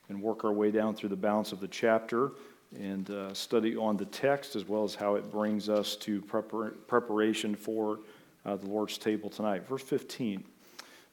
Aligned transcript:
and 0.10 0.22
work 0.22 0.44
our 0.44 0.52
way 0.52 0.72
down 0.72 0.96
through 0.96 1.10
the 1.10 1.16
balance 1.16 1.52
of 1.52 1.60
the 1.60 1.68
chapter 1.68 2.32
and 2.76 3.10
uh, 3.10 3.34
study 3.34 3.76
on 3.78 3.96
the 3.96 4.06
text 4.06 4.56
as 4.56 4.68
well 4.68 4.84
as 4.84 4.96
how 4.96 5.16
it 5.16 5.32
brings 5.32 5.70
us 5.70 5.96
to 5.98 6.22
prepar- 6.24 6.74
preparation 6.88 7.56
for 7.56 8.00
uh, 8.46 8.56
the 8.56 8.68
Lord's 8.68 8.98
table 8.98 9.30
tonight. 9.30 9.68
Verse 9.68 9.84
15. 9.84 10.44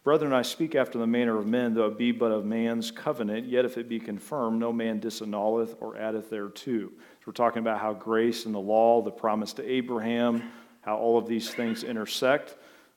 Brethren, 0.05 0.35
I 0.35 0.43
speak 0.43 0.75
after 0.75 0.99
the 0.99 1.07
manner 1.07 1.39
of 1.39 1.47
men, 1.47 1.73
though 1.73 1.87
it 1.87 1.97
be 1.97 2.13
but 2.13 2.31
of 2.31 2.45
man's 2.45 2.91
covenant, 2.91 3.49
yet 3.49 3.65
if 3.65 3.79
it 3.79 3.89
be 3.89 3.99
confirmed, 3.99 4.61
no 4.61 4.71
man 4.71 5.01
disannulleth 5.01 5.77
or 5.81 5.97
addeth 5.97 6.29
thereto. 6.29 6.91
So 6.91 6.91
we're 7.25 7.33
talking 7.33 7.61
about 7.61 7.81
how 7.81 7.95
grace 7.95 8.45
and 8.45 8.55
the 8.55 8.61
law, 8.61 9.01
the 9.01 9.11
promise 9.11 9.55
to 9.55 9.67
Abraham, 9.67 10.43
how 10.83 10.99
all 10.99 11.17
of 11.17 11.27
these 11.27 11.55
things 11.55 11.85
intersect 11.85 12.55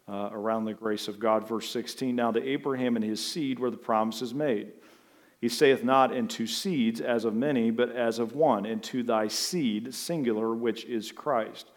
uh, 0.10 0.32
around 0.34 0.66
the 0.66 0.74
grace 0.74 1.08
of 1.08 1.18
God. 1.18 1.48
Verse 1.48 1.70
16 1.70 2.14
Now 2.14 2.32
to 2.32 2.46
Abraham 2.46 2.98
and 2.98 3.06
his 3.06 3.26
seed 3.26 3.58
were 3.58 3.72
the 3.72 3.78
promises 3.78 4.34
made. 4.34 4.74
He 5.40 5.48
saith 5.48 5.86
not 5.86 6.14
into 6.14 6.46
seeds 6.46 7.00
as 7.00 7.24
of 7.24 7.34
many, 7.34 7.72
but 7.72 7.96
as 7.96 8.20
of 8.20 8.36
one, 8.36 8.66
into 8.66 9.02
thy 9.02 9.30
seed, 9.30 9.94
singular, 9.94 10.54
which 10.54 10.84
is 10.84 11.14
Christ. 11.14 11.72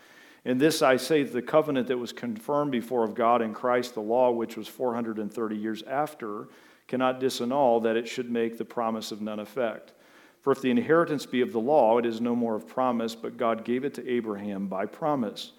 In 0.45 0.59
this 0.59 0.81
I 0.81 0.97
say 0.97 1.23
that 1.23 1.33
the 1.33 1.43
covenant 1.43 1.89
that 1.89 1.99
was 1.99 2.13
confirmed 2.13 2.73
before 2.73 3.05
of 3.05 3.15
God 3.15 3.43
in 3.43 3.53
Christ, 3.53 3.95
the 3.95 4.01
law 4.01 4.31
which 4.31 4.57
was 4.57 4.69
430 4.69 5.57
years 5.57 5.83
after, 5.83 6.49
cannot 6.89 7.21
disannul 7.21 7.83
that 7.83 7.97
it 7.97 8.09
should 8.09 8.31
make 8.31 8.57
the 8.57 8.65
promise 8.65 9.13
of 9.13 9.21
none 9.21 9.39
effect. 9.39 9.93
For 10.41 10.53
if 10.53 10.63
the 10.63 10.71
inheritance 10.71 11.27
be 11.27 11.43
of 11.43 11.53
the 11.53 11.61
law, 11.61 11.99
it 11.99 12.07
is 12.07 12.21
no 12.21 12.35
more 12.35 12.57
of 12.57 12.67
promise, 12.67 13.15
but 13.15 13.37
God 13.37 13.65
gave 13.65 13.85
it 13.85 13.95
to 13.95 14.11
Abraham 14.11 14.67
by 14.67 14.87
promise. 14.87 15.53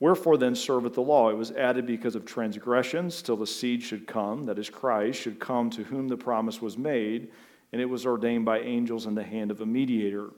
Wherefore 0.00 0.36
then 0.36 0.54
serveth 0.54 0.94
the 0.94 1.00
law? 1.00 1.30
It 1.30 1.36
was 1.36 1.50
added 1.52 1.86
because 1.86 2.14
of 2.14 2.24
transgressions, 2.24 3.22
till 3.22 3.36
the 3.36 3.46
seed 3.46 3.82
should 3.82 4.06
come, 4.06 4.44
that 4.44 4.58
is 4.58 4.70
Christ, 4.70 5.20
should 5.20 5.40
come 5.40 5.70
to 5.70 5.82
whom 5.84 6.06
the 6.06 6.16
promise 6.16 6.60
was 6.60 6.78
made, 6.78 7.32
and 7.72 7.80
it 7.80 7.86
was 7.86 8.06
ordained 8.06 8.44
by 8.44 8.60
angels 8.60 9.06
in 9.06 9.14
the 9.14 9.24
hand 9.24 9.50
of 9.50 9.62
a 9.62 9.66
mediator. 9.66 10.30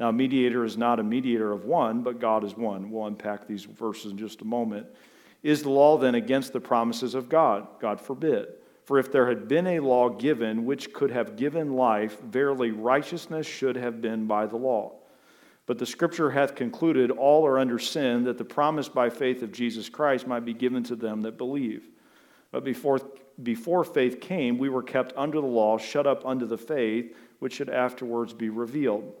Now, 0.00 0.08
a 0.08 0.12
mediator 0.12 0.64
is 0.64 0.76
not 0.76 0.98
a 0.98 1.04
mediator 1.04 1.52
of 1.52 1.64
one, 1.64 2.02
but 2.02 2.20
God 2.20 2.42
is 2.44 2.56
one. 2.56 2.90
We'll 2.90 3.06
unpack 3.06 3.46
these 3.46 3.64
verses 3.64 4.10
in 4.10 4.18
just 4.18 4.40
a 4.42 4.44
moment. 4.44 4.86
Is 5.42 5.62
the 5.62 5.70
law 5.70 5.98
then 5.98 6.14
against 6.14 6.52
the 6.52 6.60
promises 6.60 7.14
of 7.14 7.28
God? 7.28 7.66
God 7.80 8.00
forbid. 8.00 8.48
For 8.84 8.98
if 8.98 9.12
there 9.12 9.28
had 9.28 9.46
been 9.46 9.66
a 9.66 9.80
law 9.80 10.08
given 10.08 10.64
which 10.64 10.92
could 10.92 11.10
have 11.10 11.36
given 11.36 11.74
life, 11.74 12.20
verily 12.22 12.70
righteousness 12.70 13.46
should 13.46 13.76
have 13.76 14.02
been 14.02 14.26
by 14.26 14.46
the 14.46 14.56
law. 14.56 14.92
But 15.66 15.78
the 15.78 15.86
scripture 15.86 16.30
hath 16.30 16.54
concluded 16.54 17.10
all 17.10 17.46
are 17.46 17.58
under 17.58 17.78
sin, 17.78 18.24
that 18.24 18.36
the 18.36 18.44
promise 18.44 18.88
by 18.88 19.08
faith 19.08 19.42
of 19.42 19.52
Jesus 19.52 19.88
Christ 19.88 20.26
might 20.26 20.44
be 20.44 20.52
given 20.52 20.82
to 20.84 20.96
them 20.96 21.22
that 21.22 21.38
believe. 21.38 21.88
But 22.50 22.64
before, 22.64 23.00
before 23.42 23.84
faith 23.84 24.20
came, 24.20 24.58
we 24.58 24.68
were 24.68 24.82
kept 24.82 25.14
under 25.16 25.40
the 25.40 25.46
law, 25.46 25.78
shut 25.78 26.06
up 26.06 26.26
under 26.26 26.44
the 26.44 26.58
faith, 26.58 27.16
which 27.38 27.54
should 27.54 27.70
afterwards 27.70 28.34
be 28.34 28.50
revealed. 28.50 29.14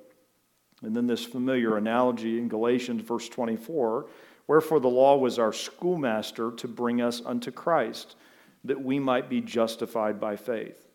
And 0.86 0.94
then 0.94 1.06
this 1.06 1.24
familiar 1.24 1.76
analogy 1.76 2.38
in 2.38 2.48
Galatians, 2.48 3.02
verse 3.02 3.28
24 3.28 4.06
Wherefore 4.46 4.80
the 4.80 4.88
law 4.88 5.16
was 5.16 5.38
our 5.38 5.52
schoolmaster 5.52 6.50
to 6.52 6.68
bring 6.68 7.00
us 7.00 7.22
unto 7.24 7.50
Christ, 7.50 8.16
that 8.64 8.82
we 8.82 8.98
might 8.98 9.30
be 9.30 9.40
justified 9.40 10.20
by 10.20 10.36
faith. 10.36 10.86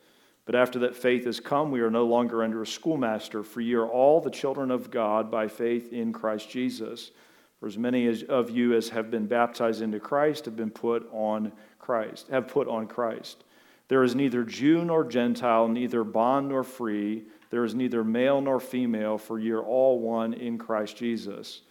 But 0.45 0.55
after 0.55 0.79
that 0.79 0.95
faith 0.95 1.25
has 1.25 1.39
come, 1.39 1.71
we 1.71 1.81
are 1.81 1.91
no 1.91 2.05
longer 2.05 2.43
under 2.43 2.61
a 2.61 2.67
schoolmaster, 2.67 3.43
for 3.43 3.61
ye 3.61 3.73
are 3.73 3.87
all 3.87 4.21
the 4.21 4.31
children 4.31 4.71
of 4.71 4.91
God 4.91 5.29
by 5.31 5.47
faith 5.47 5.93
in 5.93 6.13
Christ 6.13 6.49
Jesus. 6.49 7.11
For 7.59 7.67
as 7.67 7.77
many 7.77 8.07
as, 8.07 8.23
of 8.23 8.49
you 8.49 8.73
as 8.73 8.89
have 8.89 9.11
been 9.11 9.27
baptized 9.27 9.81
into 9.81 9.99
Christ 9.99 10.45
have 10.45 10.55
been 10.55 10.71
put 10.71 11.07
on 11.11 11.51
Christ, 11.77 12.27
have 12.29 12.47
put 12.47 12.67
on 12.67 12.87
Christ. 12.87 13.43
There 13.89 14.03
is 14.03 14.15
neither 14.15 14.43
Jew 14.43 14.85
nor 14.85 15.03
Gentile, 15.03 15.67
neither 15.67 16.03
bond 16.03 16.49
nor 16.49 16.63
free 16.63 17.25
there 17.49 17.65
is 17.65 17.73
neither 17.73 18.03
male 18.03 18.41
nor 18.41 18.59
female, 18.59 19.17
for 19.17 19.39
ye 19.39 19.51
are 19.51 19.61
all 19.61 19.99
one 19.99 20.33
in 20.33 20.57
Christ 20.57 20.97
Jesus. 20.97 21.61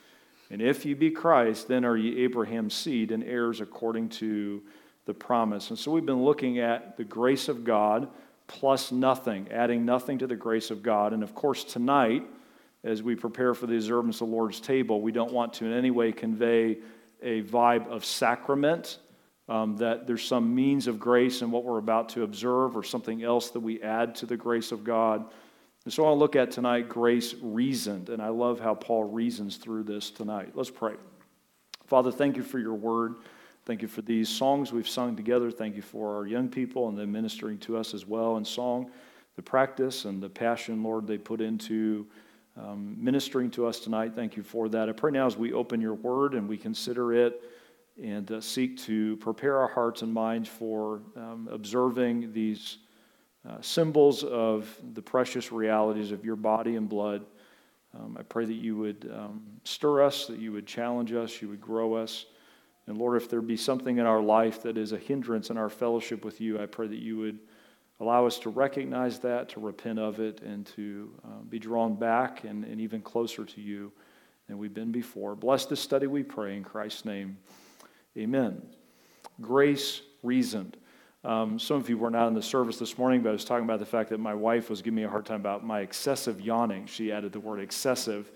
And 0.51 0.61
if 0.61 0.85
ye 0.85 0.95
be 0.95 1.11
Christ, 1.11 1.69
then 1.69 1.85
are 1.85 1.97
ye 1.97 2.25
Abraham's 2.25 2.75
seed 2.75 3.13
and 3.13 3.23
heirs 3.23 3.61
according 3.61 4.09
to 4.11 4.63
the 5.05 5.15
promise. 5.15 5.71
And 5.71 5.79
so 5.79 5.91
we've 5.91 6.07
been 6.07 6.25
looking 6.25 6.59
at 6.59 6.97
the 6.97 7.05
grace 7.05 7.49
of 7.49 7.65
God 7.65 8.09
plus 8.47 8.91
nothing, 8.91 9.47
adding 9.53 9.85
nothing 9.85 10.19
to 10.19 10.27
the 10.27 10.37
grace 10.37 10.71
of 10.71 10.83
God. 10.83 11.13
And 11.13 11.23
of 11.23 11.35
course, 11.35 11.65
tonight, 11.65 12.25
as 12.83 13.03
we 13.03 13.15
prepare 13.15 13.55
for 13.55 13.67
the 13.67 13.77
observance 13.77 14.21
of 14.21 14.29
the 14.29 14.35
Lord's 14.35 14.61
table, 14.61 15.01
we 15.01 15.13
don't 15.13 15.33
want 15.33 15.53
to 15.55 15.67
in 15.67 15.73
any 15.73 15.91
way 15.91 16.13
convey 16.13 16.79
a 17.23 17.43
vibe 17.43 17.87
of 17.89 18.05
sacrament, 18.05 18.99
um, 19.49 19.77
that 19.77 20.07
there's 20.07 20.25
some 20.25 20.55
means 20.55 20.87
of 20.87 21.01
grace 21.01 21.41
in 21.41 21.51
what 21.51 21.65
we're 21.65 21.79
about 21.79 22.11
to 22.11 22.23
observe 22.23 22.77
or 22.77 22.83
something 22.83 23.23
else 23.23 23.51
that 23.51 23.61
we 23.61 23.83
add 23.83 24.15
to 24.17 24.27
the 24.27 24.37
grace 24.37 24.73
of 24.73 24.85
God. 24.85 25.25
And 25.85 25.93
so 25.93 26.05
I'll 26.05 26.19
look 26.19 26.37
at 26.37 26.51
tonight 26.51 26.89
grace 26.89 27.35
reasoned. 27.41 28.11
And 28.11 28.21
I 28.21 28.29
love 28.29 28.61
how 28.61 28.75
Paul 28.75 29.05
reasons 29.05 29.57
through 29.57 29.85
this 29.85 30.11
tonight. 30.11 30.51
Let's 30.55 30.71
pray. 30.71 30.95
Father, 31.87 32.13
thank 32.13 32.37
you 32.37 32.43
for 32.43 32.59
your 32.59 32.75
word. 32.75 33.17
Thank 33.65 33.81
you 33.81 33.89
for 33.89 34.03
these 34.03 34.29
songs 34.29 34.73
we've 34.73 34.89
sung 34.89 35.17
together. 35.17 35.51
Thank 35.51 35.77
you 35.77 35.83
for 35.83 36.15
our 36.17 36.27
young 36.27 36.49
people 36.49 36.89
and 36.89 36.99
them 36.99 37.13
ministering 37.13 37.59
to 37.61 37.79
us 37.79 37.95
as 37.95 38.07
well 38.07 38.37
in 38.37 38.45
song, 38.45 38.91
the 39.37 39.43
practice 39.43 40.05
and 40.05 40.23
the 40.23 40.29
passion, 40.29 40.83
Lord, 40.83 41.07
they 41.07 41.19
put 41.19 41.41
into 41.41 42.07
um, 42.57 42.97
ministering 42.99 43.51
to 43.53 43.67
us 43.67 43.79
tonight. 43.79 44.15
Thank 44.15 44.37
you 44.37 44.43
for 44.43 44.69
that. 44.71 44.89
I 44.89 44.93
pray 44.93 45.13
now 45.13 45.27
as 45.27 45.37
we 45.37 45.53
open 45.53 45.81
your 45.81 45.95
word 45.95 46.35
and 46.35 46.49
we 46.49 46.57
consider 46.57 47.15
it 47.15 47.43
and 48.03 48.31
uh, 48.31 48.41
seek 48.41 48.79
to 48.79 49.17
prepare 49.17 49.59
our 49.59 49.69
hearts 49.69 50.03
and 50.03 50.13
minds 50.13 50.49
for 50.49 51.03
um, 51.17 51.49
observing 51.51 52.33
these 52.33 52.79
uh, 53.49 53.61
symbols 53.61 54.25
of 54.25 54.69
the 54.95 55.03
precious 55.03 55.51
realities 55.51 56.13
of 56.13 56.25
your 56.25 56.37
body 56.37 56.77
and 56.77 56.89
blood. 56.89 57.25
Um, 57.99 58.17
I 58.19 58.23
pray 58.23 58.45
that 58.45 58.55
you 58.55 58.77
would 58.77 59.11
um, 59.13 59.43
stir 59.65 60.03
us, 60.03 60.27
that 60.27 60.39
you 60.39 60.53
would 60.53 60.67
challenge 60.67 61.13
us, 61.13 61.41
you 61.41 61.49
would 61.49 61.61
grow 61.61 61.95
us. 61.95 62.27
And 62.87 62.99
Lord, 62.99 63.21
if 63.21 63.29
there 63.29 63.41
be 63.41 63.57
something 63.57 63.99
in 63.99 64.07
our 64.07 64.21
life 64.21 64.63
that 64.63 64.77
is 64.77 64.93
a 64.93 64.99
hindrance 64.99 65.51
in 65.51 65.59
our 65.59 65.69
fellowship 65.69 66.25
with 66.25 66.41
you, 66.41 66.61
I 66.61 66.67
pray 66.67 66.87
that 66.87 66.99
you 66.99 67.19
would 67.19 67.39
allow 68.01 68.27
us 68.27 68.39
to 68.41 68.51
recognize 68.51 69.19
that, 69.21 69.49
to 69.51 69.61
repent 69.61 69.99
of 69.99 70.21
it, 70.21 70.41
and 70.43 70.65
to 70.67 71.11
uh, 71.25 71.43
be 71.49 71.59
drawn 71.59 71.97
back 71.97 72.45
and, 72.45 72.65
and 72.65 72.81
even 72.81 73.03
closer 73.03 73.45
to 73.45 73.61
you 73.61 73.93
than 74.47 74.57
we've 74.57 74.75
been 74.75 74.93
before. 74.93 75.35
Bless 75.35 75.67
this 75.67 75.81
study, 75.81 76.07
we 76.07 76.23
pray, 76.23 76.57
in 76.57 76.63
Christ's 76.63 77.05
name. 77.05 77.37
Amen. 78.19 78.61
Grace 79.41 80.03
reasoned. 80.25 80.77
Um, 81.23 81.59
some 81.59 81.77
of 81.77 81.89
you 81.89 81.97
were 81.97 82.11
not 82.11 82.27
in 82.27 82.35
the 82.35 82.43
service 82.43 82.77
this 82.77 82.99
morning, 82.99 83.23
but 83.23 83.29
I 83.29 83.33
was 83.33 83.45
talking 83.45 83.65
about 83.65 83.79
the 83.79 83.87
fact 83.87 84.11
that 84.11 84.19
my 84.19 84.35
wife 84.35 84.69
was 84.71 84.83
giving 84.83 84.97
me 84.97 85.05
a 85.05 85.09
hard 85.09 85.25
time 85.25 85.41
about 85.41 85.65
my 85.65 85.81
excessive 85.81 86.41
yawning. 86.41 86.87
She 86.87 87.13
added 87.13 87.33
the 87.33 87.39
word 87.39 87.61
excessive. 87.61 88.33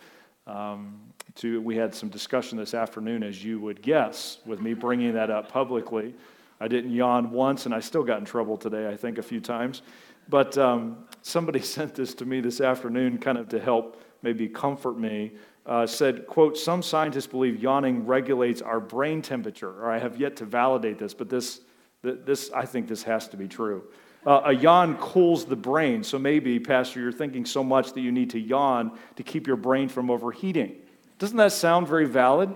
Um, 0.46 1.00
to, 1.37 1.61
we 1.62 1.75
had 1.76 1.94
some 1.94 2.08
discussion 2.11 2.58
this 2.58 2.75
afternoon, 2.75 3.25
as 3.25 3.44
you 3.44 3.58
would 3.61 3.82
guess, 3.82 4.38
with 4.46 4.61
me 4.61 4.75
bringing 4.75 5.14
that 5.14 5.31
up 5.31 5.50
publicly. 5.50 6.14
I 6.61 6.69
didn't 6.69 6.93
yawn 6.93 7.32
once, 7.32 7.67
and 7.67 7.75
I 7.75 7.81
still 7.81 8.05
got 8.05 8.20
in 8.20 8.25
trouble 8.25 8.56
today, 8.56 8.88
I 8.88 8.96
think, 8.96 9.19
a 9.19 9.23
few 9.23 9.40
times. 9.40 9.82
But 10.28 10.56
um, 10.58 11.06
somebody 11.23 11.61
sent 11.61 11.96
this 11.96 12.14
to 12.14 12.25
me 12.25 12.40
this 12.40 12.61
afternoon, 12.61 13.19
kind 13.19 13.37
of 13.37 13.49
to 13.49 13.58
help 13.58 14.00
maybe 14.23 14.49
comfort 14.49 14.96
me. 14.96 15.32
Uh, 15.64 15.87
said, 15.87 16.26
quote, 16.26 16.59
some 16.59 16.82
scientists 16.82 17.29
believe 17.29 17.62
yawning 17.62 18.05
regulates 18.05 18.61
our 18.61 18.81
brain 18.81 19.23
temperature, 19.23 19.70
or 19.70 19.91
I 19.91 19.99
have 19.99 20.19
yet 20.19 20.37
to 20.37 20.44
validate 20.44 20.99
this, 20.99 21.14
but 21.14 21.29
this 21.29 21.61
this, 22.03 22.50
I 22.53 22.67
think 22.67 22.88
this 22.88 23.03
has 23.05 23.29
to 23.29 23.37
be 23.37 23.49
true. 23.49 23.85
Uh, 24.26 24.43
a 24.47 24.53
yawn 24.53 24.97
cools 24.99 25.44
the 25.44 25.56
brain. 25.56 26.03
So 26.03 26.19
maybe, 26.19 26.59
Pastor, 26.59 27.00
you're 27.00 27.12
thinking 27.12 27.44
so 27.44 27.64
much 27.64 27.93
that 27.93 28.00
you 28.00 28.12
need 28.12 28.31
to 28.31 28.41
yawn 28.41 28.99
to 29.17 29.23
keep 29.23 29.47
your 29.47 29.56
brain 29.56 29.88
from 29.88 30.11
overheating. 30.11 30.76
Doesn't 31.19 31.37
that 31.37 31.53
sound 31.53 31.88
very 31.88 32.06
valid 32.06 32.55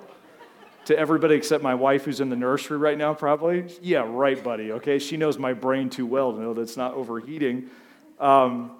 to 0.86 0.96
everybody 0.96 1.34
except 1.34 1.62
my 1.62 1.74
wife 1.74 2.04
who's 2.04 2.20
in 2.20 2.28
the 2.28 2.36
nursery 2.36 2.78
right 2.78 2.96
now, 2.96 3.14
probably? 3.14 3.66
Yeah, 3.80 4.04
right, 4.06 4.42
buddy. 4.42 4.72
Okay, 4.72 4.98
she 4.98 5.16
knows 5.16 5.38
my 5.38 5.52
brain 5.52 5.90
too 5.90 6.06
well 6.06 6.32
to 6.32 6.40
know 6.40 6.54
that 6.54 6.62
it's 6.62 6.76
not 6.76 6.94
overheating. 6.94 7.70
Um, 8.20 8.72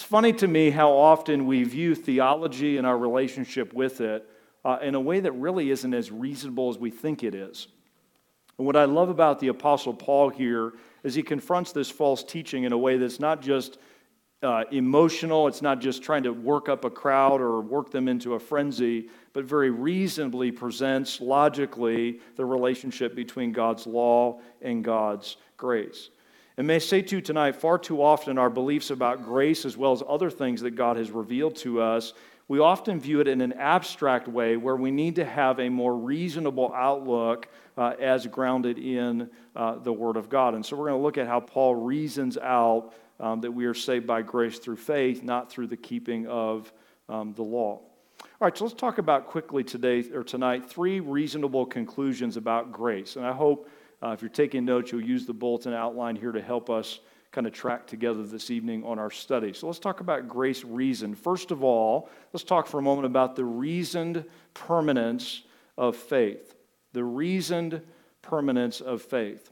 it's 0.00 0.08
funny 0.08 0.32
to 0.32 0.48
me 0.48 0.70
how 0.70 0.92
often 0.92 1.44
we 1.44 1.62
view 1.62 1.94
theology 1.94 2.78
and 2.78 2.86
our 2.86 2.96
relationship 2.96 3.74
with 3.74 4.00
it 4.00 4.26
uh, 4.64 4.78
in 4.80 4.94
a 4.94 5.00
way 5.00 5.20
that 5.20 5.32
really 5.32 5.70
isn't 5.70 5.92
as 5.92 6.10
reasonable 6.10 6.70
as 6.70 6.78
we 6.78 6.90
think 6.90 7.22
it 7.22 7.34
is. 7.34 7.68
And 8.56 8.66
what 8.66 8.76
I 8.76 8.86
love 8.86 9.10
about 9.10 9.40
the 9.40 9.48
Apostle 9.48 9.92
Paul 9.92 10.30
here 10.30 10.72
is 11.02 11.14
he 11.14 11.22
confronts 11.22 11.72
this 11.72 11.90
false 11.90 12.24
teaching 12.24 12.64
in 12.64 12.72
a 12.72 12.78
way 12.78 12.96
that's 12.96 13.20
not 13.20 13.42
just 13.42 13.76
uh, 14.42 14.64
emotional, 14.72 15.46
it's 15.46 15.60
not 15.60 15.82
just 15.82 16.02
trying 16.02 16.22
to 16.22 16.32
work 16.32 16.70
up 16.70 16.86
a 16.86 16.90
crowd 16.90 17.42
or 17.42 17.60
work 17.60 17.90
them 17.90 18.08
into 18.08 18.32
a 18.32 18.40
frenzy, 18.40 19.10
but 19.34 19.44
very 19.44 19.68
reasonably 19.68 20.50
presents 20.50 21.20
logically 21.20 22.20
the 22.36 22.44
relationship 22.46 23.14
between 23.14 23.52
God's 23.52 23.86
law 23.86 24.40
and 24.62 24.82
God's 24.82 25.36
grace. 25.58 26.08
And 26.60 26.66
may 26.66 26.74
I 26.74 26.78
say 26.78 27.00
to 27.00 27.16
you 27.16 27.22
tonight, 27.22 27.56
far 27.56 27.78
too 27.78 28.02
often 28.02 28.36
our 28.36 28.50
beliefs 28.50 28.90
about 28.90 29.24
grace, 29.24 29.64
as 29.64 29.78
well 29.78 29.92
as 29.92 30.02
other 30.06 30.28
things 30.28 30.60
that 30.60 30.72
God 30.72 30.98
has 30.98 31.10
revealed 31.10 31.56
to 31.56 31.80
us, 31.80 32.12
we 32.48 32.58
often 32.58 33.00
view 33.00 33.20
it 33.20 33.28
in 33.28 33.40
an 33.40 33.54
abstract 33.54 34.28
way 34.28 34.58
where 34.58 34.76
we 34.76 34.90
need 34.90 35.16
to 35.16 35.24
have 35.24 35.58
a 35.58 35.70
more 35.70 35.96
reasonable 35.96 36.70
outlook 36.74 37.48
uh, 37.78 37.94
as 37.98 38.26
grounded 38.26 38.76
in 38.76 39.30
uh, 39.56 39.76
the 39.76 39.90
Word 39.90 40.18
of 40.18 40.28
God. 40.28 40.52
And 40.52 40.62
so 40.62 40.76
we're 40.76 40.88
going 40.88 40.98
to 40.98 41.02
look 41.02 41.16
at 41.16 41.26
how 41.26 41.40
Paul 41.40 41.76
reasons 41.76 42.36
out 42.36 42.92
um, 43.18 43.40
that 43.40 43.52
we 43.52 43.64
are 43.64 43.72
saved 43.72 44.06
by 44.06 44.20
grace 44.20 44.58
through 44.58 44.76
faith, 44.76 45.22
not 45.22 45.50
through 45.50 45.68
the 45.68 45.78
keeping 45.78 46.26
of 46.26 46.70
um, 47.08 47.32
the 47.32 47.42
law. 47.42 47.80
All 48.20 48.28
right, 48.38 48.54
so 48.54 48.66
let's 48.66 48.76
talk 48.76 48.98
about 48.98 49.28
quickly 49.28 49.64
today 49.64 50.04
or 50.12 50.22
tonight 50.22 50.68
three 50.68 51.00
reasonable 51.00 51.64
conclusions 51.64 52.36
about 52.36 52.70
grace. 52.70 53.16
And 53.16 53.24
I 53.24 53.32
hope 53.32 53.66
uh, 54.02 54.08
if 54.10 54.22
you're 54.22 54.28
taking 54.28 54.64
notes, 54.64 54.92
you'll 54.92 55.02
use 55.02 55.26
the 55.26 55.34
bulletin 55.34 55.72
outline 55.72 56.16
here 56.16 56.32
to 56.32 56.40
help 56.40 56.70
us 56.70 57.00
kind 57.32 57.46
of 57.46 57.52
track 57.52 57.86
together 57.86 58.24
this 58.24 58.50
evening 58.50 58.82
on 58.84 58.98
our 58.98 59.10
study. 59.10 59.52
So 59.52 59.66
let's 59.66 59.78
talk 59.78 60.00
about 60.00 60.28
grace 60.28 60.64
reason. 60.64 61.14
First 61.14 61.50
of 61.50 61.62
all, 61.62 62.08
let's 62.32 62.42
talk 62.42 62.66
for 62.66 62.78
a 62.78 62.82
moment 62.82 63.06
about 63.06 63.36
the 63.36 63.44
reasoned 63.44 64.24
permanence 64.52 65.42
of 65.78 65.96
faith. 65.96 66.54
The 66.92 67.04
reasoned 67.04 67.82
permanence 68.22 68.80
of 68.80 69.02
faith. 69.02 69.50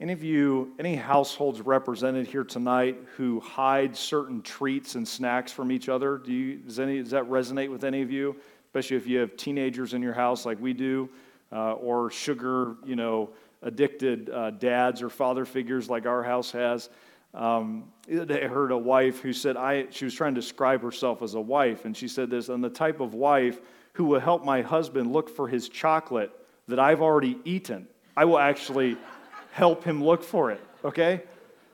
Any 0.00 0.12
of 0.12 0.24
you, 0.24 0.72
any 0.80 0.96
households 0.96 1.60
represented 1.60 2.26
here 2.26 2.42
tonight 2.42 2.98
who 3.16 3.38
hide 3.38 3.96
certain 3.96 4.42
treats 4.42 4.96
and 4.96 5.06
snacks 5.06 5.52
from 5.52 5.70
each 5.70 5.88
other? 5.88 6.18
Do 6.18 6.32
you, 6.32 6.56
does, 6.56 6.80
any, 6.80 7.00
does 7.00 7.12
that 7.12 7.24
resonate 7.24 7.70
with 7.70 7.84
any 7.84 8.02
of 8.02 8.10
you? 8.10 8.34
Especially 8.66 8.96
if 8.96 9.06
you 9.06 9.18
have 9.20 9.36
teenagers 9.36 9.94
in 9.94 10.02
your 10.02 10.12
house 10.12 10.44
like 10.44 10.60
we 10.60 10.72
do, 10.72 11.08
uh, 11.52 11.72
or 11.74 12.10
sugar, 12.10 12.76
you 12.84 12.96
know, 12.96 13.30
addicted 13.62 14.30
uh, 14.30 14.50
dads 14.50 15.02
or 15.02 15.08
father 15.08 15.44
figures 15.44 15.88
like 15.88 16.06
our 16.06 16.22
house 16.22 16.50
has. 16.52 16.90
Um, 17.32 17.92
I 18.08 18.46
heard 18.46 18.70
a 18.70 18.78
wife 18.78 19.20
who 19.20 19.32
said, 19.32 19.56
I, 19.56 19.86
she 19.90 20.04
was 20.04 20.14
trying 20.14 20.34
to 20.34 20.40
describe 20.40 20.82
herself 20.82 21.22
as 21.22 21.34
a 21.34 21.40
wife, 21.40 21.84
and 21.84 21.96
she 21.96 22.06
said 22.06 22.30
this, 22.30 22.48
I'm 22.48 22.60
the 22.60 22.70
type 22.70 23.00
of 23.00 23.14
wife 23.14 23.60
who 23.94 24.04
will 24.04 24.20
help 24.20 24.44
my 24.44 24.62
husband 24.62 25.12
look 25.12 25.28
for 25.28 25.48
his 25.48 25.68
chocolate 25.68 26.30
that 26.68 26.78
I've 26.78 27.00
already 27.00 27.38
eaten. 27.44 27.88
I 28.16 28.24
will 28.24 28.38
actually 28.38 28.96
help 29.52 29.82
him 29.84 30.02
look 30.02 30.22
for 30.22 30.50
it, 30.50 30.60
okay? 30.84 31.22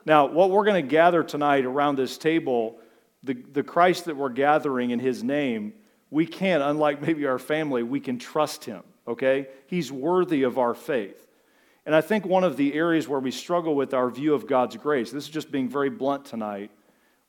Now, 0.07 0.27
what 0.27 0.51
we're 0.51 0.65
going 0.65 0.83
to 0.83 0.89
gather 0.89 1.23
tonight 1.23 1.65
around 1.65 1.97
this 1.97 2.17
table, 2.17 2.79
the, 3.23 3.35
the 3.35 3.63
Christ 3.63 4.07
that 4.07 4.17
we're 4.17 4.31
gathering 4.31 4.91
in 4.91 4.99
his 4.99 5.23
name, 5.23 5.75
we 6.11 6.27
can, 6.27 6.63
unlike 6.63 7.03
maybe 7.03 7.27
our 7.27 7.39
family, 7.39 7.83
we 7.83 8.01
can 8.01 8.19
trust 8.19 8.65
him, 8.65 8.83
okay? 9.11 9.49
He's 9.67 9.93
worthy 9.93 10.45
of 10.45 10.59
our 10.59 10.75
faith. 10.75 11.27
And 11.87 11.95
I 11.95 12.01
think 12.01 12.25
one 12.25 12.45
of 12.45 12.57
the 12.57 12.75
areas 12.75 13.09
where 13.09 13.21
we 13.21 13.31
struggle 13.31 13.75
with 13.75 13.95
our 13.95 14.11
view 14.11 14.35
of 14.35 14.47
God's 14.47 14.77
grace, 14.77 15.11
this 15.11 15.25
is 15.25 15.31
just 15.31 15.51
being 15.51 15.69
very 15.69 15.91
blunt 15.91 16.25
tonight, 16.25 16.71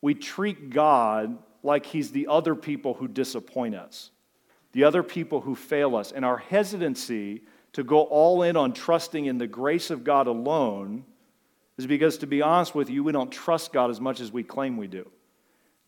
we 0.02 0.14
treat 0.14 0.70
God 0.70 1.38
like 1.64 1.86
he's 1.86 2.12
the 2.12 2.28
other 2.28 2.56
people 2.56 2.94
who 2.94 3.08
disappoint 3.08 3.76
us, 3.76 4.12
the 4.72 4.84
other 4.84 5.04
people 5.04 5.42
who 5.42 5.56
fail 5.56 5.96
us. 5.96 6.12
And 6.12 6.26
our 6.26 6.38
hesitancy 6.38 7.42
to 7.74 7.84
go 7.84 8.02
all 8.02 8.44
in 8.44 8.58
on 8.58 8.74
trusting 8.74 9.26
in 9.26 9.38
the 9.38 9.48
grace 9.48 9.90
of 9.90 10.04
God 10.04 10.28
alone 10.28 11.06
is 11.78 11.88
because, 11.88 12.18
to 12.20 12.28
be 12.28 12.42
honest 12.42 12.76
with 12.76 12.90
you, 12.90 13.04
we 13.04 13.12
don't 13.12 13.32
trust 13.32 13.72
God 13.72 13.90
as 13.90 14.02
much 14.02 14.20
as 14.20 14.32
we 14.32 14.44
claim 14.44 14.78
we 14.78 14.88
do. 14.88 15.10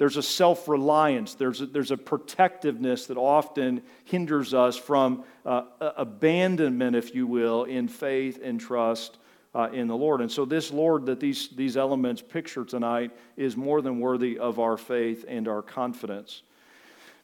There's 0.03 0.17
a 0.17 0.21
self 0.21 0.67
reliance, 0.67 1.35
there's 1.35 1.61
a, 1.61 1.65
there's 1.65 1.91
a 1.91 1.95
protectiveness 1.95 3.05
that 3.05 3.15
often 3.15 3.81
hinders 4.03 4.53
us 4.53 4.75
from 4.75 5.23
uh, 5.45 5.63
abandonment, 5.79 6.97
if 6.97 7.15
you 7.15 7.25
will, 7.25 7.63
in 7.63 7.87
faith 7.87 8.37
and 8.43 8.59
trust 8.59 9.17
uh, 9.55 9.69
in 9.71 9.87
the 9.87 9.95
Lord. 9.95 10.19
And 10.19 10.29
so, 10.29 10.43
this 10.43 10.71
Lord 10.71 11.05
that 11.05 11.21
these, 11.21 11.47
these 11.55 11.77
elements 11.77 12.21
picture 12.21 12.65
tonight 12.65 13.11
is 13.37 13.55
more 13.55 13.81
than 13.81 14.01
worthy 14.01 14.37
of 14.37 14.59
our 14.59 14.75
faith 14.75 15.23
and 15.25 15.47
our 15.47 15.61
confidence. 15.61 16.41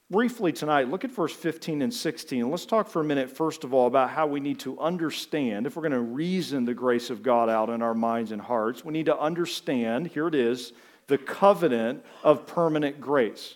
Briefly 0.09 0.53
tonight, 0.53 0.87
look 0.87 1.03
at 1.03 1.11
verse 1.11 1.33
15 1.33 1.81
and 1.81 1.93
16. 1.93 2.49
Let's 2.49 2.65
talk 2.65 2.87
for 2.87 3.01
a 3.01 3.03
minute, 3.03 3.29
first 3.29 3.65
of 3.65 3.73
all, 3.73 3.87
about 3.87 4.09
how 4.09 4.25
we 4.25 4.39
need 4.39 4.59
to 4.61 4.79
understand, 4.79 5.67
if 5.67 5.75
we're 5.75 5.81
going 5.81 5.91
to 5.91 5.99
reason 5.99 6.63
the 6.63 6.73
grace 6.73 7.09
of 7.09 7.23
God 7.23 7.49
out 7.49 7.69
in 7.69 7.81
our 7.81 7.93
minds 7.93 8.31
and 8.31 8.41
hearts, 8.41 8.85
we 8.85 8.93
need 8.93 9.07
to 9.07 9.19
understand, 9.19 10.07
here 10.07 10.29
it 10.29 10.35
is, 10.35 10.71
the 11.09 11.17
covenant 11.17 12.05
of 12.23 12.47
permanent 12.47 13.01
grace. 13.01 13.55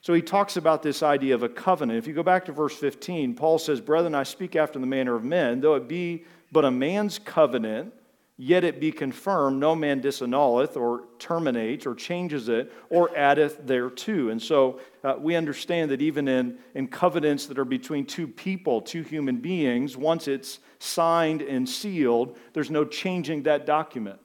So 0.00 0.14
he 0.14 0.22
talks 0.22 0.56
about 0.56 0.82
this 0.82 1.02
idea 1.02 1.34
of 1.34 1.42
a 1.42 1.48
covenant. 1.48 1.98
If 1.98 2.06
you 2.06 2.14
go 2.14 2.22
back 2.22 2.44
to 2.46 2.52
verse 2.52 2.76
15, 2.76 3.34
Paul 3.34 3.58
says, 3.58 3.80
Brethren, 3.80 4.14
I 4.14 4.22
speak 4.24 4.56
after 4.56 4.78
the 4.78 4.86
manner 4.86 5.14
of 5.14 5.24
men, 5.24 5.60
though 5.60 5.74
it 5.74 5.88
be 5.88 6.24
but 6.52 6.64
a 6.64 6.70
man's 6.70 7.18
covenant, 7.18 7.92
yet 8.38 8.62
it 8.62 8.80
be 8.80 8.92
confirmed, 8.92 9.58
no 9.58 9.74
man 9.74 10.00
disannulleth 10.00 10.76
or 10.76 11.04
terminates 11.18 11.86
or 11.86 11.94
changes 11.94 12.48
it 12.48 12.72
or 12.88 13.16
addeth 13.16 13.66
thereto. 13.66 14.28
And 14.28 14.40
so 14.40 14.80
uh, 15.02 15.14
we 15.18 15.34
understand 15.34 15.90
that 15.90 16.02
even 16.02 16.28
in, 16.28 16.58
in 16.74 16.86
covenants 16.86 17.46
that 17.46 17.58
are 17.58 17.64
between 17.64 18.06
two 18.06 18.28
people, 18.28 18.80
two 18.80 19.02
human 19.02 19.38
beings, 19.38 19.96
once 19.96 20.28
it's 20.28 20.60
signed 20.78 21.42
and 21.42 21.68
sealed, 21.68 22.38
there's 22.52 22.70
no 22.70 22.84
changing 22.84 23.42
that 23.44 23.66
document. 23.66 24.20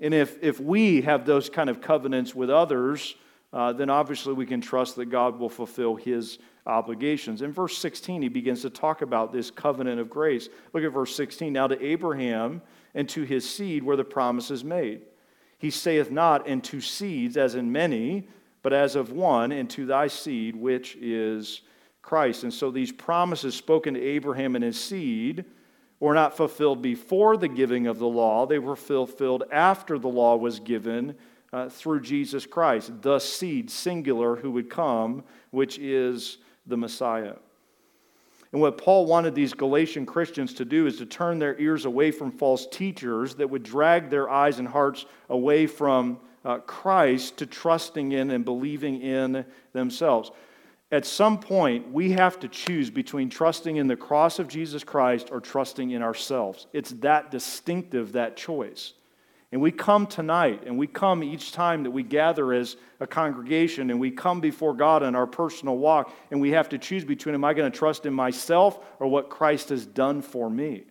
And 0.00 0.14
if, 0.14 0.42
if 0.42 0.60
we 0.60 1.02
have 1.02 1.26
those 1.26 1.50
kind 1.50 1.68
of 1.68 1.80
covenants 1.80 2.34
with 2.34 2.50
others, 2.50 3.16
uh, 3.52 3.72
then 3.72 3.90
obviously 3.90 4.34
we 4.34 4.46
can 4.46 4.60
trust 4.60 4.96
that 4.96 5.06
God 5.06 5.38
will 5.38 5.48
fulfill 5.48 5.96
his 5.96 6.38
obligations. 6.66 7.42
In 7.42 7.52
verse 7.52 7.78
16, 7.78 8.22
he 8.22 8.28
begins 8.28 8.62
to 8.62 8.70
talk 8.70 9.02
about 9.02 9.32
this 9.32 9.50
covenant 9.50 10.00
of 10.00 10.10
grace. 10.10 10.48
Look 10.72 10.84
at 10.84 10.92
verse 10.92 11.16
16. 11.16 11.52
Now 11.52 11.66
to 11.66 11.84
Abraham 11.84 12.62
and 12.94 13.08
to 13.10 13.22
his 13.22 13.48
seed 13.48 13.82
were 13.82 13.96
the 13.96 14.04
promises 14.04 14.62
made. 14.62 15.02
He 15.58 15.70
saith 15.70 16.10
not, 16.10 16.46
and 16.46 16.62
to 16.64 16.80
seeds, 16.80 17.36
as 17.36 17.56
in 17.56 17.72
many, 17.72 18.28
but 18.62 18.72
as 18.72 18.94
of 18.94 19.10
one, 19.10 19.50
and 19.50 19.68
to 19.70 19.86
thy 19.86 20.06
seed, 20.06 20.54
which 20.54 20.94
is 20.96 21.62
Christ. 22.00 22.44
And 22.44 22.54
so 22.54 22.70
these 22.70 22.92
promises 22.92 23.56
spoken 23.56 23.94
to 23.94 24.00
Abraham 24.00 24.54
and 24.54 24.64
his 24.64 24.78
seed 24.78 25.44
were 26.00 26.14
not 26.14 26.36
fulfilled 26.36 26.80
before 26.80 27.36
the 27.36 27.48
giving 27.48 27.86
of 27.86 27.98
the 27.98 28.06
law, 28.06 28.46
they 28.46 28.58
were 28.58 28.76
fulfilled 28.76 29.44
after 29.50 29.98
the 29.98 30.08
law 30.08 30.36
was 30.36 30.60
given 30.60 31.16
uh, 31.52 31.68
through 31.68 32.00
Jesus 32.00 32.46
Christ, 32.46 33.02
the 33.02 33.18
seed, 33.18 33.70
singular, 33.70 34.36
who 34.36 34.50
would 34.52 34.70
come, 34.70 35.24
which 35.50 35.78
is 35.78 36.38
the 36.66 36.76
Messiah. 36.76 37.34
And 38.52 38.60
what 38.60 38.78
Paul 38.78 39.06
wanted 39.06 39.34
these 39.34 39.52
Galatian 39.52 40.06
Christians 40.06 40.54
to 40.54 40.64
do 40.64 40.86
is 40.86 40.96
to 40.98 41.06
turn 41.06 41.38
their 41.38 41.58
ears 41.58 41.84
away 41.84 42.10
from 42.10 42.30
false 42.30 42.66
teachers 42.66 43.34
that 43.34 43.48
would 43.48 43.62
drag 43.62 44.08
their 44.08 44.30
eyes 44.30 44.58
and 44.58 44.68
hearts 44.68 45.04
away 45.28 45.66
from 45.66 46.18
uh, 46.44 46.58
Christ 46.58 47.36
to 47.38 47.46
trusting 47.46 48.12
in 48.12 48.30
and 48.30 48.44
believing 48.44 49.02
in 49.02 49.44
themselves. 49.72 50.30
At 50.90 51.04
some 51.04 51.38
point, 51.38 51.92
we 51.92 52.12
have 52.12 52.40
to 52.40 52.48
choose 52.48 52.88
between 52.88 53.28
trusting 53.28 53.76
in 53.76 53.88
the 53.88 53.96
cross 53.96 54.38
of 54.38 54.48
Jesus 54.48 54.82
Christ 54.82 55.28
or 55.30 55.40
trusting 55.40 55.90
in 55.90 56.02
ourselves. 56.02 56.66
It's 56.72 56.90
that 57.00 57.30
distinctive, 57.30 58.12
that 58.12 58.36
choice. 58.36 58.94
And 59.52 59.60
we 59.60 59.70
come 59.70 60.06
tonight, 60.06 60.64
and 60.66 60.78
we 60.78 60.86
come 60.86 61.22
each 61.22 61.52
time 61.52 61.82
that 61.82 61.90
we 61.90 62.02
gather 62.02 62.52
as 62.52 62.76
a 63.00 63.06
congregation, 63.06 63.90
and 63.90 64.00
we 64.00 64.10
come 64.10 64.40
before 64.40 64.74
God 64.74 65.02
in 65.02 65.14
our 65.14 65.26
personal 65.26 65.76
walk, 65.76 66.12
and 66.30 66.40
we 66.40 66.50
have 66.50 66.68
to 66.70 66.78
choose 66.78 67.04
between 67.04 67.34
am 67.34 67.44
I 67.44 67.54
going 67.54 67.70
to 67.70 67.78
trust 67.78 68.06
in 68.06 68.12
myself 68.12 68.78
or 68.98 69.08
what 69.08 69.30
Christ 69.30 69.70
has 69.70 69.86
done 69.86 70.22
for 70.22 70.50
me? 70.50 70.84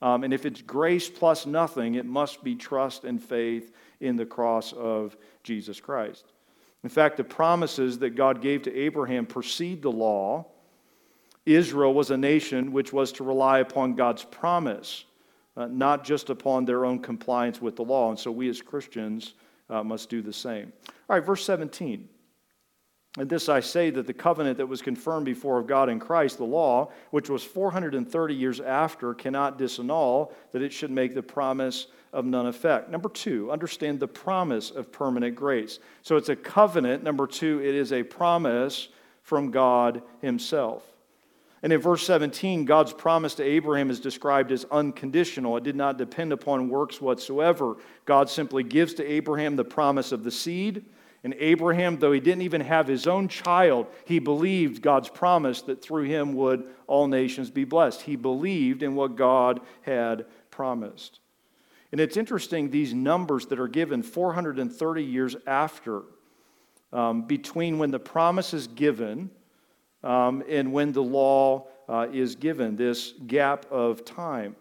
Um, 0.00 0.24
and 0.24 0.34
if 0.34 0.46
it's 0.46 0.62
grace 0.62 1.08
plus 1.08 1.46
nothing, 1.46 1.94
it 1.94 2.06
must 2.06 2.42
be 2.42 2.56
trust 2.56 3.04
and 3.04 3.22
faith 3.22 3.72
in 4.00 4.16
the 4.16 4.26
cross 4.26 4.72
of 4.72 5.16
Jesus 5.44 5.80
Christ. 5.80 6.31
In 6.84 6.90
fact, 6.90 7.16
the 7.16 7.24
promises 7.24 7.98
that 7.98 8.10
God 8.10 8.42
gave 8.42 8.62
to 8.62 8.76
Abraham 8.76 9.26
precede 9.26 9.82
the 9.82 9.92
law. 9.92 10.46
Israel 11.46 11.94
was 11.94 12.10
a 12.10 12.16
nation 12.16 12.72
which 12.72 12.92
was 12.92 13.12
to 13.12 13.24
rely 13.24 13.60
upon 13.60 13.94
God's 13.94 14.24
promise, 14.24 15.04
uh, 15.56 15.66
not 15.66 16.04
just 16.04 16.30
upon 16.30 16.64
their 16.64 16.84
own 16.84 16.98
compliance 16.98 17.60
with 17.60 17.76
the 17.76 17.84
law. 17.84 18.10
And 18.10 18.18
so 18.18 18.30
we 18.30 18.48
as 18.48 18.60
Christians 18.60 19.34
uh, 19.70 19.82
must 19.82 20.08
do 20.08 20.22
the 20.22 20.32
same. 20.32 20.72
All 21.08 21.16
right, 21.16 21.24
verse 21.24 21.44
17. 21.44 22.08
And 23.18 23.28
this 23.28 23.50
I 23.50 23.60
say 23.60 23.90
that 23.90 24.06
the 24.06 24.14
covenant 24.14 24.56
that 24.56 24.66
was 24.66 24.80
confirmed 24.80 25.26
before 25.26 25.58
of 25.58 25.66
God 25.66 25.90
in 25.90 26.00
Christ, 26.00 26.38
the 26.38 26.44
law, 26.44 26.90
which 27.10 27.28
was 27.28 27.44
430 27.44 28.34
years 28.34 28.58
after, 28.58 29.12
cannot 29.12 29.58
disannul 29.58 30.32
that 30.52 30.62
it 30.62 30.72
should 30.72 30.90
make 30.90 31.14
the 31.14 31.22
promise 31.22 31.88
of 32.14 32.24
none 32.24 32.46
effect. 32.46 32.90
Number 32.90 33.10
two, 33.10 33.50
understand 33.52 34.00
the 34.00 34.08
promise 34.08 34.70
of 34.70 34.90
permanent 34.90 35.34
grace. 35.34 35.78
So 36.00 36.16
it's 36.16 36.30
a 36.30 36.36
covenant. 36.36 37.02
Number 37.02 37.26
two, 37.26 37.60
it 37.62 37.74
is 37.74 37.92
a 37.92 38.02
promise 38.02 38.88
from 39.22 39.50
God 39.50 40.02
Himself. 40.22 40.82
And 41.62 41.72
in 41.72 41.80
verse 41.80 42.04
17, 42.06 42.64
God's 42.64 42.92
promise 42.92 43.34
to 43.36 43.44
Abraham 43.44 43.90
is 43.90 44.00
described 44.00 44.50
as 44.50 44.64
unconditional. 44.70 45.56
It 45.58 45.64
did 45.64 45.76
not 45.76 45.96
depend 45.96 46.32
upon 46.32 46.68
works 46.68 47.00
whatsoever. 47.00 47.76
God 48.04 48.28
simply 48.28 48.64
gives 48.64 48.94
to 48.94 49.06
Abraham 49.06 49.54
the 49.54 49.64
promise 49.64 50.12
of 50.12 50.24
the 50.24 50.30
seed. 50.30 50.84
And 51.24 51.34
Abraham, 51.38 51.98
though 51.98 52.12
he 52.12 52.20
didn't 52.20 52.42
even 52.42 52.62
have 52.62 52.88
his 52.88 53.06
own 53.06 53.28
child, 53.28 53.86
he 54.04 54.18
believed 54.18 54.82
God's 54.82 55.08
promise 55.08 55.62
that 55.62 55.80
through 55.80 56.04
him 56.04 56.34
would 56.34 56.64
all 56.88 57.06
nations 57.06 57.50
be 57.50 57.64
blessed. 57.64 58.02
He 58.02 58.16
believed 58.16 58.82
in 58.82 58.96
what 58.96 59.14
God 59.16 59.60
had 59.82 60.26
promised. 60.50 61.20
And 61.92 62.00
it's 62.00 62.16
interesting, 62.16 62.70
these 62.70 62.92
numbers 62.92 63.46
that 63.46 63.60
are 63.60 63.68
given 63.68 64.02
430 64.02 65.04
years 65.04 65.36
after, 65.46 66.02
um, 66.92 67.22
between 67.22 67.78
when 67.78 67.90
the 67.90 68.00
promise 68.00 68.52
is 68.52 68.66
given 68.66 69.30
um, 70.02 70.42
and 70.48 70.72
when 70.72 70.92
the 70.92 71.02
law 71.02 71.68
uh, 71.88 72.08
is 72.12 72.34
given, 72.34 72.74
this 72.74 73.12
gap 73.26 73.66
of 73.70 74.04
time. 74.04 74.56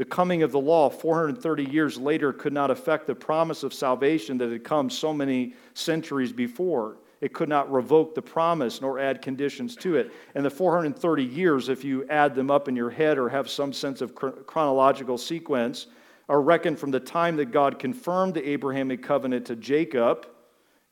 The 0.00 0.06
coming 0.06 0.42
of 0.42 0.50
the 0.50 0.58
law 0.58 0.88
430 0.88 1.64
years 1.64 1.98
later 1.98 2.32
could 2.32 2.54
not 2.54 2.70
affect 2.70 3.06
the 3.06 3.14
promise 3.14 3.62
of 3.62 3.74
salvation 3.74 4.38
that 4.38 4.50
had 4.50 4.64
come 4.64 4.88
so 4.88 5.12
many 5.12 5.52
centuries 5.74 6.32
before. 6.32 6.96
It 7.20 7.34
could 7.34 7.50
not 7.50 7.70
revoke 7.70 8.14
the 8.14 8.22
promise 8.22 8.80
nor 8.80 8.98
add 8.98 9.20
conditions 9.20 9.76
to 9.76 9.96
it. 9.96 10.10
And 10.34 10.42
the 10.42 10.48
430 10.48 11.22
years, 11.22 11.68
if 11.68 11.84
you 11.84 12.08
add 12.08 12.34
them 12.34 12.50
up 12.50 12.66
in 12.66 12.74
your 12.74 12.88
head 12.88 13.18
or 13.18 13.28
have 13.28 13.50
some 13.50 13.74
sense 13.74 14.00
of 14.00 14.14
chronological 14.14 15.18
sequence, 15.18 15.88
are 16.30 16.40
reckoned 16.40 16.78
from 16.78 16.92
the 16.92 17.00
time 17.00 17.36
that 17.36 17.52
God 17.52 17.78
confirmed 17.78 18.32
the 18.32 18.48
Abrahamic 18.48 19.02
covenant 19.02 19.44
to 19.48 19.56
Jacob 19.56 20.26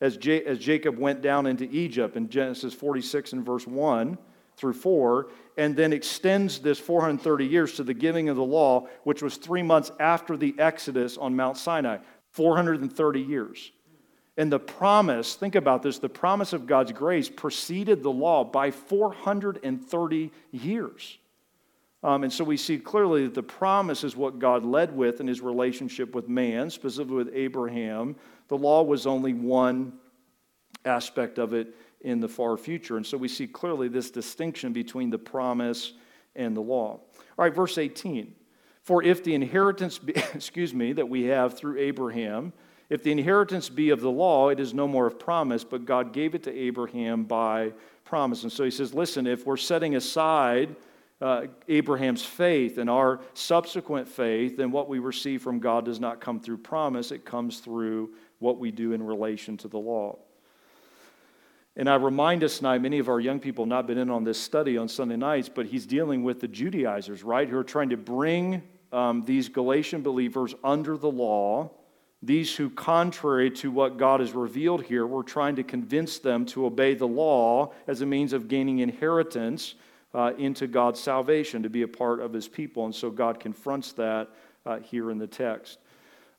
as, 0.01 0.17
J- 0.17 0.45
as 0.45 0.59
Jacob 0.59 0.99
went 0.99 1.23
down 1.23 1.47
into 1.47 1.67
Egypt 1.71 2.15
in 2.15 2.29
Genesis 2.29 2.75
46 2.75 3.33
and 3.33 3.43
verse 3.43 3.65
1 3.65 4.19
through 4.59 4.73
4, 4.73 5.29
and 5.57 5.75
then 5.75 5.93
extends 5.93 6.59
this 6.59 6.77
430 6.77 7.45
years 7.45 7.73
to 7.73 7.83
the 7.83 7.93
giving 7.93 8.29
of 8.29 8.35
the 8.35 8.43
law, 8.43 8.87
which 9.03 9.21
was 9.21 9.37
three 9.37 9.63
months 9.63 9.91
after 9.99 10.37
the 10.37 10.53
Exodus 10.59 11.17
on 11.17 11.35
Mount 11.35 11.57
Sinai. 11.57 11.97
430 12.31 13.21
years. 13.21 13.71
And 14.37 14.51
the 14.51 14.59
promise, 14.59 15.35
think 15.35 15.55
about 15.55 15.83
this, 15.83 15.99
the 15.99 16.07
promise 16.07 16.53
of 16.53 16.65
God's 16.65 16.91
grace 16.91 17.27
preceded 17.27 18.03
the 18.03 18.11
law 18.11 18.43
by 18.43 18.71
430 18.71 20.31
years. 20.51 21.17
Um, 22.01 22.23
and 22.23 22.31
so 22.31 22.45
we 22.45 22.55
see 22.55 22.77
clearly 22.77 23.25
that 23.25 23.33
the 23.33 23.43
promise 23.43 24.05
is 24.05 24.15
what 24.15 24.39
God 24.39 24.63
led 24.63 24.95
with 24.95 25.19
in 25.19 25.27
his 25.27 25.41
relationship 25.41 26.15
with 26.15 26.29
man, 26.29 26.69
specifically 26.69 27.17
with 27.17 27.31
Abraham. 27.33 28.15
The 28.47 28.57
law 28.57 28.83
was 28.83 29.05
only 29.05 29.33
one 29.33 29.93
aspect 30.85 31.37
of 31.37 31.53
it 31.53 31.75
in 32.01 32.19
the 32.19 32.27
far 32.27 32.57
future. 32.57 32.97
And 32.97 33.05
so 33.05 33.17
we 33.17 33.27
see 33.27 33.47
clearly 33.47 33.87
this 33.87 34.11
distinction 34.11 34.73
between 34.73 35.09
the 35.09 35.17
promise 35.17 35.93
and 36.35 36.55
the 36.55 36.61
law. 36.61 36.99
All 37.37 37.45
right, 37.45 37.53
verse 37.53 37.77
18. 37.77 38.33
For 38.83 39.03
if 39.03 39.23
the 39.23 39.35
inheritance, 39.35 39.99
be, 39.99 40.13
excuse 40.33 40.73
me, 40.73 40.93
that 40.93 41.07
we 41.07 41.25
have 41.25 41.57
through 41.57 41.77
Abraham, 41.79 42.53
if 42.89 43.03
the 43.03 43.11
inheritance 43.11 43.69
be 43.69 43.91
of 43.91 44.01
the 44.01 44.09
law, 44.09 44.49
it 44.49 44.59
is 44.59 44.73
no 44.73 44.87
more 44.87 45.05
of 45.05 45.19
promise, 45.19 45.63
but 45.63 45.85
God 45.85 46.11
gave 46.11 46.33
it 46.33 46.43
to 46.43 46.57
Abraham 46.57 47.23
by 47.23 47.73
promise. 48.03 48.43
And 48.43 48.51
so 48.51 48.63
he 48.63 48.71
says, 48.71 48.93
listen, 48.93 49.27
if 49.27 49.45
we're 49.45 49.57
setting 49.57 49.95
aside 49.95 50.75
uh, 51.21 51.47
Abraham's 51.67 52.25
faith 52.25 52.77
and 52.77 52.89
our 52.89 53.19
subsequent 53.33 54.07
faith, 54.07 54.57
then 54.57 54.71
what 54.71 54.89
we 54.89 54.97
receive 54.99 55.43
from 55.43 55.59
God 55.59 55.85
does 55.85 55.99
not 55.99 56.19
come 56.19 56.39
through 56.39 56.57
promise, 56.57 57.11
it 57.11 57.25
comes 57.25 57.59
through 57.59 58.11
what 58.39 58.57
we 58.57 58.71
do 58.71 58.93
in 58.93 59.03
relation 59.03 59.57
to 59.57 59.67
the 59.67 59.77
law. 59.77 60.17
And 61.79 61.89
I 61.89 61.95
remind 61.95 62.43
us 62.43 62.57
tonight, 62.57 62.79
many 62.79 62.99
of 62.99 63.07
our 63.07 63.21
young 63.21 63.39
people 63.39 63.63
have 63.63 63.69
not 63.69 63.87
been 63.87 63.97
in 63.97 64.09
on 64.09 64.25
this 64.25 64.37
study 64.37 64.77
on 64.77 64.89
Sunday 64.89 65.15
nights, 65.15 65.47
but 65.47 65.65
he's 65.65 65.85
dealing 65.85 66.23
with 66.23 66.41
the 66.41 66.47
Judaizers, 66.49 67.23
right, 67.23 67.47
who 67.47 67.57
are 67.57 67.63
trying 67.63 67.87
to 67.91 67.95
bring 67.95 68.61
um, 68.91 69.23
these 69.23 69.47
Galatian 69.47 70.01
believers 70.01 70.53
under 70.61 70.97
the 70.97 71.09
law. 71.09 71.71
These 72.21 72.53
who, 72.53 72.69
contrary 72.69 73.49
to 73.51 73.71
what 73.71 73.95
God 73.95 74.19
has 74.19 74.33
revealed 74.33 74.83
here, 74.83 75.07
were 75.07 75.23
trying 75.23 75.55
to 75.55 75.63
convince 75.63 76.19
them 76.19 76.45
to 76.47 76.65
obey 76.65 76.95
the 76.95 77.07
law 77.07 77.71
as 77.87 78.01
a 78.01 78.05
means 78.05 78.33
of 78.33 78.49
gaining 78.49 78.79
inheritance 78.79 79.75
uh, 80.13 80.33
into 80.37 80.67
God's 80.67 80.99
salvation, 80.99 81.63
to 81.63 81.69
be 81.69 81.83
a 81.83 81.87
part 81.87 82.19
of 82.19 82.33
his 82.33 82.49
people. 82.49 82.83
And 82.83 82.93
so 82.93 83.09
God 83.09 83.39
confronts 83.39 83.93
that 83.93 84.27
uh, 84.65 84.79
here 84.79 85.11
in 85.11 85.17
the 85.17 85.27
text. 85.27 85.79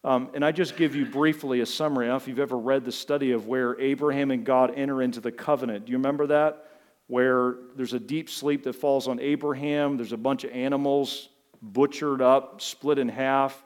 Um, 0.02 0.30
and 0.32 0.44
I 0.44 0.52
just 0.52 0.76
give 0.76 0.94
you 0.94 1.04
briefly 1.04 1.60
a 1.60 1.66
summary. 1.66 2.06
I 2.06 2.08
don't 2.08 2.12
know 2.14 2.22
if 2.22 2.28
you've 2.28 2.38
ever 2.38 2.56
read 2.56 2.84
the 2.84 2.92
study 2.92 3.32
of 3.32 3.46
where 3.46 3.78
Abraham 3.78 4.30
and 4.30 4.44
God 4.44 4.72
enter 4.74 5.02
into 5.02 5.20
the 5.20 5.32
covenant. 5.32 5.84
Do 5.86 5.92
you 5.92 5.98
remember 5.98 6.26
that? 6.28 6.66
Where 7.06 7.56
there's 7.76 7.92
a 7.92 8.00
deep 8.00 8.30
sleep 8.30 8.62
that 8.64 8.74
falls 8.74 9.08
on 9.08 9.20
Abraham, 9.20 9.96
there's 9.96 10.12
a 10.12 10.16
bunch 10.16 10.44
of 10.44 10.52
animals 10.52 11.28
butchered 11.60 12.22
up, 12.22 12.62
split 12.62 12.98
in 12.98 13.08
half. 13.08 13.62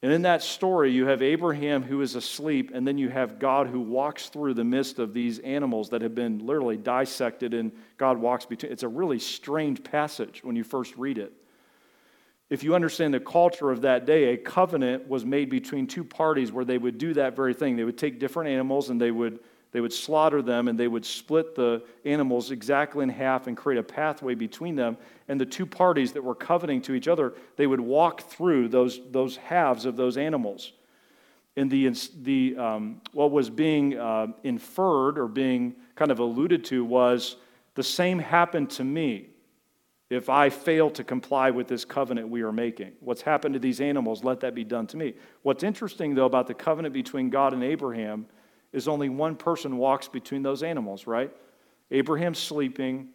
And 0.00 0.12
in 0.12 0.22
that 0.22 0.42
story, 0.42 0.92
you 0.92 1.06
have 1.06 1.22
Abraham 1.22 1.82
who 1.82 2.00
is 2.02 2.14
asleep, 2.14 2.70
and 2.72 2.86
then 2.86 2.98
you 2.98 3.08
have 3.08 3.40
God 3.40 3.66
who 3.66 3.80
walks 3.80 4.28
through 4.28 4.54
the 4.54 4.64
midst 4.64 5.00
of 5.00 5.12
these 5.12 5.40
animals 5.40 5.90
that 5.90 6.02
have 6.02 6.14
been 6.14 6.46
literally 6.46 6.76
dissected, 6.76 7.52
and 7.52 7.72
God 7.96 8.16
walks 8.16 8.46
between. 8.46 8.70
It's 8.70 8.84
a 8.84 8.88
really 8.88 9.18
strange 9.18 9.82
passage 9.82 10.42
when 10.44 10.54
you 10.54 10.62
first 10.62 10.96
read 10.96 11.18
it. 11.18 11.32
If 12.50 12.62
you 12.62 12.74
understand 12.74 13.12
the 13.12 13.20
culture 13.20 13.70
of 13.70 13.82
that 13.82 14.06
day, 14.06 14.32
a 14.32 14.36
covenant 14.36 15.06
was 15.06 15.24
made 15.24 15.50
between 15.50 15.86
two 15.86 16.04
parties 16.04 16.50
where 16.50 16.64
they 16.64 16.78
would 16.78 16.96
do 16.96 17.12
that 17.14 17.36
very 17.36 17.52
thing. 17.52 17.76
They 17.76 17.84
would 17.84 17.98
take 17.98 18.18
different 18.18 18.50
animals 18.50 18.90
and 18.90 19.00
they 19.00 19.10
would 19.10 19.40
they 19.70 19.80
would 19.80 19.92
slaughter 19.92 20.40
them 20.40 20.68
and 20.68 20.78
they 20.78 20.88
would 20.88 21.04
split 21.04 21.54
the 21.54 21.82
animals 22.04 22.50
exactly 22.50 23.02
in 23.02 23.10
half 23.10 23.48
and 23.48 23.56
create 23.56 23.78
a 23.78 23.82
pathway 23.82 24.34
between 24.34 24.76
them. 24.76 24.96
And 25.28 25.38
the 25.38 25.46
two 25.46 25.66
parties 25.66 26.12
that 26.12 26.24
were 26.24 26.34
covenanting 26.34 26.82
to 26.82 26.94
each 26.94 27.06
other, 27.06 27.34
they 27.56 27.66
would 27.66 27.80
walk 27.80 28.22
through 28.22 28.68
those, 28.68 29.00
those 29.10 29.36
halves 29.36 29.84
of 29.84 29.94
those 29.94 30.16
animals. 30.16 30.72
And 31.56 31.70
the, 31.70 31.88
the, 32.22 32.56
um, 32.56 33.02
what 33.12 33.30
was 33.30 33.50
being 33.50 33.98
uh, 33.98 34.28
inferred 34.42 35.18
or 35.18 35.28
being 35.28 35.74
kind 35.96 36.10
of 36.10 36.18
alluded 36.18 36.64
to 36.66 36.84
was 36.84 37.36
the 37.74 37.82
same 37.82 38.18
happened 38.18 38.70
to 38.70 38.84
me 38.84 39.28
if 40.10 40.30
I 40.30 40.48
fail 40.48 40.90
to 40.90 41.04
comply 41.04 41.50
with 41.50 41.68
this 41.68 41.84
covenant 41.84 42.28
we 42.28 42.42
are 42.42 42.52
making. 42.52 42.92
What's 43.00 43.22
happened 43.22 43.54
to 43.54 43.60
these 43.60 43.80
animals, 43.80 44.24
let 44.24 44.40
that 44.40 44.54
be 44.54 44.64
done 44.64 44.86
to 44.88 44.96
me. 44.96 45.14
What's 45.42 45.62
interesting, 45.62 46.14
though, 46.14 46.26
about 46.26 46.46
the 46.46 46.54
covenant 46.54 46.94
between 46.94 47.28
God 47.28 47.52
and 47.52 47.62
Abraham 47.62 48.26
is 48.72 48.88
only 48.88 49.08
one 49.08 49.36
person 49.36 49.76
walks 49.76 50.08
between 50.08 50.42
those 50.42 50.62
animals, 50.62 51.06
right? 51.06 51.30
Abraham's 51.90 52.38
sleeping, 52.38 53.08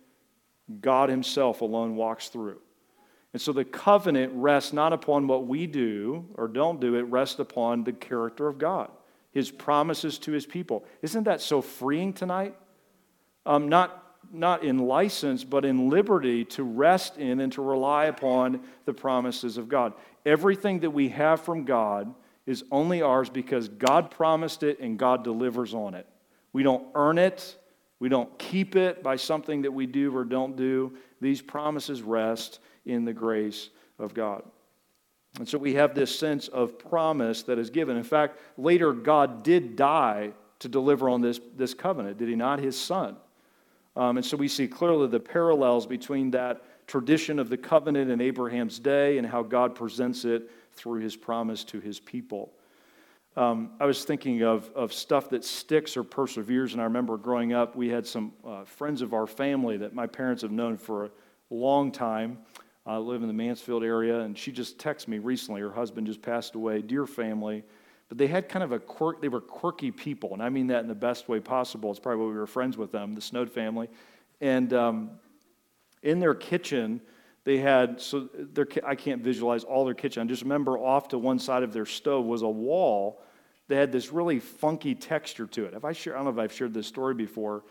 God 0.82 1.10
himself 1.10 1.62
alone 1.62 1.96
walks 1.96 2.30
through. 2.30 2.60
And 3.34 3.42
so 3.42 3.52
the 3.52 3.66
covenant 3.66 4.32
rests 4.36 4.74
not 4.74 4.94
upon 4.94 5.28
what 5.28 5.48
we 5.48 5.66
do 5.66 6.26
or 6.36 6.48
don't 6.48 6.80
do, 6.80 6.96
it 6.96 7.04
rests 7.04 7.40
upon 7.40 7.84
the 7.84 7.94
character 7.94 8.48
of 8.48 8.60
God, 8.60 8.92
his 9.32 9.50
promises 9.50 10.20
to 10.20 10.32
his 10.32 10.46
people. 10.46 10.86
Isn't 11.02 11.24
that 11.24 11.42
so 11.42 11.62
freeing 11.62 12.14
tonight? 12.14 12.56
Um, 13.46 13.68
not, 13.68 14.03
not 14.32 14.63
in 14.63 14.80
license, 14.80 15.44
but 15.44 15.65
in 15.65 15.89
liberty 15.89 16.46
to 16.46 16.63
rest 16.63 17.18
in 17.18 17.39
and 17.39 17.51
to 17.53 17.62
rely 17.62 18.06
upon 18.06 18.62
the 18.86 18.94
promises 18.94 19.58
of 19.58 19.70
God. 19.70 19.94
Everything 20.25 20.80
that 20.80 20.92
we 20.92 21.10
have 21.10 21.42
from 21.42 21.65
God 21.65 22.13
is 22.46 22.63
only 22.72 23.01
ours 23.01 23.30
because 23.30 23.70
God 23.70 24.12
promised 24.12 24.63
it 24.63 24.80
and 24.80 24.98
God 24.98 25.24
delivers 25.24 25.74
on 25.74 25.94
it. 25.94 26.08
We 26.51 26.63
don't 26.63 26.86
earn 26.96 27.18
it, 27.18 27.58
We 28.03 28.10
don't 28.10 28.38
keep 28.38 28.75
it 28.75 29.01
by 29.01 29.15
something 29.15 29.62
that 29.62 29.72
we 29.72 29.86
do 29.86 30.13
or 30.13 30.25
don't 30.25 30.58
do. 30.58 30.92
These 31.22 31.42
promises 31.42 32.01
rest 32.01 32.60
in 32.86 33.06
the 33.06 33.13
grace 33.13 33.70
of 33.98 34.13
God. 34.13 34.44
And 35.39 35.48
so 35.48 35.58
we 35.58 35.75
have 35.75 35.96
this 35.96 36.13
sense 36.13 36.50
of 36.50 36.77
promise 36.77 37.44
that 37.44 37.58
is 37.58 37.70
given. 37.70 37.96
In 37.96 38.03
fact, 38.03 38.39
later, 38.58 38.92
God 38.92 39.42
did 39.42 39.77
die 39.77 40.34
to 40.60 40.68
deliver 40.68 41.08
on 41.08 41.22
this, 41.22 41.39
this 41.56 41.74
covenant, 41.74 42.18
did 42.18 42.27
he 42.27 42.36
not? 42.36 42.60
His 42.60 42.77
son. 42.77 43.15
Um, 43.96 44.18
and 44.18 44.26
so 44.26 44.36
we 44.36 44.48
see 44.48 44.68
clearly 44.68 45.08
the 45.08 45.20
parallels 45.20 45.86
between 45.86 46.32
that 46.32 46.64
tradition 46.88 47.40
of 47.40 47.50
the 47.50 47.58
covenant 47.58 48.10
in 48.10 48.22
Abraham's 48.22 48.80
day 48.80 49.18
and 49.18 49.28
how 49.28 49.44
God 49.44 49.76
presents 49.76 50.26
it 50.26 50.50
through 50.74 51.02
his 51.02 51.16
promise 51.16 51.64
to 51.66 51.80
his 51.80 52.00
people. 52.00 52.52
Um, 53.36 53.72
I 53.80 53.86
was 53.86 54.06
thinking 54.06 54.44
of, 54.44 54.70
of 54.76 54.94
stuff 54.94 55.30
that 55.30 55.44
sticks 55.44 55.98
or 55.98 56.04
perseveres, 56.04 56.74
and 56.74 56.82
I 56.82 56.86
remember 56.86 57.18
growing 57.18 57.54
up, 57.54 57.76
we 57.76 57.90
had 57.90 58.06
some 58.06 58.32
uh, 58.46 58.64
friends 58.64 59.02
of 59.02 59.14
our 59.14 59.26
family 59.26 59.78
that 59.78 59.94
my 59.94 60.06
parents 60.06 60.44
have 60.44 60.52
known 60.52 60.78
for 60.78 61.06
a 61.06 61.10
long 61.50 61.92
time. 61.92 62.38
I 62.86 62.96
uh, 62.96 63.00
live 63.00 63.22
in 63.22 63.28
the 63.28 63.34
Mansfield 63.34 63.84
area, 63.84 64.20
and 64.20 64.38
she 64.38 64.52
just 64.52 64.78
texted 64.78 65.08
me 65.08 65.18
recently. 65.18 65.62
Her 65.62 65.72
husband 65.72 66.06
just 66.06 66.22
passed 66.22 66.54
away, 66.54 66.82
dear 66.82 67.08
family. 67.08 67.64
But 68.10 68.18
they 68.18 68.28
had 68.28 68.50
kind 68.50 68.64
of 68.64 68.72
a 68.72 68.80
quirk, 68.80 69.22
they 69.22 69.30
were 69.30 69.42
quirky 69.42 69.92
people, 69.92 70.34
and 70.34 70.42
I 70.42 70.50
mean 70.50 70.68
that 70.68 70.82
in 70.82 70.88
the 70.88 70.96
best 70.96 71.30
way 71.30 71.40
possible. 71.40 71.90
It's 71.90 72.00
probably 72.00 72.26
why 72.26 72.32
we 72.32 72.38
were 72.38 72.48
friends 72.48 72.78
with 72.78 72.92
them, 72.92 73.14
the 73.14 73.22
Snowd 73.22 73.50
family. 73.50 73.90
And 74.42 74.74
um, 74.74 75.12
in 76.02 76.20
their 76.20 76.36
kitchen, 76.36 77.02
they 77.46 77.58
had, 77.58 78.00
so 78.00 78.30
their, 78.34 78.68
I 78.86 78.96
can't 78.96 79.22
visualize 79.22 79.64
all 79.64 79.86
their 79.86 79.94
kitchen. 79.94 80.22
I 80.22 80.26
just 80.26 80.44
remember 80.44 80.78
off 80.78 81.10
to 81.10 81.18
one 81.18 81.40
side 81.40 81.64
of 81.64 81.74
their 81.74 81.86
stove 81.86 82.26
was 82.26 82.42
a 82.42 82.50
wall 82.50 83.22
that 83.68 83.76
had 83.76 83.92
this 83.92 84.12
really 84.12 84.40
funky 84.40 84.96
texture 84.96 85.48
to 85.48 85.66
it. 85.66 85.74
Have 85.74 85.86
I 85.86 85.90
I 85.90 85.94
don't 85.94 86.26
know 86.26 86.30
if 86.30 86.38
I've 86.38 86.54
shared 86.54 86.74
this 86.74 86.88
story 86.88 87.14
before, 87.14 87.64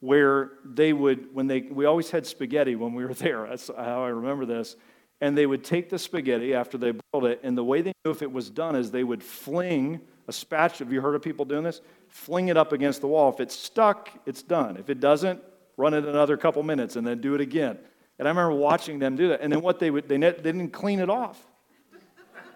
where 0.00 0.52
they 0.64 0.92
would, 0.92 1.34
when 1.34 1.46
they, 1.46 1.62
we 1.62 1.86
always 1.86 2.10
had 2.10 2.26
spaghetti 2.26 2.74
when 2.74 2.92
we 2.94 3.04
were 3.04 3.14
there. 3.14 3.46
That's 3.48 3.68
how 3.68 4.04
I 4.04 4.08
remember 4.08 4.46
this. 4.46 4.76
And 5.24 5.38
they 5.38 5.46
would 5.46 5.64
take 5.64 5.88
the 5.88 5.98
spaghetti 5.98 6.52
after 6.52 6.76
they 6.76 6.92
boiled 6.92 7.24
it, 7.24 7.40
and 7.42 7.56
the 7.56 7.64
way 7.64 7.80
they 7.80 7.94
knew 8.04 8.10
if 8.10 8.20
it 8.20 8.30
was 8.30 8.50
done 8.50 8.76
is 8.76 8.90
they 8.90 9.04
would 9.04 9.22
fling 9.22 10.02
a 10.28 10.32
spatula. 10.34 10.84
Have 10.84 10.92
you 10.92 11.00
heard 11.00 11.14
of 11.14 11.22
people 11.22 11.46
doing 11.46 11.64
this? 11.64 11.80
Fling 12.08 12.48
it 12.48 12.58
up 12.58 12.72
against 12.72 13.00
the 13.00 13.06
wall. 13.06 13.32
If 13.32 13.40
it's 13.40 13.56
stuck, 13.56 14.10
it's 14.26 14.42
done. 14.42 14.76
If 14.76 14.90
it 14.90 15.00
doesn't, 15.00 15.40
run 15.78 15.94
it 15.94 16.04
another 16.04 16.36
couple 16.36 16.62
minutes 16.62 16.96
and 16.96 17.06
then 17.06 17.22
do 17.22 17.34
it 17.34 17.40
again. 17.40 17.78
And 18.18 18.28
I 18.28 18.30
remember 18.32 18.54
watching 18.54 18.98
them 18.98 19.16
do 19.16 19.28
that. 19.28 19.40
And 19.40 19.50
then 19.50 19.62
what 19.62 19.78
they 19.78 19.90
would, 19.90 20.10
they, 20.10 20.18
they 20.18 20.30
didn't 20.30 20.72
clean 20.72 21.00
it 21.00 21.08
off. 21.08 21.42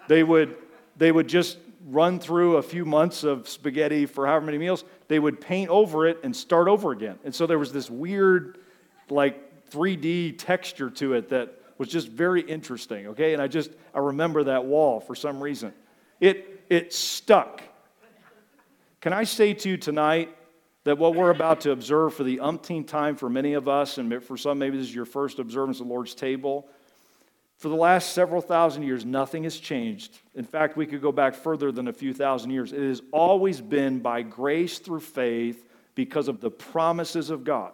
They 0.07 0.23
would, 0.23 0.55
they 0.95 1.11
would 1.11 1.27
just 1.27 1.57
run 1.87 2.21
through 2.21 2.59
a 2.59 2.63
few 2.63 2.85
months 2.85 3.25
of 3.25 3.49
spaghetti 3.49 4.05
for 4.05 4.27
however 4.27 4.45
many 4.45 4.59
meals, 4.59 4.85
they 5.09 5.19
would 5.19 5.41
paint 5.41 5.71
over 5.71 6.07
it 6.07 6.19
and 6.23 6.37
start 6.37 6.69
over 6.69 6.93
again. 6.93 7.19
And 7.25 7.35
so 7.35 7.47
there 7.47 7.59
was 7.59 7.73
this 7.73 7.89
weird, 7.89 8.59
like 9.09 9.71
3D 9.71 10.37
texture 10.37 10.91
to 10.91 11.15
it 11.15 11.31
that 11.31 11.58
was 11.79 11.89
just 11.89 12.09
very 12.09 12.43
interesting, 12.43 13.09
okay? 13.09 13.33
And 13.33 13.41
I 13.41 13.47
just, 13.47 13.71
I 13.95 14.01
remember 14.01 14.45
that 14.45 14.65
wall 14.65 15.01
for 15.01 15.15
some 15.15 15.41
reason. 15.41 15.73
It, 16.21 16.65
it 16.69 16.93
stuck. 16.93 17.63
Can 19.01 19.13
I 19.13 19.25
say 19.25 19.55
to 19.55 19.69
you 19.69 19.77
tonight 19.77 20.35
that 20.85 20.99
what 20.99 21.15
we're 21.15 21.31
about 21.31 21.61
to 21.63 21.71
observe 21.71 22.15
for 22.15 22.25
the 22.25 22.41
umpteenth 22.41 22.89
time 22.89 23.15
for 23.15 23.31
many 23.31 23.55
of 23.55 23.69
us, 23.69 23.99
and 23.99 24.23
for 24.23 24.37
some, 24.37 24.59
maybe 24.59 24.77
this 24.77 24.89
is 24.89 24.95
your 24.95 25.05
first 25.05 25.39
observance 25.39 25.81
of 25.81 25.87
the 25.87 25.93
Lord's 25.93 26.15
table, 26.15 26.69
for 27.59 27.69
the 27.69 27.77
last 27.77 28.13
several 28.13 28.41
thousand 28.41 28.85
years, 28.85 29.05
nothing 29.05 29.43
has 29.45 29.59
changed. 29.59 30.17
In 30.35 30.45
fact, 30.45 30.77
we 30.77 30.87
could 30.87 31.03
go 31.03 31.11
back 31.11 31.35
further 31.35 31.73
than 31.73 31.89
a 31.89 31.93
few 31.93 32.15
thousand 32.15 32.53
years. 32.53 32.73
It 32.73 32.81
has 32.81 33.03
always 33.13 33.61
been 33.61 33.99
by 33.99 34.23
grace 34.23 34.79
through 34.79 35.01
faith 35.01 35.65
because 35.97 36.29
of 36.29 36.41
the 36.41 36.51
promises 36.51 37.31
of 37.31 37.43
God, 37.43 37.73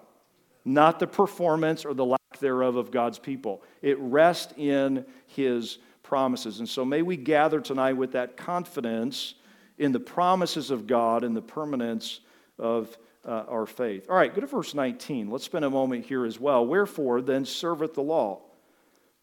not 0.64 0.98
the 0.98 1.06
performance 1.06 1.84
or 1.84 1.92
the 1.92 2.04
lack 2.04 2.20
thereof 2.44 2.76
of 2.76 2.90
God's 2.90 3.18
people. 3.18 3.62
It 3.80 3.98
rests 3.98 4.52
in 4.58 5.06
His 5.26 5.78
promises. 6.02 6.58
And 6.58 6.68
so 6.68 6.84
may 6.84 7.00
we 7.00 7.16
gather 7.16 7.58
tonight 7.58 7.94
with 7.94 8.12
that 8.12 8.36
confidence 8.36 9.34
in 9.78 9.90
the 9.90 9.98
promises 9.98 10.70
of 10.70 10.86
God 10.86 11.24
and 11.24 11.34
the 11.34 11.42
permanence 11.42 12.20
of 12.58 12.96
uh, 13.26 13.44
our 13.48 13.64
faith. 13.64 14.06
All 14.10 14.16
right, 14.16 14.32
go 14.32 14.42
to 14.42 14.46
verse 14.46 14.74
19. 14.74 15.30
Let's 15.30 15.44
spend 15.44 15.64
a 15.64 15.70
moment 15.70 16.04
here 16.04 16.26
as 16.26 16.38
well. 16.38 16.66
Wherefore 16.66 17.22
then 17.22 17.46
serveth 17.46 17.94
the 17.94 18.02
law? 18.02 18.42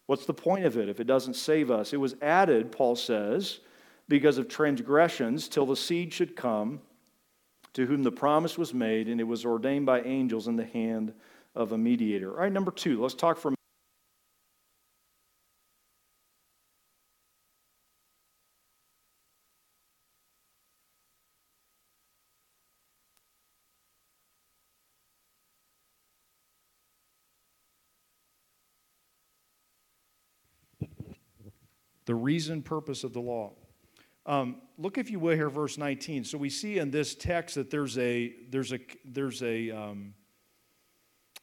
What's 0.06 0.26
the 0.26 0.34
point 0.34 0.66
of 0.66 0.76
it 0.76 0.88
if 0.88 0.98
it 0.98 1.06
doesn't 1.06 1.34
save 1.34 1.70
us? 1.70 1.92
It 1.92 1.98
was 1.98 2.16
added, 2.20 2.72
Paul 2.72 2.96
says, 2.96 3.60
because 4.08 4.36
of 4.36 4.48
transgressions, 4.48 5.48
till 5.48 5.64
the 5.64 5.76
seed 5.76 6.12
should 6.12 6.34
come, 6.34 6.80
to 7.74 7.86
whom 7.86 8.02
the 8.02 8.10
promise 8.10 8.58
was 8.58 8.74
made, 8.74 9.08
and 9.08 9.20
it 9.20 9.24
was 9.24 9.44
ordained 9.44 9.86
by 9.86 10.02
angels 10.02 10.48
in 10.48 10.56
the 10.56 10.66
hand 10.66 11.14
of 11.54 11.72
a 11.72 11.78
mediator. 11.78 12.30
All 12.30 12.38
right, 12.38 12.52
number 12.52 12.70
two, 12.70 13.00
let's 13.02 13.14
talk 13.14 13.38
for 13.38 13.52
the 32.06 32.14
reason, 32.14 32.62
purpose 32.62 33.04
of 33.04 33.12
the 33.12 33.20
law. 33.20 33.52
Um, 34.26 34.56
look, 34.78 34.98
if 34.98 35.10
you 35.10 35.18
will, 35.18 35.34
here, 35.34 35.50
verse 35.50 35.78
19. 35.78 36.24
So 36.24 36.38
we 36.38 36.50
see 36.50 36.78
in 36.78 36.90
this 36.90 37.14
text 37.14 37.56
that 37.56 37.70
there's 37.70 37.98
a 37.98 38.34
there's 38.50 38.72
a 38.72 38.78
there's 39.04 39.42
a 39.42 39.70
um, 39.70 40.14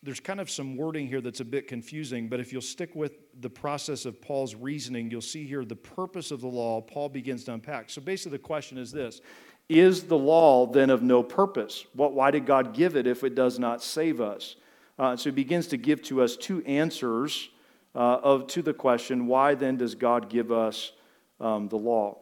there's 0.02 0.20
kind 0.20 0.40
of 0.40 0.50
some 0.50 0.78
wording 0.78 1.08
here 1.08 1.22
that's 1.22 1.42
a 1.42 1.46
bit 1.46 1.68
confusing, 1.68 2.30
but 2.30 2.40
if 2.40 2.54
you'll 2.54 2.62
stick 2.62 2.96
with 2.96 3.14
the 3.42 3.50
process 3.50 4.06
of 4.06 4.22
Paul's 4.22 4.56
reasoning, 4.56 5.12
you'll 5.12 5.22
see 5.22 5.46
here 5.46 5.66
the 5.66 5.76
purpose 5.76 6.32
of 6.32 6.42
the 6.42 6.48
law. 6.48 6.80
Paul 6.80 7.10
begins 7.10 7.44
to 7.46 7.54
unpack. 7.54 7.90
So 7.90 8.02
basically, 8.02 8.38
the 8.38 8.44
question 8.44 8.78
is 8.78 8.92
this: 8.92 9.22
Is 9.68 10.04
the 10.04 10.18
law 10.18 10.66
then 10.66 10.90
of 10.90 11.02
no 11.02 11.22
purpose? 11.22 11.86
What? 11.94 12.14
Why 12.14 12.32
did 12.32 12.46
God 12.46 12.74
give 12.74 12.96
it 12.96 13.08
if 13.08 13.24
it 13.24 13.36
does 13.36 13.60
not 13.60 13.84
save 13.84 14.22
us? 14.22 14.56
Uh, 14.98 15.16
so 15.16 15.30
he 15.30 15.32
begins 15.32 15.68
to 15.68 15.78
give 15.78 16.02
to 16.04 16.22
us 16.22 16.36
two 16.36 16.62
answers 16.66 17.50
uh, 17.96 18.20
of, 18.22 18.48
to 18.48 18.62
the 18.62 18.74
question, 18.74 19.28
why 19.28 19.56
then 19.56 19.78
does 19.78 19.96
God 19.96 20.30
give 20.30 20.52
us 20.52 20.92
um, 21.40 21.70
the 21.70 21.78
law? 21.78 22.18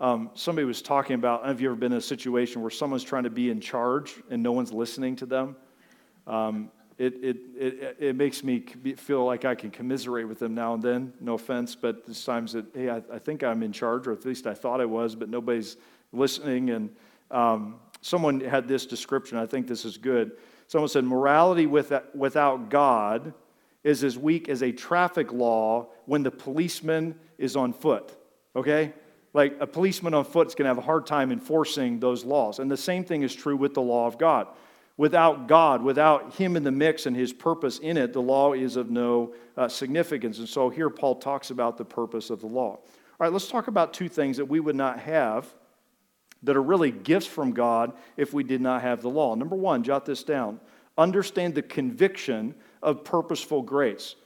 Um, 0.00 0.30
somebody 0.34 0.64
was 0.64 0.80
talking 0.80 1.14
about, 1.14 1.44
have 1.46 1.60
you 1.60 1.68
ever 1.68 1.76
been 1.76 1.92
in 1.92 1.98
a 1.98 2.02
situation 2.02 2.62
where 2.62 2.70
someone's 2.70 3.04
trying 3.04 3.24
to 3.24 3.30
be 3.30 3.50
in 3.50 3.60
charge 3.60 4.14
and 4.30 4.42
no 4.42 4.52
one's 4.52 4.72
listening 4.72 5.16
to 5.16 5.26
them? 5.26 5.56
Um, 6.26 6.70
it, 6.98 7.14
it, 7.22 7.36
it, 7.56 7.96
it 8.00 8.16
makes 8.16 8.42
me 8.42 8.60
feel 8.96 9.24
like 9.24 9.44
I 9.44 9.54
can 9.54 9.70
commiserate 9.70 10.26
with 10.26 10.40
them 10.40 10.54
now 10.54 10.74
and 10.74 10.82
then. 10.82 11.12
No 11.20 11.34
offense, 11.34 11.76
but 11.76 12.04
there's 12.04 12.24
times 12.24 12.52
that, 12.54 12.66
hey, 12.74 12.90
I, 12.90 13.02
I 13.12 13.18
think 13.20 13.44
I'm 13.44 13.62
in 13.62 13.72
charge, 13.72 14.08
or 14.08 14.12
at 14.12 14.24
least 14.24 14.48
I 14.48 14.54
thought 14.54 14.80
I 14.80 14.84
was, 14.84 15.14
but 15.14 15.28
nobody's 15.28 15.76
listening. 16.12 16.70
And 16.70 16.90
um, 17.30 17.76
someone 18.00 18.40
had 18.40 18.66
this 18.66 18.84
description. 18.84 19.38
I 19.38 19.46
think 19.46 19.68
this 19.68 19.84
is 19.84 19.96
good. 19.96 20.32
Someone 20.66 20.88
said, 20.88 21.04
morality 21.04 21.66
without 21.66 22.68
God 22.68 23.32
is 23.84 24.02
as 24.02 24.18
weak 24.18 24.48
as 24.48 24.62
a 24.62 24.72
traffic 24.72 25.32
law 25.32 25.86
when 26.06 26.24
the 26.24 26.32
policeman 26.32 27.14
is 27.38 27.54
on 27.54 27.72
foot. 27.72 28.16
Okay? 28.56 28.92
Like 29.32 29.56
a 29.60 29.66
policeman 29.68 30.14
on 30.14 30.24
foot 30.24 30.48
is 30.48 30.54
going 30.56 30.64
to 30.64 30.70
have 30.70 30.78
a 30.78 30.82
hard 30.82 31.06
time 31.06 31.30
enforcing 31.30 32.00
those 32.00 32.24
laws. 32.24 32.58
And 32.58 32.68
the 32.68 32.76
same 32.76 33.04
thing 33.04 33.22
is 33.22 33.34
true 33.34 33.56
with 33.56 33.74
the 33.74 33.82
law 33.82 34.06
of 34.06 34.18
God. 34.18 34.48
Without 34.98 35.46
God, 35.46 35.82
without 35.82 36.34
Him 36.34 36.56
in 36.56 36.64
the 36.64 36.72
mix 36.72 37.06
and 37.06 37.16
His 37.16 37.32
purpose 37.32 37.78
in 37.78 37.96
it, 37.96 38.12
the 38.12 38.20
law 38.20 38.52
is 38.52 38.76
of 38.76 38.90
no 38.90 39.32
uh, 39.56 39.68
significance. 39.68 40.40
And 40.40 40.48
so 40.48 40.68
here 40.68 40.90
Paul 40.90 41.14
talks 41.14 41.50
about 41.50 41.78
the 41.78 41.84
purpose 41.84 42.30
of 42.30 42.40
the 42.40 42.48
law. 42.48 42.72
All 42.72 42.80
right, 43.20 43.32
let's 43.32 43.48
talk 43.48 43.68
about 43.68 43.94
two 43.94 44.08
things 44.08 44.36
that 44.36 44.44
we 44.44 44.60
would 44.60 44.76
not 44.76 44.98
have 44.98 45.54
that 46.42 46.56
are 46.56 46.62
really 46.62 46.90
gifts 46.90 47.26
from 47.26 47.52
God 47.52 47.92
if 48.16 48.32
we 48.32 48.42
did 48.42 48.60
not 48.60 48.82
have 48.82 49.00
the 49.00 49.08
law. 49.08 49.34
Number 49.34 49.56
one, 49.56 49.84
jot 49.84 50.04
this 50.04 50.24
down. 50.24 50.60
Understand 50.96 51.54
the 51.54 51.62
conviction 51.62 52.54
of 52.82 53.04
purposeful 53.04 53.62
grace. 53.62 54.16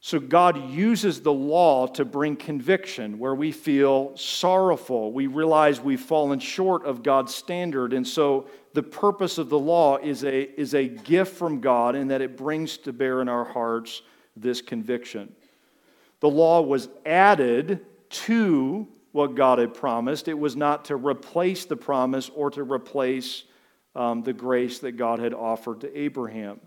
So 0.00 0.20
God 0.20 0.70
uses 0.70 1.20
the 1.20 1.32
law 1.32 1.86
to 1.88 2.04
bring 2.04 2.36
conviction 2.36 3.18
where 3.18 3.34
we 3.34 3.50
feel 3.50 4.16
sorrowful. 4.16 5.12
We 5.12 5.26
realize 5.26 5.80
we've 5.80 6.00
fallen 6.00 6.38
short 6.38 6.84
of 6.84 7.02
God's 7.02 7.34
standard. 7.34 7.92
And 7.92 8.06
so 8.06 8.46
the 8.72 8.82
purpose 8.82 9.38
of 9.38 9.48
the 9.48 9.58
law 9.58 9.96
is 9.96 10.22
a, 10.22 10.60
is 10.60 10.74
a 10.74 10.86
gift 10.86 11.36
from 11.36 11.60
God 11.60 11.96
in 11.96 12.08
that 12.08 12.20
it 12.20 12.36
brings 12.36 12.76
to 12.78 12.92
bear 12.92 13.20
in 13.20 13.28
our 13.28 13.44
hearts 13.44 14.02
this 14.36 14.60
conviction. 14.60 15.34
The 16.20 16.28
law 16.28 16.60
was 16.60 16.88
added 17.04 17.84
to 18.10 18.86
what 19.12 19.34
God 19.34 19.58
had 19.58 19.74
promised. 19.74 20.28
It 20.28 20.38
was 20.38 20.56
not 20.56 20.84
to 20.86 20.96
replace 20.96 21.64
the 21.64 21.76
promise 21.76 22.30
or 22.34 22.50
to 22.50 22.62
replace 22.62 23.44
um, 23.94 24.22
the 24.22 24.34
grace 24.34 24.78
that 24.80 24.92
God 24.92 25.18
had 25.18 25.32
offered 25.32 25.80
to 25.80 25.98
Abraham. 25.98 26.60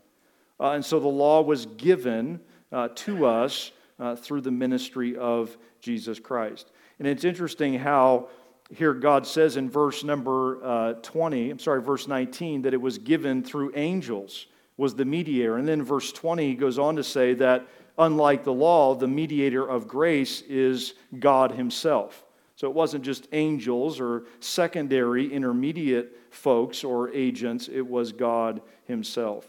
Uh, 0.60 0.72
and 0.72 0.84
so 0.84 1.00
the 1.00 1.08
law 1.08 1.42
was 1.42 1.68
given 1.68 2.40
uh, 2.72 2.90
to 2.96 3.26
us 3.26 3.72
uh, 4.00 4.16
through 4.16 4.42
the 4.42 4.52
ministry 4.52 5.16
of 5.18 5.58
Jesus 5.80 6.20
Christ. 6.20 6.72
And 7.00 7.08
it's 7.08 7.24
interesting 7.24 7.74
how 7.76 8.30
here 8.72 8.94
God 8.94 9.26
says 9.26 9.58
in 9.58 9.70
verse 9.70 10.04
number 10.04 10.64
uh, 10.64 10.94
20, 11.02 11.50
I'm 11.52 11.60
sorry, 11.60 11.82
verse 11.82 12.08
19, 12.08 12.62
that 12.64 12.74
it 12.74 12.82
was 12.82 12.98
given 12.98 13.44
through 13.44 13.72
angels, 13.76 14.48
was 14.78 14.94
the 14.94 15.06
mediator. 15.06 15.58
And 15.58 15.68
then 15.68 15.84
verse 15.84 16.12
20 16.12 16.48
he 16.48 16.56
goes 16.56 16.78
on 16.78 16.96
to 16.96 17.04
say 17.04 17.34
that 17.36 17.66
unlike 17.98 18.44
the 18.44 18.54
law, 18.54 18.96
the 18.96 19.08
mediator 19.08 19.68
of 19.68 19.88
grace 19.88 20.42
is 20.42 20.94
God 21.20 21.52
himself. 21.52 22.24
So 22.56 22.68
it 22.68 22.74
wasn't 22.74 23.04
just 23.04 23.28
angels 23.32 24.00
or 24.00 24.26
secondary 24.40 25.32
intermediate 25.32 26.16
folks 26.30 26.84
or 26.84 27.10
agents, 27.12 27.70
it 27.72 27.86
was 27.86 28.12
God 28.12 28.62
himself. 28.86 29.46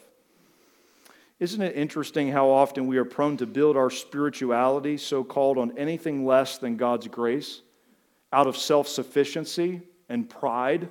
Isn't 1.41 1.63
it 1.63 1.75
interesting 1.75 2.31
how 2.31 2.49
often 2.51 2.87
we 2.87 2.99
are 2.99 3.05
prone 3.05 3.37
to 3.39 3.47
build 3.47 3.77
our 3.77 3.91
spirituality, 3.91 4.97
so 4.97 5.25
called, 5.25 5.59
on 5.59 5.77
anything 5.77 6.25
less 6.25 6.59
than 6.59 6.77
God's 6.77 7.09
grace? 7.09 7.63
out 8.33 8.47
of 8.47 8.57
self 8.57 8.89
sufficiency 8.89 9.83
and 10.09 10.29
pride. 10.29 10.89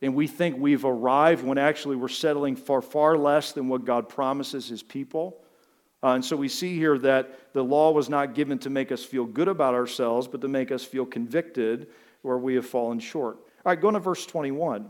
And 0.00 0.14
we 0.14 0.26
think 0.26 0.56
we've 0.58 0.84
arrived 0.84 1.44
when 1.44 1.58
actually 1.58 1.96
we're 1.96 2.08
settling 2.08 2.56
for 2.56 2.82
far 2.82 3.16
less 3.16 3.52
than 3.52 3.68
what 3.68 3.84
God 3.84 4.08
promises 4.08 4.66
his 4.66 4.82
people. 4.82 5.38
Uh, 6.02 6.14
and 6.14 6.24
so 6.24 6.34
we 6.34 6.48
see 6.48 6.76
here 6.76 6.98
that 6.98 7.52
the 7.52 7.62
law 7.62 7.92
was 7.92 8.08
not 8.08 8.34
given 8.34 8.58
to 8.58 8.70
make 8.70 8.90
us 8.90 9.04
feel 9.04 9.24
good 9.24 9.46
about 9.46 9.74
ourselves, 9.74 10.26
but 10.26 10.40
to 10.40 10.48
make 10.48 10.72
us 10.72 10.82
feel 10.82 11.06
convicted 11.06 11.86
where 12.22 12.38
we 12.38 12.56
have 12.56 12.66
fallen 12.66 12.98
short. 12.98 13.36
All 13.36 13.70
right, 13.70 13.80
going 13.80 13.94
to 13.94 14.00
verse 14.00 14.26
21. 14.26 14.88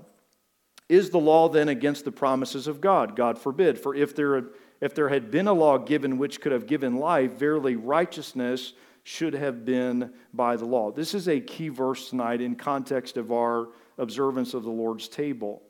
Is 0.89 1.11
the 1.11 1.19
law 1.19 1.51
then 1.51 1.69
against 1.69 2.07
the 2.07 2.13
promises 2.13 2.67
of 2.67 2.81
God? 2.81 3.15
God 3.15 3.39
forbid. 3.39 3.79
For 3.79 3.95
if 3.95 4.17
there, 4.17 4.45
if 4.83 4.95
there 4.97 5.09
had 5.09 5.31
been 5.31 5.47
a 5.47 5.53
law 5.53 5.79
given 5.79 6.19
which 6.19 6.41
could 6.41 6.51
have 6.51 6.67
given 6.67 6.97
life, 6.97 7.33
verily 7.33 7.77
righteousness 7.77 8.75
should 9.05 9.33
have 9.33 9.65
been 9.65 10.13
by 10.35 10.57
the 10.57 10.65
law. 10.65 10.91
This 10.91 11.15
is 11.15 11.29
a 11.29 11.41
key 11.41 11.69
verse 11.69 12.11
tonight 12.11 12.41
in 12.41 12.57
context 12.57 13.17
of 13.17 13.31
our 13.31 13.69
observance 13.97 14.55
of 14.55 14.65
the 14.65 14.71
Lord's 14.71 15.07
table. 15.09 15.63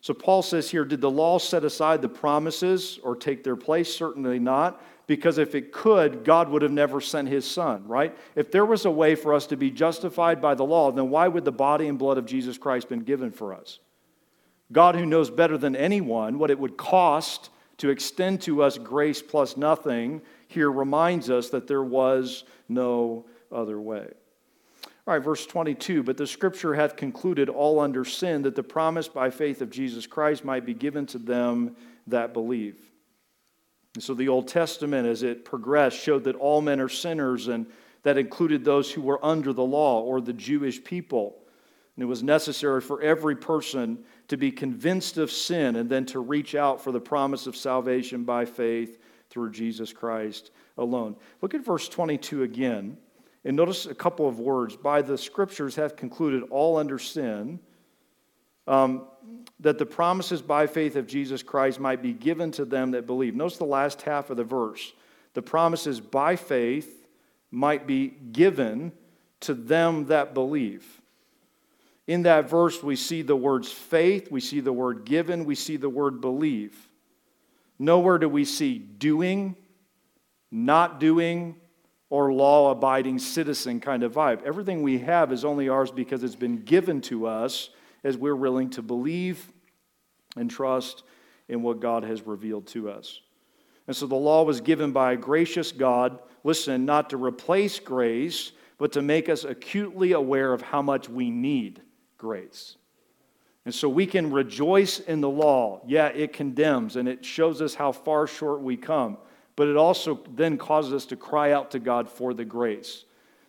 So 0.00 0.12
Paul 0.12 0.42
says 0.42 0.70
here, 0.70 0.84
did 0.84 1.00
the 1.00 1.10
law 1.10 1.38
set 1.38 1.62
aside 1.62 2.02
the 2.02 2.08
promises 2.08 2.98
or 3.04 3.14
take 3.14 3.44
their 3.44 3.56
place? 3.56 3.94
Certainly 3.94 4.40
not, 4.40 4.82
because 5.06 5.38
if 5.38 5.54
it 5.54 5.72
could, 5.72 6.24
God 6.24 6.48
would 6.48 6.62
have 6.62 6.72
never 6.72 7.00
sent 7.00 7.28
his 7.28 7.48
son, 7.48 7.86
right? 7.86 8.16
If 8.34 8.50
there 8.50 8.66
was 8.66 8.84
a 8.84 8.90
way 8.90 9.14
for 9.14 9.34
us 9.34 9.46
to 9.48 9.56
be 9.56 9.70
justified 9.70 10.40
by 10.40 10.56
the 10.56 10.64
law, 10.64 10.90
then 10.90 11.10
why 11.10 11.28
would 11.28 11.44
the 11.44 11.52
body 11.52 11.86
and 11.86 11.98
blood 11.98 12.18
of 12.18 12.26
Jesus 12.26 12.58
Christ 12.58 12.88
been 12.88 13.04
given 13.04 13.30
for 13.30 13.54
us? 13.54 13.78
God 14.72 14.96
who 14.96 15.06
knows 15.06 15.30
better 15.30 15.56
than 15.56 15.76
anyone 15.76 16.40
what 16.40 16.50
it 16.50 16.58
would 16.58 16.76
cost 16.76 17.50
to 17.78 17.90
extend 17.90 18.42
to 18.42 18.62
us 18.62 18.76
grace 18.76 19.22
plus 19.22 19.56
nothing 19.56 20.20
here 20.48 20.70
reminds 20.70 21.30
us 21.30 21.50
that 21.50 21.66
there 21.66 21.82
was 21.82 22.44
no 22.68 23.24
other 23.50 23.80
way. 23.80 24.08
All 25.06 25.14
right, 25.14 25.22
verse 25.22 25.46
22 25.46 26.02
But 26.02 26.16
the 26.16 26.26
scripture 26.26 26.74
hath 26.74 26.96
concluded 26.96 27.48
all 27.48 27.80
under 27.80 28.04
sin, 28.04 28.42
that 28.42 28.54
the 28.54 28.62
promise 28.62 29.08
by 29.08 29.30
faith 29.30 29.62
of 29.62 29.70
Jesus 29.70 30.06
Christ 30.06 30.44
might 30.44 30.66
be 30.66 30.74
given 30.74 31.06
to 31.06 31.18
them 31.18 31.76
that 32.06 32.34
believe. 32.34 32.76
And 33.94 34.02
so 34.02 34.14
the 34.14 34.28
Old 34.28 34.48
Testament, 34.48 35.06
as 35.06 35.22
it 35.22 35.44
progressed, 35.44 35.98
showed 35.98 36.24
that 36.24 36.36
all 36.36 36.60
men 36.60 36.80
are 36.80 36.88
sinners, 36.88 37.48
and 37.48 37.66
that 38.02 38.18
included 38.18 38.64
those 38.64 38.90
who 38.90 39.00
were 39.00 39.24
under 39.24 39.52
the 39.52 39.64
law 39.64 40.02
or 40.02 40.20
the 40.20 40.32
Jewish 40.32 40.82
people. 40.82 41.38
And 41.98 42.04
it 42.04 42.06
was 42.06 42.22
necessary 42.22 42.80
for 42.80 43.02
every 43.02 43.34
person 43.34 43.98
to 44.28 44.36
be 44.36 44.52
convinced 44.52 45.18
of 45.18 45.32
sin 45.32 45.74
and 45.74 45.90
then 45.90 46.06
to 46.06 46.20
reach 46.20 46.54
out 46.54 46.80
for 46.80 46.92
the 46.92 47.00
promise 47.00 47.48
of 47.48 47.56
salvation 47.56 48.22
by 48.22 48.44
faith 48.44 49.00
through 49.30 49.50
Jesus 49.50 49.92
Christ 49.92 50.52
alone. 50.76 51.16
Look 51.42 51.54
at 51.54 51.64
verse 51.64 51.88
22 51.88 52.44
again, 52.44 52.96
and 53.44 53.56
notice 53.56 53.86
a 53.86 53.96
couple 53.96 54.28
of 54.28 54.38
words. 54.38 54.76
By 54.76 55.02
the 55.02 55.18
scriptures 55.18 55.74
have 55.74 55.96
concluded 55.96 56.44
all 56.50 56.76
under 56.76 57.00
sin, 57.00 57.58
um, 58.68 59.08
that 59.58 59.78
the 59.78 59.86
promises 59.86 60.40
by 60.40 60.68
faith 60.68 60.94
of 60.94 61.08
Jesus 61.08 61.42
Christ 61.42 61.80
might 61.80 62.00
be 62.00 62.12
given 62.12 62.52
to 62.52 62.64
them 62.64 62.92
that 62.92 63.06
believe. 63.06 63.34
Notice 63.34 63.58
the 63.58 63.64
last 63.64 64.02
half 64.02 64.30
of 64.30 64.36
the 64.36 64.44
verse. 64.44 64.92
The 65.34 65.42
promises 65.42 65.98
by 66.00 66.36
faith 66.36 67.08
might 67.50 67.88
be 67.88 68.06
given 68.06 68.92
to 69.40 69.52
them 69.52 70.06
that 70.06 70.32
believe. 70.32 70.97
In 72.08 72.22
that 72.22 72.48
verse, 72.48 72.82
we 72.82 72.96
see 72.96 73.20
the 73.20 73.36
words 73.36 73.70
faith, 73.70 74.30
we 74.30 74.40
see 74.40 74.60
the 74.60 74.72
word 74.72 75.04
given, 75.04 75.44
we 75.44 75.54
see 75.54 75.76
the 75.76 75.90
word 75.90 76.22
believe. 76.22 76.88
Nowhere 77.78 78.16
do 78.16 78.30
we 78.30 78.46
see 78.46 78.78
doing, 78.78 79.54
not 80.50 80.98
doing, 80.98 81.56
or 82.08 82.32
law 82.32 82.70
abiding 82.70 83.18
citizen 83.18 83.78
kind 83.78 84.02
of 84.02 84.14
vibe. 84.14 84.42
Everything 84.44 84.82
we 84.82 85.00
have 85.00 85.30
is 85.32 85.44
only 85.44 85.68
ours 85.68 85.90
because 85.90 86.24
it's 86.24 86.34
been 86.34 86.62
given 86.62 87.02
to 87.02 87.26
us 87.26 87.68
as 88.02 88.16
we're 88.16 88.34
willing 88.34 88.70
to 88.70 88.80
believe 88.80 89.52
and 90.34 90.50
trust 90.50 91.02
in 91.46 91.62
what 91.62 91.78
God 91.78 92.04
has 92.04 92.22
revealed 92.22 92.66
to 92.68 92.88
us. 92.88 93.20
And 93.86 93.94
so 93.94 94.06
the 94.06 94.14
law 94.14 94.44
was 94.44 94.62
given 94.62 94.92
by 94.92 95.12
a 95.12 95.16
gracious 95.16 95.72
God, 95.72 96.18
listen, 96.42 96.86
not 96.86 97.10
to 97.10 97.22
replace 97.22 97.78
grace, 97.78 98.52
but 98.78 98.92
to 98.92 99.02
make 99.02 99.28
us 99.28 99.44
acutely 99.44 100.12
aware 100.12 100.54
of 100.54 100.62
how 100.62 100.80
much 100.80 101.10
we 101.10 101.30
need 101.30 101.82
grace. 102.18 102.76
And 103.64 103.74
so 103.74 103.88
we 103.88 104.06
can 104.06 104.30
rejoice 104.30 104.98
in 104.98 105.20
the 105.20 105.28
law. 105.28 105.82
Yeah, 105.86 106.08
it 106.08 106.32
condemns 106.32 106.96
and 106.96 107.08
it 107.08 107.24
shows 107.24 107.62
us 107.62 107.74
how 107.74 107.92
far 107.92 108.26
short 108.26 108.60
we 108.60 108.76
come, 108.76 109.18
but 109.56 109.68
it 109.68 109.76
also 109.76 110.20
then 110.34 110.58
causes 110.58 110.92
us 110.92 111.06
to 111.06 111.16
cry 111.16 111.52
out 111.52 111.70
to 111.72 111.78
God 111.78 112.08
for 112.08 112.34
the 112.34 112.44
grace. 112.44 113.04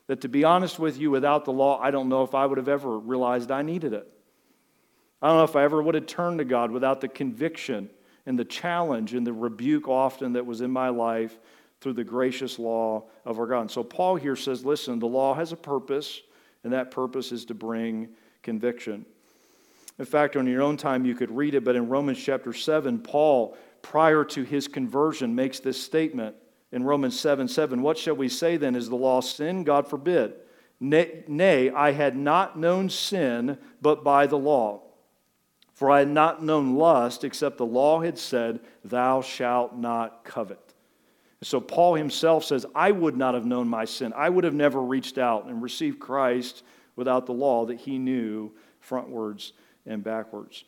That 0.08 0.22
to 0.22 0.28
be 0.28 0.44
honest 0.44 0.80
with 0.80 0.98
you, 0.98 1.12
without 1.12 1.46
the 1.46 1.54
law, 1.54 1.80
I 1.80 1.92
don't 1.92 2.10
know 2.10 2.24
if 2.24 2.34
I 2.34 2.46
would 2.46 2.58
have 2.58 2.68
ever 2.68 2.98
realized 2.98 3.52
I 3.52 3.62
needed 3.62 3.94
it. 3.94 4.12
I 5.22 5.28
don't 5.28 5.38
know 5.38 5.44
if 5.44 5.56
I 5.56 5.64
ever 5.64 5.82
would 5.82 5.96
have 5.96 6.06
turned 6.06 6.40
to 6.40 6.46
God 6.46 6.72
without 6.72 7.02
the 7.02 7.08
conviction 7.08 7.90
and 8.26 8.38
the 8.38 8.46
challenge 8.46 9.14
and 9.14 9.26
the 9.26 9.34
rebuke 9.34 9.88
often 9.88 10.34
that 10.34 10.46
was 10.46 10.62
in 10.62 10.72
my 10.72 10.90
life 10.90 11.38
through 11.82 11.94
the 11.94 12.04
gracious 12.04 12.60
law 12.60 13.06
of 13.26 13.40
our 13.40 13.48
God. 13.48 13.62
And 13.62 13.72
so 13.72 13.84
Paul 13.84 14.16
here 14.16 14.36
says, 14.36 14.66
listen, 14.66 15.00
the 15.00 15.08
law 15.08 15.34
has 15.34 15.52
a 15.52 15.58
purpose, 15.58 16.22
and 16.64 16.74
that 16.74 16.92
purpose 16.92 17.32
is 17.32 17.46
to 17.46 17.54
bring 17.54 18.10
conviction. 18.44 19.06
In 19.98 20.06
fact, 20.06 20.38
on 20.38 20.48
your 20.48 20.62
own 20.62 20.78
time, 20.78 21.06
you 21.06 21.14
could 21.14 21.30
read 21.30 21.56
it, 21.56 21.64
but 21.64 21.76
in 21.76 21.90
Romans 21.90 22.18
chapter 22.18 22.54
7, 22.54 23.00
Paul, 23.00 23.58
prior 23.82 24.24
to 24.26 24.44
his 24.44 24.68
conversion, 24.68 25.36
makes 25.36 25.60
this 25.60 25.82
statement 25.82 26.36
in 26.72 26.84
Romans 26.84 27.20
7 27.20 27.48
7. 27.48 27.82
What 27.82 27.98
shall 27.98 28.16
we 28.16 28.30
say 28.30 28.58
then? 28.58 28.76
Is 28.76 28.90
the 28.90 28.96
law 28.96 29.22
sin? 29.22 29.64
God 29.64 29.88
forbid. 29.88 30.34
Nay, 30.80 31.24
nay, 31.28 31.70
I 31.70 31.92
had 31.92 32.16
not 32.16 32.58
known 32.58 32.90
sin 32.90 33.58
but 33.82 34.04
by 34.04 34.28
the 34.28 34.38
law. 34.38 34.84
For 35.74 35.92
I 35.92 36.00
had 36.00 36.10
not 36.10 36.44
known 36.44 36.76
lust 36.76 37.24
except 37.24 37.58
the 37.58 37.66
law 37.66 38.02
had 38.02 38.18
said, 38.18 38.62
Thou 38.84 39.22
shalt 39.22 39.76
not 39.76 40.24
covet. 40.24 40.74
So 41.42 41.62
Paul 41.62 41.96
himself 41.96 42.44
says, 42.44 42.66
I 42.76 42.92
would 42.92 43.16
not 43.16 43.34
have 43.34 43.46
known 43.46 43.68
my 43.68 43.86
sin. 43.86 44.12
I 44.16 44.30
would 44.30 44.44
have 44.44 44.54
never 44.54 44.82
reached 44.82 45.18
out 45.18 45.46
and 45.46 45.62
received 45.62 46.00
Christ 46.00 46.64
without 47.00 47.26
the 47.26 47.34
law 47.34 47.66
that 47.66 47.80
he 47.80 47.98
knew 47.98 48.52
frontwards 48.88 49.54
and 49.86 50.04
backwards. 50.04 50.66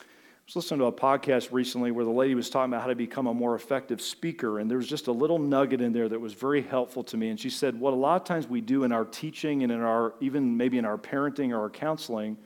I 0.00 0.04
was 0.46 0.54
listening 0.54 0.78
to 0.78 0.86
a 0.86 0.92
podcast 0.92 1.50
recently 1.50 1.90
where 1.90 2.04
the 2.04 2.10
lady 2.12 2.36
was 2.36 2.48
talking 2.48 2.72
about 2.72 2.82
how 2.82 2.86
to 2.86 2.94
become 2.94 3.26
a 3.26 3.34
more 3.34 3.56
effective 3.56 4.00
speaker, 4.00 4.60
and 4.60 4.70
there 4.70 4.78
was 4.78 4.86
just 4.86 5.08
a 5.08 5.12
little 5.12 5.40
nugget 5.40 5.80
in 5.80 5.92
there 5.92 6.08
that 6.08 6.20
was 6.20 6.34
very 6.34 6.62
helpful 6.62 7.02
to 7.02 7.16
me. 7.16 7.30
And 7.30 7.38
she 7.40 7.50
said, 7.50 7.78
What 7.78 7.92
a 7.92 7.96
lot 7.96 8.20
of 8.20 8.24
times 8.24 8.46
we 8.46 8.60
do 8.60 8.84
in 8.84 8.92
our 8.92 9.04
teaching 9.04 9.64
and 9.64 9.72
in 9.72 9.80
our, 9.80 10.14
even 10.20 10.56
maybe 10.56 10.78
in 10.78 10.84
our 10.84 10.96
parenting 10.96 11.50
or 11.50 11.58
our 11.58 11.68
counseling, 11.68 12.38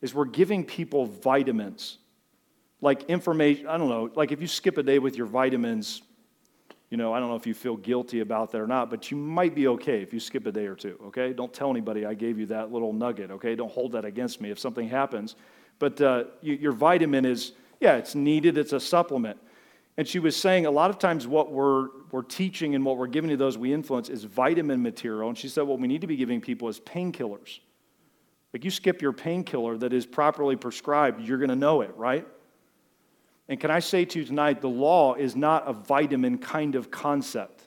is 0.00 0.14
we're 0.14 0.24
giving 0.24 0.64
people 0.64 1.04
vitamins. 1.04 1.98
Like 2.80 3.02
information, 3.10 3.66
I 3.66 3.76
don't 3.76 3.90
know, 3.90 4.10
like 4.14 4.32
if 4.32 4.40
you 4.40 4.46
skip 4.46 4.78
a 4.78 4.82
day 4.82 4.98
with 4.98 5.14
your 5.14 5.26
vitamins, 5.26 6.00
you 6.90 6.96
know, 6.96 7.12
I 7.12 7.20
don't 7.20 7.28
know 7.28 7.36
if 7.36 7.46
you 7.46 7.54
feel 7.54 7.76
guilty 7.76 8.18
about 8.18 8.50
that 8.50 8.60
or 8.60 8.66
not, 8.66 8.90
but 8.90 9.12
you 9.12 9.16
might 9.16 9.54
be 9.54 9.68
okay 9.68 10.02
if 10.02 10.12
you 10.12 10.18
skip 10.18 10.44
a 10.46 10.52
day 10.52 10.66
or 10.66 10.74
two, 10.74 10.98
okay? 11.06 11.32
Don't 11.32 11.52
tell 11.52 11.70
anybody 11.70 12.04
I 12.04 12.14
gave 12.14 12.36
you 12.36 12.46
that 12.46 12.72
little 12.72 12.92
nugget, 12.92 13.30
okay? 13.30 13.54
Don't 13.54 13.70
hold 13.70 13.92
that 13.92 14.04
against 14.04 14.40
me 14.40 14.50
if 14.50 14.58
something 14.58 14.88
happens. 14.88 15.36
But 15.78 16.00
uh, 16.00 16.24
you, 16.42 16.54
your 16.54 16.72
vitamin 16.72 17.24
is, 17.24 17.52
yeah, 17.78 17.94
it's 17.94 18.16
needed, 18.16 18.58
it's 18.58 18.72
a 18.72 18.80
supplement. 18.80 19.38
And 19.98 20.08
she 20.08 20.18
was 20.18 20.34
saying 20.34 20.66
a 20.66 20.70
lot 20.70 20.90
of 20.90 20.98
times 20.98 21.28
what 21.28 21.52
we're, 21.52 21.88
we're 22.10 22.22
teaching 22.22 22.74
and 22.74 22.84
what 22.84 22.96
we're 22.96 23.06
giving 23.06 23.30
to 23.30 23.36
those 23.36 23.56
we 23.56 23.72
influence 23.72 24.08
is 24.08 24.24
vitamin 24.24 24.82
material. 24.82 25.28
And 25.28 25.38
she 25.38 25.48
said 25.48 25.62
what 25.62 25.78
we 25.78 25.86
need 25.86 26.00
to 26.00 26.06
be 26.08 26.16
giving 26.16 26.40
people 26.40 26.68
is 26.68 26.80
painkillers. 26.80 27.60
Like 28.52 28.64
you 28.64 28.70
skip 28.70 29.00
your 29.00 29.12
painkiller 29.12 29.76
that 29.78 29.92
is 29.92 30.06
properly 30.06 30.56
prescribed, 30.56 31.20
you're 31.20 31.38
going 31.38 31.50
to 31.50 31.56
know 31.56 31.82
it, 31.82 31.94
right? 31.96 32.26
And 33.50 33.58
can 33.58 33.72
I 33.72 33.80
say 33.80 34.04
to 34.04 34.20
you 34.20 34.24
tonight, 34.24 34.60
the 34.60 34.68
law 34.68 35.14
is 35.14 35.34
not 35.34 35.66
a 35.66 35.72
vitamin 35.72 36.38
kind 36.38 36.76
of 36.76 36.88
concept. 36.88 37.64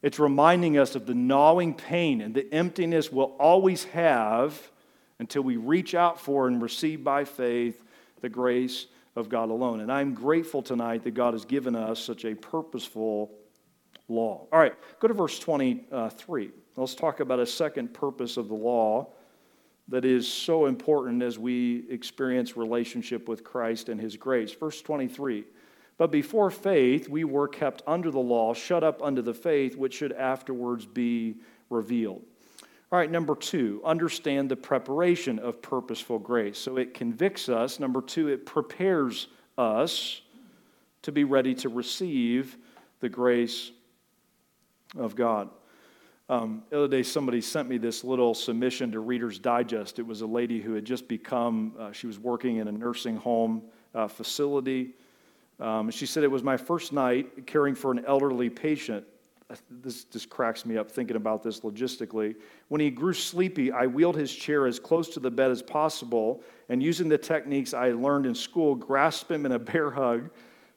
It's 0.00 0.18
reminding 0.18 0.78
us 0.78 0.94
of 0.94 1.04
the 1.04 1.14
gnawing 1.14 1.74
pain 1.74 2.22
and 2.22 2.34
the 2.34 2.50
emptiness 2.52 3.12
we'll 3.12 3.36
always 3.38 3.84
have 3.84 4.72
until 5.18 5.42
we 5.42 5.58
reach 5.58 5.94
out 5.94 6.18
for 6.18 6.48
and 6.48 6.62
receive 6.62 7.04
by 7.04 7.24
faith 7.24 7.84
the 8.22 8.30
grace 8.30 8.86
of 9.14 9.28
God 9.28 9.50
alone. 9.50 9.80
And 9.80 9.92
I'm 9.92 10.14
grateful 10.14 10.62
tonight 10.62 11.04
that 11.04 11.10
God 11.10 11.34
has 11.34 11.44
given 11.44 11.76
us 11.76 12.00
such 12.00 12.24
a 12.24 12.34
purposeful 12.34 13.30
law. 14.08 14.46
All 14.50 14.58
right, 14.58 14.74
go 14.98 15.08
to 15.08 15.14
verse 15.14 15.38
23. 15.38 16.50
Let's 16.74 16.94
talk 16.94 17.20
about 17.20 17.38
a 17.38 17.46
second 17.46 17.92
purpose 17.92 18.38
of 18.38 18.48
the 18.48 18.54
law 18.54 19.08
that 19.88 20.04
is 20.04 20.26
so 20.26 20.66
important 20.66 21.22
as 21.22 21.38
we 21.38 21.84
experience 21.90 22.56
relationship 22.56 23.28
with 23.28 23.44
Christ 23.44 23.88
and 23.88 24.00
his 24.00 24.16
grace. 24.16 24.52
Verse 24.52 24.80
23 24.80 25.44
But 25.98 26.10
before 26.10 26.50
faith, 26.50 27.08
we 27.08 27.24
were 27.24 27.48
kept 27.48 27.82
under 27.86 28.10
the 28.10 28.20
law, 28.20 28.54
shut 28.54 28.84
up 28.84 29.02
under 29.02 29.22
the 29.22 29.34
faith 29.34 29.76
which 29.76 29.94
should 29.94 30.12
afterwards 30.12 30.86
be 30.86 31.36
revealed. 31.70 32.22
All 32.92 32.98
right, 32.98 33.10
number 33.10 33.34
two, 33.34 33.80
understand 33.86 34.50
the 34.50 34.56
preparation 34.56 35.38
of 35.38 35.62
purposeful 35.62 36.18
grace. 36.18 36.58
So 36.58 36.76
it 36.76 36.92
convicts 36.92 37.48
us. 37.48 37.80
Number 37.80 38.02
two, 38.02 38.28
it 38.28 38.44
prepares 38.44 39.28
us 39.56 40.20
to 41.00 41.10
be 41.10 41.24
ready 41.24 41.54
to 41.54 41.70
receive 41.70 42.58
the 43.00 43.08
grace 43.08 43.72
of 44.96 45.16
God. 45.16 45.48
Um, 46.32 46.62
the 46.70 46.78
other 46.78 46.88
day, 46.88 47.02
somebody 47.02 47.42
sent 47.42 47.68
me 47.68 47.76
this 47.76 48.04
little 48.04 48.32
submission 48.32 48.90
to 48.92 49.00
Reader's 49.00 49.38
Digest. 49.38 49.98
It 49.98 50.06
was 50.06 50.22
a 50.22 50.26
lady 50.26 50.62
who 50.62 50.72
had 50.72 50.86
just 50.86 51.06
become, 51.06 51.74
uh, 51.78 51.92
she 51.92 52.06
was 52.06 52.18
working 52.18 52.56
in 52.56 52.68
a 52.68 52.72
nursing 52.72 53.18
home 53.18 53.60
uh, 53.94 54.08
facility. 54.08 54.94
Um, 55.60 55.90
she 55.90 56.06
said, 56.06 56.24
It 56.24 56.30
was 56.30 56.42
my 56.42 56.56
first 56.56 56.90
night 56.90 57.46
caring 57.46 57.74
for 57.74 57.92
an 57.92 58.02
elderly 58.06 58.48
patient. 58.48 59.04
This 59.82 60.04
just 60.04 60.30
cracks 60.30 60.64
me 60.64 60.78
up 60.78 60.90
thinking 60.90 61.16
about 61.16 61.42
this 61.42 61.60
logistically. 61.60 62.34
When 62.68 62.80
he 62.80 62.88
grew 62.88 63.12
sleepy, 63.12 63.70
I 63.70 63.86
wheeled 63.86 64.16
his 64.16 64.34
chair 64.34 64.66
as 64.66 64.80
close 64.80 65.10
to 65.10 65.20
the 65.20 65.30
bed 65.30 65.50
as 65.50 65.60
possible, 65.60 66.42
and 66.70 66.82
using 66.82 67.10
the 67.10 67.18
techniques 67.18 67.74
I 67.74 67.90
learned 67.90 68.24
in 68.24 68.34
school, 68.34 68.74
grasped 68.74 69.30
him 69.30 69.44
in 69.44 69.52
a 69.52 69.58
bear 69.58 69.90
hug 69.90 70.30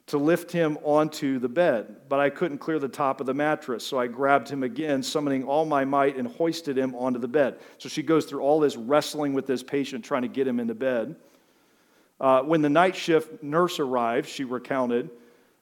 to 0.07 0.19
lift 0.19 0.51
him 0.51 0.77
onto 0.83 1.39
the 1.39 1.49
bed, 1.49 1.95
but 2.07 2.19
I 2.19 2.29
couldn't 2.29 2.59
clear 2.59 2.77
the 2.77 2.87
top 2.87 3.19
of 3.19 3.25
the 3.25 3.33
mattress. 3.33 3.85
So 3.85 3.99
I 3.99 4.05
grabbed 4.05 4.47
him 4.47 4.61
again, 4.61 5.01
summoning 5.01 5.43
all 5.43 5.65
my 5.65 5.83
might, 5.83 6.15
and 6.15 6.27
hoisted 6.27 6.77
him 6.77 6.93
onto 6.95 7.19
the 7.19 7.27
bed. 7.27 7.59
So 7.79 7.89
she 7.89 8.03
goes 8.03 8.25
through 8.25 8.41
all 8.41 8.59
this 8.59 8.75
wrestling 8.75 9.33
with 9.33 9.47
this 9.47 9.63
patient, 9.63 10.05
trying 10.05 10.21
to 10.21 10.27
get 10.27 10.47
him 10.47 10.59
into 10.59 10.75
bed. 10.75 11.15
Uh, 12.19 12.41
when 12.43 12.61
the 12.61 12.69
night 12.69 12.95
shift 12.95 13.41
nurse 13.41 13.79
arrived, 13.79 14.29
she 14.29 14.43
recounted, 14.43 15.09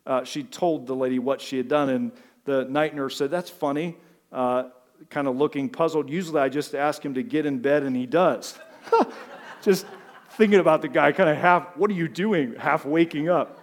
uh, 0.06 0.25
she 0.25 0.43
told 0.43 0.88
the 0.88 0.95
lady 0.95 1.19
what 1.19 1.39
she 1.39 1.56
had 1.56 1.69
done, 1.69 1.89
and 1.89 2.12
the 2.43 2.65
night 2.65 2.93
nurse 2.93 3.15
said, 3.17 3.32
That's 3.32 3.49
funny, 3.49 3.95
uh, 4.34 4.65
kind 5.10 5.27
of 5.29 5.38
looking 5.38 5.69
puzzled. 5.69 6.10
Usually 6.10 6.41
I 6.41 6.49
just 6.49 6.75
ask 6.75 7.03
him 7.03 7.13
to 7.13 7.23
get 7.23 7.45
in 7.45 7.60
bed, 7.60 7.84
and 7.84 7.95
he 7.95 8.06
does. 8.06 8.60
just 9.62 9.86
thinking 10.32 10.60
about 10.60 10.82
the 10.82 10.89
guy, 10.89 11.13
kind 11.13 11.29
of 11.29 11.38
half, 11.38 11.77
what 11.77 11.89
are 11.89 11.93
you 11.93 12.10
doing? 12.10 12.56
Half 12.56 12.86
waking 12.86 13.29
up. 13.29 13.62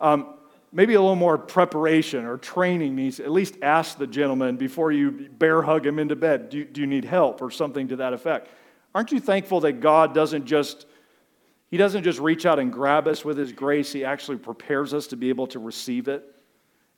Um, 0.00 0.34
maybe 0.72 0.94
a 0.94 1.00
little 1.00 1.16
more 1.16 1.38
preparation 1.38 2.24
or 2.24 2.36
training 2.36 2.94
needs. 2.96 3.20
At 3.20 3.30
least 3.30 3.56
ask 3.62 3.96
the 3.96 4.06
gentleman 4.06 4.56
before 4.56 4.92
you 4.92 5.30
bear 5.38 5.62
hug 5.62 5.86
him 5.86 5.98
into 5.98 6.16
bed 6.16 6.50
do, 6.50 6.64
do 6.64 6.80
you 6.80 6.86
need 6.86 7.04
help 7.04 7.40
or 7.40 7.50
something 7.50 7.88
to 7.88 7.96
that 7.96 8.12
effect? 8.12 8.48
Aren't 8.94 9.12
you 9.12 9.20
thankful 9.20 9.60
that 9.60 9.80
God 9.80 10.14
doesn't 10.14 10.44
just 10.44 10.86
he 11.70 11.78
doesn't 11.78 12.04
just 12.04 12.20
reach 12.20 12.46
out 12.46 12.60
and 12.60 12.72
grab 12.72 13.08
us 13.08 13.24
with 13.24 13.36
his 13.36 13.50
grace, 13.50 13.92
he 13.92 14.04
actually 14.04 14.36
prepares 14.36 14.94
us 14.94 15.08
to 15.08 15.16
be 15.16 15.28
able 15.28 15.48
to 15.48 15.58
receive 15.58 16.06
it. 16.06 16.24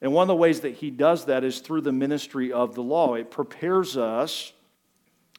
And 0.02 0.12
one 0.12 0.22
of 0.22 0.28
the 0.28 0.36
ways 0.36 0.60
that 0.60 0.74
he 0.74 0.90
does 0.90 1.24
that 1.26 1.44
is 1.44 1.60
through 1.60 1.80
the 1.80 1.92
ministry 1.92 2.52
of 2.52 2.74
the 2.74 2.82
law. 2.82 3.14
It 3.14 3.30
prepares 3.30 3.96
us 3.96 4.52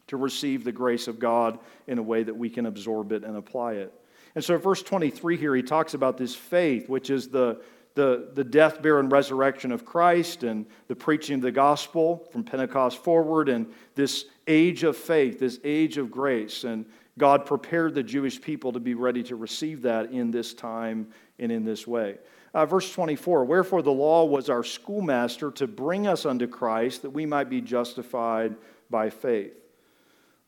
to 0.07 0.17
receive 0.17 0.63
the 0.63 0.71
grace 0.71 1.07
of 1.07 1.19
God 1.19 1.59
in 1.85 1.99
a 1.99 2.01
way 2.01 2.23
that 2.23 2.35
we 2.35 2.49
can 2.49 2.65
absorb 2.65 3.11
it 3.11 3.23
and 3.23 3.37
apply 3.37 3.73
it. 3.73 3.93
And 4.37 4.43
so, 4.43 4.55
verse 4.55 4.83
23 4.83 5.35
here, 5.35 5.55
he 5.55 5.63
talks 5.63 5.95
about 5.95 6.15
this 6.15 6.35
faith, 6.35 6.87
which 6.87 7.09
is 7.09 7.27
the, 7.27 7.59
the, 7.95 8.29
the 8.35 8.43
death, 8.43 8.83
burial, 8.83 8.99
and 8.99 9.11
resurrection 9.11 9.71
of 9.71 9.83
Christ 9.83 10.43
and 10.43 10.67
the 10.87 10.95
preaching 10.95 11.37
of 11.37 11.41
the 11.41 11.51
gospel 11.51 12.27
from 12.31 12.43
Pentecost 12.43 13.03
forward, 13.03 13.49
and 13.49 13.65
this 13.95 14.25
age 14.45 14.83
of 14.83 14.95
faith, 14.95 15.39
this 15.39 15.59
age 15.63 15.97
of 15.97 16.11
grace. 16.11 16.65
And 16.65 16.85
God 17.17 17.47
prepared 17.47 17.95
the 17.95 18.03
Jewish 18.03 18.39
people 18.39 18.71
to 18.73 18.79
be 18.79 18.93
ready 18.93 19.23
to 19.23 19.35
receive 19.35 19.81
that 19.81 20.11
in 20.11 20.29
this 20.29 20.53
time 20.53 21.07
and 21.39 21.51
in 21.51 21.65
this 21.65 21.87
way. 21.87 22.19
Uh, 22.53 22.67
verse 22.67 22.93
24 22.93 23.43
Wherefore 23.43 23.81
the 23.81 23.91
law 23.91 24.23
was 24.23 24.51
our 24.51 24.63
schoolmaster 24.63 25.49
to 25.53 25.65
bring 25.65 26.05
us 26.05 26.27
unto 26.27 26.45
Christ 26.45 27.01
that 27.01 27.09
we 27.09 27.25
might 27.25 27.49
be 27.49 27.59
justified 27.59 28.55
by 28.91 29.09
faith. 29.09 29.66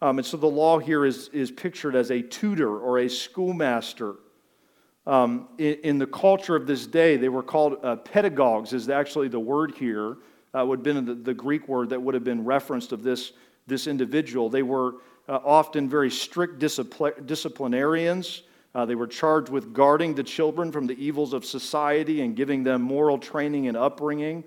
Um, 0.02 0.20
and 0.20 0.26
so 0.26 0.38
the 0.38 0.48
law 0.48 0.80
here 0.80 1.06
is, 1.06 1.28
is 1.30 1.52
pictured 1.52 1.96
as 1.96 2.10
a 2.10 2.22
tutor 2.22 2.80
or 2.80 3.00
a 3.00 3.10
schoolmaster. 3.10 4.16
Um, 5.06 5.50
in, 5.58 5.78
in, 5.84 5.98
the 5.98 6.08
culture 6.08 6.56
of 6.56 6.68
this 6.68 6.86
day, 6.88 7.18
they 7.18 7.30
were 7.30 7.44
called 7.44 7.84
uh, 7.84 7.98
pedagogues, 7.98 8.74
is 8.74 8.90
actually 8.90 9.28
the 9.28 9.40
word 9.40 9.74
here. 9.76 10.18
Uh, 10.58 10.66
would 10.66 10.80
have 10.80 10.84
been 10.84 11.06
the, 11.06 11.14
the, 11.14 11.34
Greek 11.34 11.68
word 11.68 11.90
that 11.90 12.02
would 12.02 12.14
have 12.14 12.24
been 12.24 12.44
referenced 12.44 12.92
of 12.92 13.04
this, 13.04 13.34
this 13.68 13.88
individual. 13.88 14.50
They 14.50 14.64
were 14.64 14.96
uh, 15.28 15.40
often 15.44 15.88
very 15.88 16.10
strict 16.10 16.60
discipl- 16.60 17.26
disciplinarians. 17.26 18.44
Uh, 18.74 18.86
they 18.86 18.96
were 18.96 19.08
charged 19.08 19.50
with 19.50 19.74
guarding 19.74 20.16
the 20.16 20.24
children 20.24 20.72
from 20.72 20.88
the 20.88 20.94
evils 21.04 21.34
of 21.34 21.46
society 21.46 22.22
and 22.22 22.36
giving 22.36 22.64
them 22.64 22.82
moral 22.82 23.18
training 23.18 23.68
and 23.68 23.78
upbringing. 23.78 24.44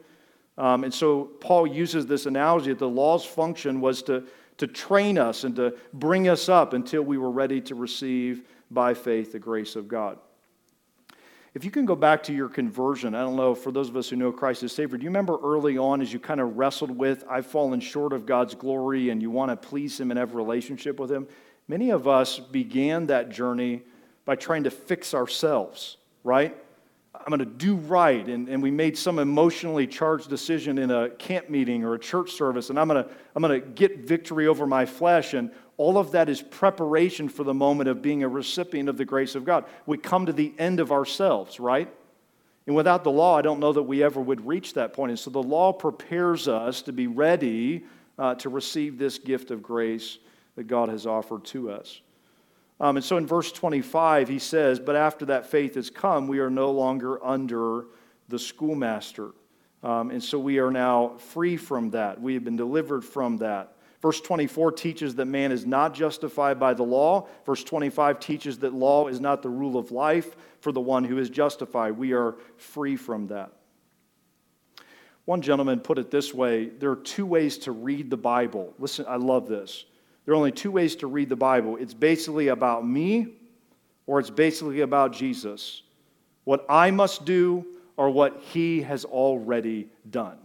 Um, 0.59 0.85
and 0.85 0.93
so 0.93 1.25
Paul 1.41 1.67
uses 1.67 2.07
this 2.07 2.27
analogy 2.27 2.71
that 2.71 2.79
the 2.79 2.89
law's 2.89 3.25
function 3.25 3.81
was 3.81 4.03
to 4.05 4.25
to 4.63 4.69
train 4.69 5.19
us 5.19 5.43
and 5.43 5.57
to 5.57 5.75
bring 5.93 6.29
us 6.29 6.49
up 6.49 6.73
until 6.73 7.03
we 7.03 7.19
were 7.19 7.33
ready 7.33 7.61
to 7.61 7.75
receive 7.75 8.45
by 8.71 8.95
faith 8.95 9.33
the 9.33 9.39
grace 9.41 9.75
of 9.75 9.89
God. 9.89 10.19
If 11.53 11.65
you 11.65 11.73
can 11.73 11.85
go 11.85 11.97
back 11.97 12.23
to 12.23 12.33
your 12.33 12.49
conversion, 12.49 13.13
I 13.13 13.23
don't 13.23 13.35
know, 13.35 13.57
for 13.57 13.73
those 13.73 13.89
of 13.89 13.97
us 13.97 14.09
who 14.09 14.15
know 14.15 14.31
Christ 14.31 14.63
as 14.63 14.71
Savior, 14.71 14.99
do 14.99 15.03
you 15.03 15.09
remember 15.11 15.37
early 15.43 15.79
on 15.79 16.01
as 16.01 16.13
you 16.13 16.21
kind 16.21 16.41
of 16.41 16.57
wrestled 16.57 16.97
with, 16.97 17.25
I've 17.29 17.45
fallen 17.45 17.81
short 17.81 18.13
of 18.13 18.25
God's 18.25 18.55
glory, 18.55 19.11
and 19.11 19.21
you 19.21 19.33
want 19.33 19.51
to 19.51 19.57
please 19.57 19.99
Him 19.99 20.13
and 20.13 20.19
have 20.19 20.33
a 20.33 20.37
relationship 20.37 21.01
with 21.01 21.11
Him? 21.11 21.27
Many 21.67 21.91
of 21.91 22.07
us 22.07 22.39
began 22.39 23.07
that 23.07 23.31
journey 23.31 23.83
by 24.25 24.37
trying 24.37 24.63
to 24.63 24.71
fix 24.71 25.13
ourselves, 25.13 25.97
right? 26.23 26.57
I'm 27.25 27.31
going 27.31 27.39
to 27.39 27.45
do 27.45 27.77
right. 27.77 28.27
And, 28.27 28.49
and 28.49 28.63
we 28.63 28.71
made 28.71 28.99
some 28.99 29.19
emotionally 29.19 29.87
charged 29.87 30.29
decision 30.29 30.79
in 30.79 30.91
a 30.91 31.11
camp 31.11 31.49
meeting 31.49 31.85
or 31.85 31.95
a 31.95 31.99
church 31.99 32.33
service, 32.33 32.71
and 32.71 32.79
I'm 32.79 32.89
going, 32.89 33.05
to, 33.05 33.11
I'm 33.35 33.43
going 33.43 33.61
to 33.61 33.67
get 33.67 34.01
victory 34.01 34.47
over 34.49 34.67
my 34.67 34.85
flesh. 34.85 35.35
And 35.35 35.51
all 35.77 35.99
of 35.99 36.13
that 36.13 36.29
is 36.29 36.43
preparation 36.43 37.29
for 37.29 37.45
the 37.45 37.55
moment 37.55 37.89
of 37.89 38.03
being 38.03 38.23
a 38.23 38.29
recipient 38.29 38.89
of 38.89 38.97
the 38.97 39.05
grace 39.05 39.35
of 39.35 39.45
God. 39.45 39.65
We 39.87 39.99
come 39.99 40.27
to 40.27 40.33
the 40.33 40.53
end 40.59 40.81
of 40.81 40.91
ourselves, 40.91 41.61
right? 41.61 41.93
And 42.67 42.77
without 42.77 43.05
the 43.05 43.11
law, 43.11 43.37
I 43.37 43.43
don't 43.43 43.61
know 43.61 43.73
that 43.73 43.83
we 43.83 44.03
ever 44.03 44.21
would 44.21 44.47
reach 44.47 44.75
that 44.75 44.93
point. 44.93 45.11
And 45.11 45.19
so 45.19 45.31
the 45.31 45.43
law 45.43 45.73
prepares 45.73 46.49
us 46.49 46.83
to 46.83 46.93
be 46.93 47.07
ready 47.07 47.85
uh, 48.19 48.35
to 48.37 48.49
receive 48.49 48.99
this 48.99 49.19
gift 49.19 49.51
of 49.51 49.63
grace 49.63 50.19
that 50.57 50.65
God 50.65 50.89
has 50.89 51.07
offered 51.07 51.45
to 51.47 51.71
us. 51.71 52.01
Um, 52.83 52.97
and 52.97 53.05
so 53.05 53.17
in 53.17 53.29
verse 53.29 53.53
25, 53.53 54.29
he 54.29 54.41
says, 54.41 54.81
But 54.81 54.97
after 54.97 55.25
that 55.27 55.47
faith 55.47 55.77
has 55.77 55.89
come, 55.89 56.27
we 56.27 56.41
are 56.41 56.51
no 56.51 56.73
longer 56.73 57.25
under 57.25 57.87
the 58.29 58.41
schoolmaster. 58.41 59.31
Um, 59.85 60.11
and 60.11 60.23
so 60.23 60.39
we 60.39 60.59
are 60.59 60.71
now 60.71 61.17
free 61.17 61.57
from 61.57 61.91
that. 61.91 62.21
We 62.21 62.35
have 62.35 62.45
been 62.45 62.57
delivered 62.57 63.05
from 63.05 63.39
that. 63.39 63.77
Verse 64.01 64.21
24 64.21 64.73
teaches 64.73 65.15
that 65.15 65.27
man 65.27 65.53
is 65.53 65.65
not 65.65 65.95
justified 65.95 66.59
by 66.59 66.75
the 66.75 66.83
law. 66.83 67.29
Verse 67.47 67.63
25 67.63 68.19
teaches 68.19 68.59
that 68.59 68.75
law 68.75 69.07
is 69.07 69.21
not 69.21 69.43
the 69.43 69.49
rule 69.49 69.79
of 69.79 69.93
life 69.93 70.35
for 70.61 70.73
the 70.73 70.81
one 70.81 71.05
who 71.05 71.19
is 71.19 71.31
justified. 71.31 71.93
We 71.93 72.13
are 72.13 72.35
free 72.57 72.97
from 72.97 73.29
that. 73.29 73.53
One 75.25 75.41
gentleman 75.41 75.79
put 75.79 75.99
it 75.99 76.11
this 76.11 76.35
way 76.35 76.67
there 76.67 76.91
are 76.91 76.97
two 76.97 77.27
ways 77.27 77.59
to 77.59 77.71
read 77.71 78.11
the 78.11 78.17
Bible. 78.17 78.75
Listen, 78.81 79.05
I 79.09 79.17
love 79.17 79.47
this. 79.47 79.85
There 80.25 80.35
are 80.35 80.37
only 80.37 80.53
two 80.53 80.71
ways 80.71 80.97
to 80.97 81.07
read 81.07 81.29
the 81.29 81.37
Bible 81.37 81.77
it's 81.77 81.95
basically 81.95 82.49
about 82.49 82.87
me, 82.87 83.35
or 84.07 84.21
it's 84.21 84.31
basically 84.31 84.81
about 84.81 85.13
Jesus. 85.13 85.83
What 86.45 86.67
I 86.69 86.91
must 86.91 87.25
do, 87.25 87.65
or 87.97 88.11
what 88.11 88.41
he 88.41 88.83
has 88.83 89.05
already 89.05 89.89
done. 90.11 90.39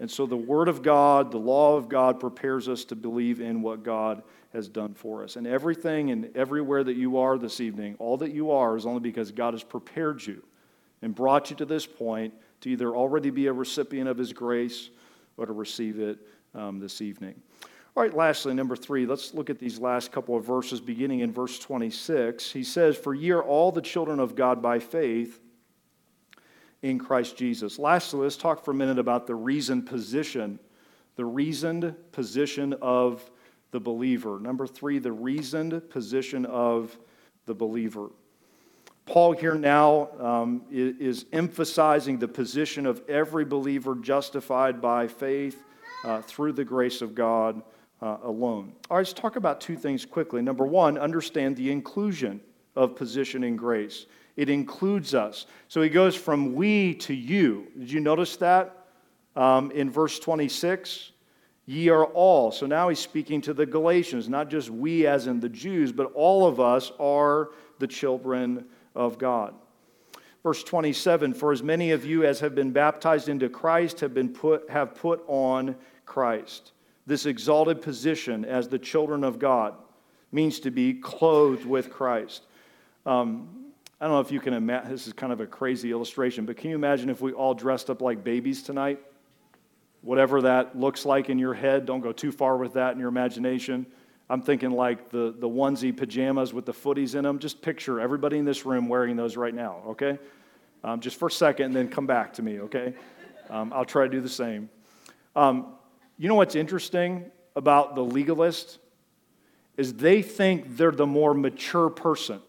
And 0.00 0.10
so 0.10 0.26
the 0.26 0.36
Word 0.36 0.68
of 0.68 0.82
God, 0.82 1.30
the 1.30 1.38
law 1.38 1.76
of 1.76 1.88
God, 1.88 2.18
prepares 2.18 2.68
us 2.68 2.84
to 2.86 2.96
believe 2.96 3.40
in 3.40 3.62
what 3.62 3.84
God 3.84 4.22
has 4.52 4.68
done 4.68 4.94
for 4.94 5.22
us. 5.22 5.36
And 5.36 5.46
everything 5.46 6.10
and 6.10 6.36
everywhere 6.36 6.82
that 6.84 6.96
you 6.96 7.18
are 7.18 7.38
this 7.38 7.60
evening, 7.60 7.94
all 7.98 8.16
that 8.18 8.32
you 8.32 8.50
are 8.50 8.76
is 8.76 8.84
only 8.84 9.00
because 9.00 9.30
God 9.30 9.54
has 9.54 9.62
prepared 9.62 10.24
you 10.26 10.42
and 11.02 11.14
brought 11.14 11.50
you 11.50 11.56
to 11.56 11.64
this 11.64 11.86
point 11.86 12.34
to 12.62 12.70
either 12.70 12.94
already 12.94 13.30
be 13.30 13.46
a 13.46 13.52
recipient 13.52 14.08
of 14.08 14.18
His 14.18 14.32
grace 14.32 14.90
or 15.36 15.46
to 15.46 15.52
receive 15.52 16.00
it 16.00 16.18
um, 16.54 16.80
this 16.80 17.00
evening. 17.00 17.40
All 17.94 18.02
right, 18.02 18.14
lastly, 18.16 18.54
number 18.54 18.74
three, 18.74 19.04
let's 19.04 19.34
look 19.34 19.50
at 19.50 19.58
these 19.58 19.78
last 19.78 20.12
couple 20.12 20.34
of 20.34 20.46
verses 20.46 20.80
beginning 20.80 21.20
in 21.20 21.30
verse 21.30 21.58
26. 21.58 22.50
He 22.50 22.64
says, 22.64 22.96
For 22.96 23.12
ye 23.12 23.32
are 23.32 23.42
all 23.42 23.70
the 23.70 23.82
children 23.82 24.18
of 24.18 24.34
God 24.34 24.62
by 24.62 24.78
faith 24.78 25.38
in 26.80 26.98
Christ 26.98 27.36
Jesus. 27.36 27.78
Lastly, 27.78 28.20
let's 28.20 28.38
talk 28.38 28.64
for 28.64 28.70
a 28.70 28.74
minute 28.74 28.98
about 28.98 29.26
the 29.26 29.34
reasoned 29.34 29.84
position, 29.86 30.58
the 31.16 31.26
reasoned 31.26 31.94
position 32.12 32.74
of 32.80 33.30
the 33.72 33.80
believer. 33.80 34.38
Number 34.40 34.66
three, 34.66 34.98
the 34.98 35.12
reasoned 35.12 35.90
position 35.90 36.46
of 36.46 36.98
the 37.44 37.54
believer. 37.54 38.08
Paul 39.04 39.32
here 39.32 39.56
now 39.56 40.08
um, 40.18 40.62
is 40.70 41.26
emphasizing 41.30 42.18
the 42.18 42.28
position 42.28 42.86
of 42.86 43.02
every 43.06 43.44
believer 43.44 43.96
justified 43.96 44.80
by 44.80 45.08
faith 45.08 45.62
uh, 46.04 46.22
through 46.22 46.52
the 46.52 46.64
grace 46.64 47.02
of 47.02 47.14
God 47.14 47.62
uh, 48.02 48.18
alone. 48.24 48.72
All 48.90 48.96
right, 48.96 49.00
let's 49.00 49.12
talk 49.12 49.36
about 49.36 49.60
two 49.60 49.76
things 49.76 50.04
quickly. 50.04 50.42
Number 50.42 50.66
one, 50.66 50.98
understand 50.98 51.56
the 51.56 51.70
inclusion 51.70 52.40
of 52.74 52.96
position 52.96 53.44
in 53.44 53.56
grace. 53.56 54.06
It 54.36 54.48
includes 54.50 55.14
us. 55.14 55.46
So 55.68 55.82
he 55.82 55.88
goes 55.88 56.16
from 56.16 56.54
we 56.54 56.94
to 56.96 57.14
you. 57.14 57.68
Did 57.78 57.90
you 57.90 58.00
notice 58.00 58.36
that 58.38 58.86
um, 59.36 59.70
in 59.70 59.90
verse 59.90 60.18
26? 60.18 61.12
Ye 61.66 61.88
are 61.90 62.06
all. 62.06 62.50
So 62.50 62.66
now 62.66 62.88
he's 62.88 62.98
speaking 62.98 63.40
to 63.42 63.54
the 63.54 63.66
Galatians, 63.66 64.28
not 64.28 64.50
just 64.50 64.68
we 64.68 65.06
as 65.06 65.28
in 65.28 65.38
the 65.38 65.48
Jews, 65.48 65.92
but 65.92 66.12
all 66.14 66.46
of 66.46 66.58
us 66.58 66.90
are 66.98 67.50
the 67.78 67.86
children 67.86 68.66
of 68.96 69.18
God. 69.18 69.54
Verse 70.42 70.64
27 70.64 71.34
For 71.34 71.52
as 71.52 71.62
many 71.62 71.92
of 71.92 72.04
you 72.04 72.24
as 72.24 72.40
have 72.40 72.54
been 72.54 72.72
baptized 72.72 73.28
into 73.28 73.48
Christ 73.48 74.00
have, 74.00 74.12
been 74.12 74.30
put, 74.30 74.68
have 74.70 74.96
put 74.96 75.22
on 75.28 75.76
Christ. 76.04 76.72
This 77.06 77.26
exalted 77.26 77.82
position 77.82 78.44
as 78.44 78.68
the 78.68 78.78
children 78.78 79.24
of 79.24 79.38
God 79.38 79.74
means 80.30 80.60
to 80.60 80.70
be 80.70 80.94
clothed 80.94 81.66
with 81.66 81.90
Christ. 81.90 82.44
Um, 83.04 83.48
I 84.00 84.06
don't 84.06 84.14
know 84.14 84.20
if 84.20 84.32
you 84.32 84.40
can 84.40 84.54
imagine, 84.54 84.90
this 84.90 85.06
is 85.06 85.12
kind 85.12 85.32
of 85.32 85.40
a 85.40 85.46
crazy 85.46 85.92
illustration, 85.92 86.46
but 86.46 86.56
can 86.56 86.70
you 86.70 86.76
imagine 86.76 87.10
if 87.10 87.20
we 87.20 87.32
all 87.32 87.54
dressed 87.54 87.90
up 87.90 88.00
like 88.00 88.24
babies 88.24 88.62
tonight? 88.62 89.00
Whatever 90.00 90.42
that 90.42 90.76
looks 90.76 91.04
like 91.04 91.30
in 91.30 91.38
your 91.38 91.54
head, 91.54 91.86
don't 91.86 92.00
go 92.00 92.12
too 92.12 92.32
far 92.32 92.56
with 92.56 92.72
that 92.74 92.94
in 92.94 92.98
your 92.98 93.08
imagination. 93.08 93.86
I'm 94.28 94.42
thinking 94.42 94.70
like 94.70 95.10
the, 95.10 95.34
the 95.38 95.48
onesie 95.48 95.96
pajamas 95.96 96.52
with 96.52 96.66
the 96.66 96.72
footies 96.72 97.14
in 97.14 97.22
them. 97.22 97.38
Just 97.38 97.62
picture 97.62 98.00
everybody 98.00 98.38
in 98.38 98.44
this 98.44 98.64
room 98.64 98.88
wearing 98.88 99.14
those 99.14 99.36
right 99.36 99.54
now, 99.54 99.82
okay? 99.88 100.18
Um, 100.82 101.00
just 101.00 101.16
for 101.16 101.28
a 101.28 101.30
second, 101.30 101.66
and 101.66 101.76
then 101.76 101.88
come 101.88 102.06
back 102.06 102.32
to 102.34 102.42
me, 102.42 102.60
okay? 102.60 102.94
Um, 103.50 103.72
I'll 103.72 103.84
try 103.84 104.04
to 104.04 104.10
do 104.10 104.20
the 104.20 104.28
same. 104.28 104.70
Um, 105.36 105.74
you 106.22 106.28
know 106.28 106.36
what's 106.36 106.54
interesting 106.54 107.32
about 107.56 107.96
the 107.96 108.04
legalist? 108.04 108.78
Is 109.76 109.94
they 109.94 110.22
think 110.22 110.76
they're 110.76 110.92
the 110.92 111.04
more 111.04 111.34
mature 111.34 111.90
person. 111.90 112.40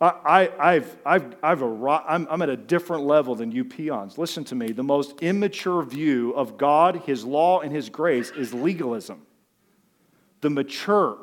I, 0.00 0.50
I, 0.58 0.74
have 0.74 0.96
I've, 1.06 1.36
I've 1.44 1.62
a, 1.62 2.02
I'm, 2.08 2.26
I'm 2.28 2.42
at 2.42 2.48
a 2.48 2.56
different 2.56 3.04
level 3.04 3.36
than 3.36 3.52
you 3.52 3.64
peons. 3.64 4.18
Listen 4.18 4.42
to 4.46 4.56
me. 4.56 4.72
The 4.72 4.82
most 4.82 5.22
immature 5.22 5.80
view 5.84 6.32
of 6.32 6.58
God, 6.58 7.02
His 7.06 7.24
law, 7.24 7.60
and 7.60 7.72
His 7.72 7.88
grace 7.88 8.30
is 8.30 8.52
legalism. 8.52 9.22
The 10.40 10.50
mature 10.50 11.18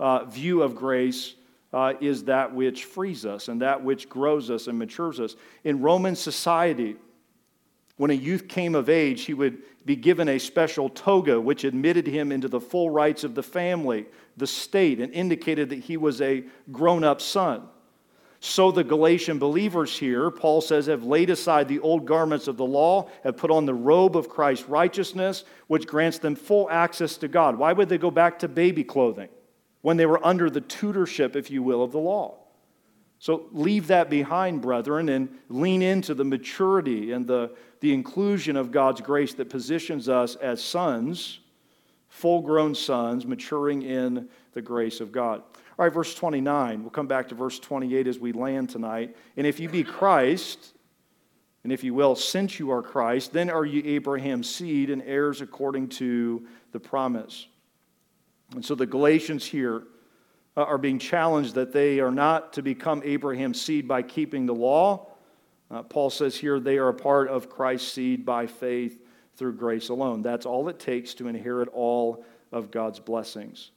uh, 0.00 0.24
view 0.24 0.64
of 0.64 0.74
grace 0.74 1.36
uh, 1.72 1.94
is 2.00 2.24
that 2.24 2.52
which 2.52 2.86
frees 2.86 3.24
us 3.24 3.46
and 3.46 3.62
that 3.62 3.84
which 3.84 4.08
grows 4.08 4.50
us 4.50 4.66
and 4.66 4.76
matures 4.80 5.20
us. 5.20 5.36
In 5.62 5.80
Roman 5.80 6.16
society, 6.16 6.96
when 8.02 8.10
a 8.10 8.14
youth 8.14 8.48
came 8.48 8.74
of 8.74 8.88
age, 8.88 9.26
he 9.26 9.32
would 9.32 9.62
be 9.84 9.94
given 9.94 10.28
a 10.28 10.36
special 10.36 10.88
toga 10.88 11.40
which 11.40 11.62
admitted 11.62 12.04
him 12.04 12.32
into 12.32 12.48
the 12.48 12.58
full 12.58 12.90
rights 12.90 13.22
of 13.22 13.36
the 13.36 13.44
family, 13.44 14.06
the 14.36 14.46
state, 14.48 14.98
and 14.98 15.12
indicated 15.12 15.70
that 15.70 15.78
he 15.78 15.96
was 15.96 16.20
a 16.20 16.42
grown 16.72 17.04
up 17.04 17.20
son. 17.20 17.62
So 18.40 18.72
the 18.72 18.82
Galatian 18.82 19.38
believers 19.38 19.96
here, 19.96 20.32
Paul 20.32 20.60
says, 20.60 20.86
have 20.86 21.04
laid 21.04 21.30
aside 21.30 21.68
the 21.68 21.78
old 21.78 22.04
garments 22.04 22.48
of 22.48 22.56
the 22.56 22.64
law, 22.64 23.08
have 23.22 23.36
put 23.36 23.52
on 23.52 23.66
the 23.66 23.74
robe 23.74 24.16
of 24.16 24.28
Christ's 24.28 24.68
righteousness, 24.68 25.44
which 25.68 25.86
grants 25.86 26.18
them 26.18 26.34
full 26.34 26.68
access 26.70 27.16
to 27.18 27.28
God. 27.28 27.56
Why 27.56 27.72
would 27.72 27.88
they 27.88 27.98
go 27.98 28.10
back 28.10 28.40
to 28.40 28.48
baby 28.48 28.82
clothing 28.82 29.28
when 29.82 29.96
they 29.96 30.06
were 30.06 30.26
under 30.26 30.50
the 30.50 30.60
tutorship, 30.60 31.36
if 31.36 31.52
you 31.52 31.62
will, 31.62 31.84
of 31.84 31.92
the 31.92 32.00
law? 32.00 32.41
So 33.22 33.46
leave 33.52 33.86
that 33.86 34.10
behind, 34.10 34.62
brethren, 34.62 35.08
and 35.08 35.28
lean 35.48 35.80
into 35.80 36.12
the 36.12 36.24
maturity 36.24 37.12
and 37.12 37.24
the, 37.24 37.52
the 37.78 37.94
inclusion 37.94 38.56
of 38.56 38.72
God's 38.72 39.00
grace 39.00 39.32
that 39.34 39.48
positions 39.48 40.08
us 40.08 40.34
as 40.34 40.60
sons, 40.60 41.38
full 42.08 42.40
grown 42.40 42.74
sons, 42.74 43.24
maturing 43.24 43.82
in 43.82 44.28
the 44.54 44.60
grace 44.60 45.00
of 45.00 45.12
God. 45.12 45.40
All 45.78 45.84
right, 45.84 45.94
verse 45.94 46.16
29. 46.16 46.82
We'll 46.82 46.90
come 46.90 47.06
back 47.06 47.28
to 47.28 47.36
verse 47.36 47.60
28 47.60 48.08
as 48.08 48.18
we 48.18 48.32
land 48.32 48.70
tonight. 48.70 49.16
And 49.36 49.46
if 49.46 49.60
you 49.60 49.68
be 49.68 49.84
Christ, 49.84 50.74
and 51.62 51.72
if 51.72 51.84
you 51.84 51.94
will, 51.94 52.16
since 52.16 52.58
you 52.58 52.72
are 52.72 52.82
Christ, 52.82 53.32
then 53.32 53.50
are 53.50 53.64
you 53.64 53.84
Abraham's 53.84 54.52
seed 54.52 54.90
and 54.90 55.00
heirs 55.00 55.40
according 55.40 55.90
to 55.90 56.44
the 56.72 56.80
promise. 56.80 57.46
And 58.52 58.64
so 58.64 58.74
the 58.74 58.84
Galatians 58.84 59.46
here 59.46 59.84
uh, 60.56 60.62
are 60.62 60.78
being 60.78 60.98
challenged 60.98 61.54
that 61.54 61.72
they 61.72 62.00
are 62.00 62.10
not 62.10 62.52
to 62.54 62.62
become 62.62 63.02
Abraham's 63.04 63.60
seed 63.60 63.88
by 63.88 64.02
keeping 64.02 64.46
the 64.46 64.54
law. 64.54 65.08
Uh, 65.70 65.82
Paul 65.82 66.10
says 66.10 66.36
here 66.36 66.60
they 66.60 66.78
are 66.78 66.88
a 66.88 66.94
part 66.94 67.28
of 67.28 67.48
Christ's 67.48 67.92
seed 67.92 68.26
by 68.26 68.46
faith 68.46 69.00
through 69.36 69.54
grace 69.54 69.88
alone. 69.88 70.22
That's 70.22 70.46
all 70.46 70.68
it 70.68 70.78
takes 70.78 71.14
to 71.14 71.28
inherit 71.28 71.68
all 71.72 72.24
of 72.52 72.70
God's 72.70 73.00
blessings. 73.00 73.70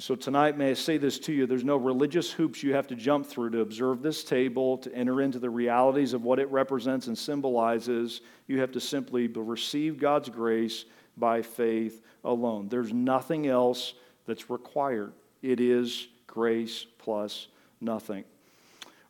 So 0.00 0.16
tonight, 0.16 0.58
may 0.58 0.70
I 0.70 0.74
say 0.74 0.98
this 0.98 1.20
to 1.20 1.32
you 1.32 1.46
there's 1.46 1.62
no 1.62 1.76
religious 1.76 2.32
hoops 2.32 2.64
you 2.64 2.74
have 2.74 2.88
to 2.88 2.96
jump 2.96 3.26
through 3.26 3.50
to 3.50 3.60
observe 3.60 4.02
this 4.02 4.24
table, 4.24 4.76
to 4.78 4.92
enter 4.92 5.22
into 5.22 5.38
the 5.38 5.50
realities 5.50 6.14
of 6.14 6.24
what 6.24 6.40
it 6.40 6.50
represents 6.50 7.06
and 7.06 7.16
symbolizes. 7.16 8.20
You 8.48 8.58
have 8.60 8.72
to 8.72 8.80
simply 8.80 9.28
receive 9.28 10.00
God's 10.00 10.28
grace 10.28 10.84
by 11.16 11.42
faith 11.42 12.02
alone. 12.24 12.66
There's 12.68 12.92
nothing 12.92 13.46
else 13.46 13.94
that's 14.26 14.50
required. 14.50 15.12
It 15.44 15.60
is 15.60 16.08
grace 16.26 16.86
plus 16.98 17.48
nothing. 17.80 18.24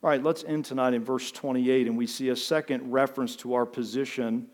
All 0.03 0.11
right, 0.11 0.23
let's 0.23 0.45
end 0.45 0.65
tonight 0.65 0.93
in 0.93 1.05
verse 1.05 1.31
28, 1.31 1.87
and 1.87 1.97
we 1.97 2.07
see 2.07 2.29
a 2.29 2.37
second 2.37 2.93
reference 2.93 3.37
to 3.37 3.55
our 3.55 3.65
position. 3.65 4.49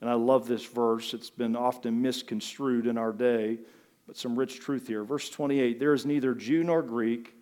And 0.00 0.10
I 0.10 0.14
love 0.14 0.46
this 0.46 0.64
verse, 0.64 1.14
it's 1.14 1.30
been 1.30 1.56
often 1.56 2.02
misconstrued 2.02 2.86
in 2.86 2.98
our 2.98 3.12
day 3.12 3.58
but 4.06 4.16
some 4.16 4.38
rich 4.38 4.60
truth 4.60 4.86
here. 4.86 5.04
Verse 5.04 5.30
28 5.30 5.78
There 5.78 5.94
is 5.94 6.04
neither 6.04 6.34
Jew 6.34 6.64
nor 6.64 6.82
Greek, 6.82 7.34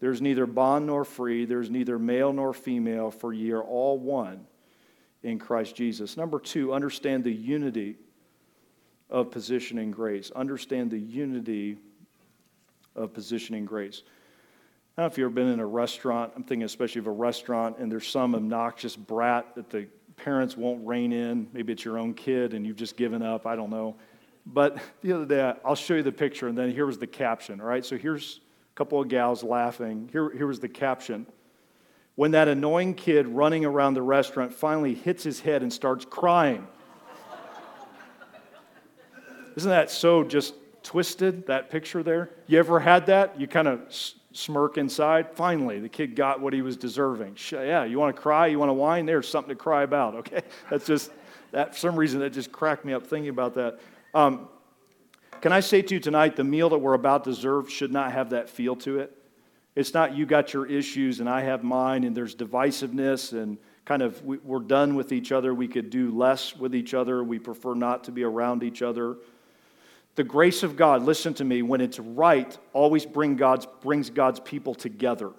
there 0.00 0.10
is 0.10 0.20
neither 0.20 0.46
bond 0.46 0.86
nor 0.86 1.04
free, 1.04 1.44
there 1.44 1.60
is 1.60 1.70
neither 1.70 1.98
male 1.98 2.32
nor 2.32 2.52
female, 2.52 3.10
for 3.10 3.32
ye 3.32 3.52
are 3.52 3.62
all 3.62 3.98
one 3.98 4.46
in 5.22 5.38
Christ 5.38 5.76
Jesus. 5.76 6.16
Number 6.16 6.38
two, 6.38 6.72
understand 6.72 7.24
the 7.24 7.32
unity 7.32 7.96
of 9.08 9.30
positioning 9.30 9.90
grace. 9.90 10.30
Understand 10.32 10.90
the 10.90 10.98
unity 10.98 11.78
of 12.94 13.12
positioning 13.12 13.64
grace. 13.64 14.02
Know 15.00 15.06
if 15.06 15.16
you've 15.16 15.26
ever 15.26 15.34
been 15.34 15.48
in 15.48 15.60
a 15.60 15.66
restaurant. 15.66 16.32
I'm 16.36 16.42
thinking 16.42 16.64
especially 16.64 16.98
of 16.98 17.06
a 17.06 17.12
restaurant, 17.12 17.78
and 17.78 17.90
there's 17.90 18.06
some 18.06 18.34
obnoxious 18.34 18.96
brat 18.96 19.54
that 19.54 19.70
the 19.70 19.86
parents 20.16 20.56
won't 20.56 20.86
rein 20.86 21.12
in. 21.12 21.48
Maybe 21.52 21.72
it's 21.72 21.84
your 21.84 21.98
own 21.98 22.12
kid 22.12 22.52
and 22.52 22.66
you've 22.66 22.76
just 22.76 22.96
given 22.96 23.22
up. 23.22 23.46
I 23.46 23.56
don't 23.56 23.70
know. 23.70 23.96
But 24.46 24.78
the 25.02 25.12
other 25.12 25.24
day, 25.24 25.54
I'll 25.64 25.74
show 25.74 25.94
you 25.94 26.02
the 26.02 26.12
picture, 26.12 26.48
and 26.48 26.56
then 26.56 26.70
here 26.70 26.86
was 26.86 26.98
the 26.98 27.06
caption, 27.06 27.60
all 27.60 27.66
right? 27.66 27.84
So 27.84 27.96
here's 27.96 28.40
a 28.72 28.74
couple 28.74 29.00
of 29.00 29.08
gals 29.08 29.42
laughing. 29.42 30.08
Here, 30.12 30.30
here 30.30 30.46
was 30.46 30.60
the 30.60 30.68
caption. 30.68 31.26
When 32.16 32.32
that 32.32 32.48
annoying 32.48 32.94
kid 32.94 33.26
running 33.26 33.64
around 33.64 33.94
the 33.94 34.02
restaurant 34.02 34.52
finally 34.52 34.94
hits 34.94 35.22
his 35.22 35.40
head 35.40 35.62
and 35.62 35.72
starts 35.72 36.04
crying. 36.04 36.66
Isn't 39.56 39.70
that 39.70 39.90
so 39.90 40.24
just 40.24 40.54
twisted, 40.82 41.46
that 41.46 41.70
picture 41.70 42.02
there? 42.02 42.30
You 42.46 42.58
ever 42.58 42.80
had 42.80 43.06
that? 43.06 43.40
You 43.40 43.46
kind 43.46 43.68
of 43.68 43.80
smirk 44.32 44.78
inside. 44.78 45.32
Finally, 45.32 45.80
the 45.80 45.88
kid 45.88 46.14
got 46.14 46.40
what 46.40 46.52
he 46.52 46.62
was 46.62 46.76
deserving. 46.76 47.36
Yeah, 47.50 47.84
you 47.84 47.98
want 47.98 48.14
to 48.14 48.20
cry? 48.20 48.46
You 48.46 48.58
want 48.58 48.68
to 48.68 48.74
whine? 48.74 49.06
There's 49.06 49.28
something 49.28 49.50
to 49.50 49.60
cry 49.60 49.82
about, 49.82 50.14
okay? 50.16 50.42
That's 50.70 50.86
just, 50.86 51.10
that, 51.52 51.74
for 51.74 51.78
some 51.78 51.96
reason, 51.96 52.20
that 52.20 52.30
just 52.30 52.52
cracked 52.52 52.84
me 52.84 52.92
up 52.92 53.06
thinking 53.06 53.30
about 53.30 53.54
that. 53.54 53.80
Um, 54.14 54.48
can 55.40 55.52
I 55.52 55.60
say 55.60 55.80
to 55.82 55.94
you 55.94 56.00
tonight, 56.00 56.36
the 56.36 56.44
meal 56.44 56.68
that 56.68 56.78
we're 56.78 56.94
about 56.94 57.24
to 57.24 57.34
serve 57.34 57.70
should 57.70 57.92
not 57.92 58.12
have 58.12 58.30
that 58.30 58.50
feel 58.50 58.76
to 58.76 58.98
it. 58.98 59.16
It's 59.74 59.94
not 59.94 60.14
you 60.14 60.26
got 60.26 60.52
your 60.52 60.66
issues 60.66 61.20
and 61.20 61.28
I 61.28 61.40
have 61.42 61.62
mine, 61.62 62.04
and 62.04 62.14
there's 62.14 62.34
divisiveness 62.34 63.32
and 63.32 63.56
kind 63.84 64.02
of 64.02 64.22
we, 64.24 64.38
are 64.50 64.60
done 64.60 64.94
with 64.94 65.12
each 65.12 65.32
other. 65.32 65.54
We 65.54 65.68
could 65.68 65.90
do 65.90 66.10
less 66.10 66.54
with 66.54 66.74
each 66.74 66.92
other. 66.92 67.24
We 67.24 67.38
prefer 67.38 67.74
not 67.74 68.04
to 68.04 68.12
be 68.12 68.22
around 68.22 68.62
each 68.62 68.82
other. 68.82 69.16
The 70.20 70.24
grace 70.24 70.62
of 70.62 70.76
God, 70.76 71.02
listen 71.02 71.32
to 71.32 71.44
me, 71.46 71.62
when 71.62 71.80
it's 71.80 71.98
right, 71.98 72.58
always 72.74 73.06
bring 73.06 73.36
God's, 73.36 73.64
brings 73.64 74.10
God's 74.10 74.38
people 74.38 74.74
together. 74.74 75.30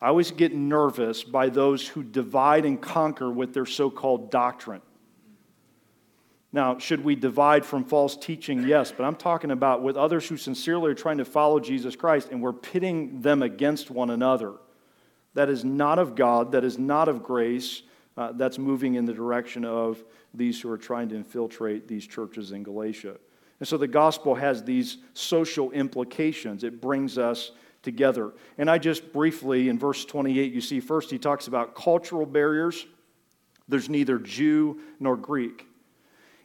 I 0.00 0.10
always 0.10 0.30
get 0.30 0.54
nervous 0.54 1.24
by 1.24 1.48
those 1.48 1.88
who 1.88 2.04
divide 2.04 2.66
and 2.66 2.80
conquer 2.80 3.28
with 3.28 3.52
their 3.52 3.66
so 3.66 3.90
called 3.90 4.30
doctrine. 4.30 4.80
Now, 6.52 6.78
should 6.78 7.02
we 7.02 7.16
divide 7.16 7.66
from 7.66 7.84
false 7.84 8.16
teaching? 8.16 8.62
Yes, 8.62 8.92
but 8.92 9.02
I'm 9.02 9.16
talking 9.16 9.50
about 9.50 9.82
with 9.82 9.96
others 9.96 10.28
who 10.28 10.36
sincerely 10.36 10.92
are 10.92 10.94
trying 10.94 11.18
to 11.18 11.24
follow 11.24 11.58
Jesus 11.58 11.96
Christ 11.96 12.28
and 12.30 12.40
we're 12.40 12.52
pitting 12.52 13.22
them 13.22 13.42
against 13.42 13.90
one 13.90 14.10
another. 14.10 14.52
That 15.34 15.48
is 15.48 15.64
not 15.64 15.98
of 15.98 16.14
God, 16.14 16.52
that 16.52 16.62
is 16.62 16.78
not 16.78 17.08
of 17.08 17.24
grace, 17.24 17.82
uh, 18.16 18.30
that's 18.34 18.56
moving 18.56 18.94
in 18.94 19.04
the 19.04 19.12
direction 19.12 19.64
of 19.64 20.04
these 20.32 20.60
who 20.60 20.70
are 20.70 20.78
trying 20.78 21.08
to 21.08 21.16
infiltrate 21.16 21.88
these 21.88 22.06
churches 22.06 22.52
in 22.52 22.62
Galatia. 22.62 23.16
And 23.60 23.68
so 23.68 23.76
the 23.76 23.88
gospel 23.88 24.34
has 24.34 24.64
these 24.64 24.98
social 25.12 25.70
implications. 25.70 26.64
It 26.64 26.80
brings 26.80 27.18
us 27.18 27.52
together. 27.82 28.32
And 28.58 28.70
I 28.70 28.78
just 28.78 29.12
briefly, 29.12 29.68
in 29.68 29.78
verse 29.78 30.04
28, 30.04 30.52
you 30.52 30.60
see 30.60 30.80
first 30.80 31.10
he 31.10 31.18
talks 31.18 31.46
about 31.46 31.74
cultural 31.74 32.26
barriers. 32.26 32.86
There's 33.68 33.88
neither 33.88 34.18
Jew 34.18 34.80
nor 34.98 35.16
Greek. 35.16 35.66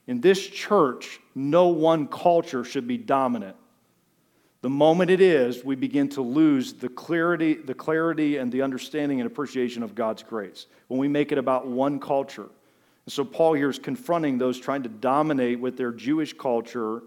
In 0.07 0.21
this 0.21 0.45
church, 0.45 1.19
no 1.35 1.67
one 1.67 2.07
culture 2.07 2.63
should 2.63 2.87
be 2.87 2.97
dominant. 2.97 3.55
The 4.61 4.69
moment 4.69 5.09
it 5.09 5.21
is, 5.21 5.63
we 5.63 5.75
begin 5.75 6.09
to 6.09 6.21
lose 6.21 6.73
the 6.73 6.89
clarity, 6.89 7.53
the 7.53 7.73
clarity 7.73 8.37
and 8.37 8.51
the 8.51 8.61
understanding 8.61 9.21
and 9.21 9.27
appreciation 9.27 9.83
of 9.83 9.95
God's 9.95 10.21
grace 10.21 10.65
when 10.87 10.99
we 10.99 11.07
make 11.07 11.31
it 11.31 11.37
about 11.37 11.67
one 11.67 11.99
culture. 11.99 12.49
And 13.09 13.13
so 13.15 13.25
Paul 13.25 13.53
here 13.53 13.71
is 13.71 13.79
confronting 13.79 14.37
those 14.37 14.59
trying 14.59 14.83
to 14.83 14.89
dominate 14.89 15.59
with 15.59 15.77
their 15.77 15.91
Jewish 15.91 16.31
culture 16.31 17.01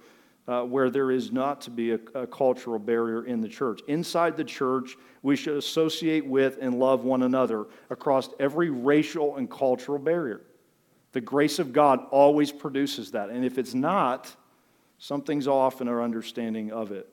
uh, 0.48 0.62
where 0.62 0.90
there 0.90 1.12
is 1.12 1.30
not 1.30 1.60
to 1.60 1.70
be 1.70 1.92
a, 1.92 2.00
a 2.16 2.26
cultural 2.26 2.80
barrier 2.80 3.24
in 3.24 3.40
the 3.40 3.46
church. 3.46 3.82
Inside 3.86 4.36
the 4.36 4.42
church, 4.42 4.96
we 5.22 5.36
should 5.36 5.56
associate 5.56 6.26
with 6.26 6.58
and 6.60 6.80
love 6.80 7.04
one 7.04 7.22
another 7.22 7.66
across 7.88 8.30
every 8.40 8.68
racial 8.68 9.36
and 9.36 9.48
cultural 9.48 10.00
barrier. 10.00 10.40
The 11.12 11.20
grace 11.20 11.60
of 11.60 11.72
God 11.72 12.04
always 12.10 12.50
produces 12.50 13.12
that. 13.12 13.30
And 13.30 13.44
if 13.44 13.56
it's 13.56 13.72
not, 13.72 14.34
something's 14.98 15.46
off 15.46 15.80
in 15.80 15.86
our 15.86 16.02
understanding 16.02 16.72
of 16.72 16.90
it. 16.90 17.08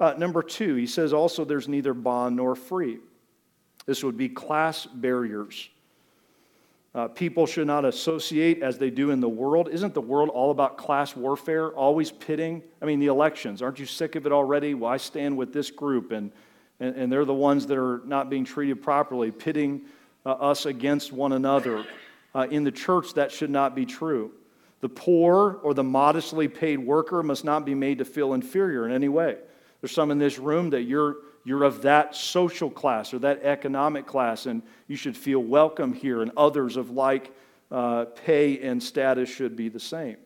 Uh, 0.00 0.14
number 0.18 0.42
two, 0.42 0.74
he 0.74 0.88
says 0.88 1.12
also 1.12 1.44
there's 1.44 1.68
neither 1.68 1.94
bond 1.94 2.34
nor 2.34 2.56
free. 2.56 2.98
This 3.86 4.02
would 4.02 4.16
be 4.16 4.28
class 4.28 4.86
barriers. 4.86 5.68
Uh, 6.94 7.08
people 7.08 7.44
should 7.44 7.66
not 7.66 7.84
associate 7.84 8.62
as 8.62 8.78
they 8.78 8.88
do 8.88 9.10
in 9.10 9.20
the 9.20 9.28
world. 9.28 9.68
Isn't 9.68 9.94
the 9.94 10.00
world 10.00 10.28
all 10.28 10.52
about 10.52 10.76
class 10.76 11.16
warfare, 11.16 11.70
always 11.70 12.12
pitting? 12.12 12.62
I 12.80 12.84
mean, 12.84 13.00
the 13.00 13.08
elections, 13.08 13.62
aren't 13.62 13.80
you 13.80 13.86
sick 13.86 14.14
of 14.14 14.26
it 14.26 14.32
already? 14.32 14.74
Well, 14.74 14.96
stand 14.98 15.36
with 15.36 15.52
this 15.52 15.72
group, 15.72 16.12
and, 16.12 16.30
and, 16.78 16.94
and 16.94 17.12
they're 17.12 17.24
the 17.24 17.34
ones 17.34 17.66
that 17.66 17.78
are 17.78 18.00
not 18.04 18.30
being 18.30 18.44
treated 18.44 18.80
properly, 18.80 19.32
pitting 19.32 19.86
uh, 20.24 20.30
us 20.32 20.66
against 20.66 21.12
one 21.12 21.32
another. 21.32 21.84
Uh, 22.32 22.46
in 22.50 22.62
the 22.62 22.70
church, 22.70 23.14
that 23.14 23.32
should 23.32 23.50
not 23.50 23.74
be 23.74 23.84
true. 23.84 24.30
The 24.80 24.88
poor 24.88 25.60
or 25.62 25.74
the 25.74 25.82
modestly 25.82 26.46
paid 26.46 26.78
worker 26.78 27.22
must 27.22 27.44
not 27.44 27.64
be 27.64 27.74
made 27.74 27.98
to 27.98 28.04
feel 28.04 28.34
inferior 28.34 28.86
in 28.86 28.92
any 28.92 29.08
way. 29.08 29.38
There's 29.80 29.92
some 29.92 30.10
in 30.10 30.18
this 30.18 30.38
room 30.38 30.70
that 30.70 30.82
you're, 30.82 31.16
you're 31.44 31.62
of 31.62 31.82
that 31.82 32.16
social 32.16 32.70
class 32.70 33.12
or 33.12 33.18
that 33.20 33.42
economic 33.42 34.06
class, 34.06 34.46
and 34.46 34.62
you 34.88 34.96
should 34.96 35.16
feel 35.16 35.40
welcome 35.40 35.92
here, 35.92 36.22
and 36.22 36.32
others 36.36 36.76
of 36.76 36.90
like 36.90 37.32
uh, 37.70 38.06
pay 38.06 38.58
and 38.60 38.82
status 38.82 39.28
should 39.28 39.54
be 39.54 39.68
the 39.68 39.80
same. 39.80 40.16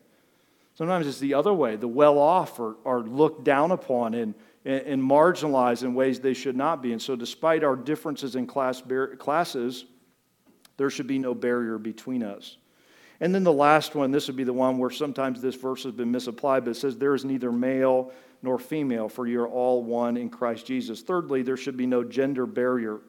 Sometimes 0.75 1.07
it's 1.07 1.19
the 1.19 1.33
other 1.33 1.53
way. 1.53 1.75
The 1.75 1.89
well 1.89 2.17
off 2.17 2.57
are, 2.59 2.77
are 2.85 3.01
looked 3.01 3.43
down 3.43 3.71
upon 3.71 4.13
and, 4.13 4.33
and, 4.63 4.81
and, 4.83 5.03
marginalized 5.03 5.83
in 5.83 5.93
ways 5.93 6.21
they 6.21 6.33
should 6.33 6.55
not 6.55 6.81
be. 6.81 6.93
And 6.93 7.01
so, 7.01 7.17
despite 7.17 7.65
our 7.65 7.75
differences 7.75 8.37
in 8.37 8.47
class 8.47 8.79
bar- 8.79 9.15
classes, 9.17 9.83
there 10.77 10.89
should 10.89 11.07
be 11.07 11.19
no 11.19 11.33
barrier 11.33 11.77
between 11.77 12.23
us. 12.23 12.55
And 13.19 13.35
then 13.35 13.43
the 13.43 13.51
last 13.51 13.95
one, 13.95 14.11
this 14.11 14.27
would 14.27 14.37
be 14.37 14.45
the 14.45 14.53
one 14.53 14.77
where 14.77 14.89
sometimes 14.89 15.41
this 15.41 15.55
verse 15.55 15.83
has 15.83 15.91
been 15.91 16.11
misapplied, 16.11 16.63
but 16.63 16.71
it 16.71 16.77
says, 16.77 16.95
There 16.95 17.13
is 17.13 17.25
neither 17.25 17.51
male 17.51 18.13
nor 18.41 18.57
female, 18.57 19.09
for 19.09 19.27
you're 19.27 19.47
all 19.47 19.83
one 19.83 20.17
in 20.17 20.29
Christ 20.29 20.65
Jesus. 20.65 21.01
Thirdly, 21.01 21.41
there 21.41 21.57
should 21.57 21.77
be 21.77 21.85
no 21.85 22.03
gender 22.03 22.45
barrier 22.45 22.99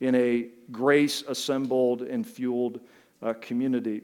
in 0.00 0.14
a 0.14 0.48
grace 0.70 1.22
assembled 1.26 2.02
and 2.02 2.26
fueled 2.26 2.80
uh, 3.22 3.34
community. 3.34 4.02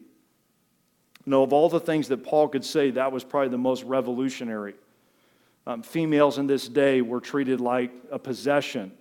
No, 1.27 1.43
of 1.43 1.53
all 1.53 1.69
the 1.69 1.81
things 1.81 2.09
that 2.09 2.25
Paul 2.25 2.49
could 2.49 2.65
say, 2.65 2.91
that 2.91 3.13
was 3.13 3.25
probably 3.25 3.49
the 3.49 3.59
most 3.59 3.85
revolutionary. 3.85 4.75
Um, 5.67 5.83
females 5.83 6.39
in 6.39 6.47
this 6.47 6.69
day 6.69 7.01
were 7.01 7.21
treated 7.21 7.61
like 7.61 7.93
a 8.11 8.19
possession. 8.19 8.93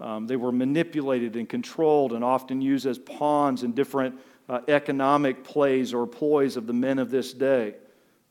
Um, 0.00 0.26
they 0.26 0.36
were 0.36 0.50
manipulated 0.50 1.36
and 1.36 1.48
controlled 1.48 2.12
and 2.12 2.24
often 2.24 2.60
used 2.60 2.86
as 2.86 2.98
pawns 2.98 3.62
in 3.62 3.72
different 3.72 4.18
uh, 4.48 4.60
economic 4.66 5.44
plays 5.44 5.94
or 5.94 6.06
ploys 6.06 6.56
of 6.56 6.66
the 6.66 6.72
men 6.72 6.98
of 6.98 7.10
this 7.10 7.32
day. 7.32 7.74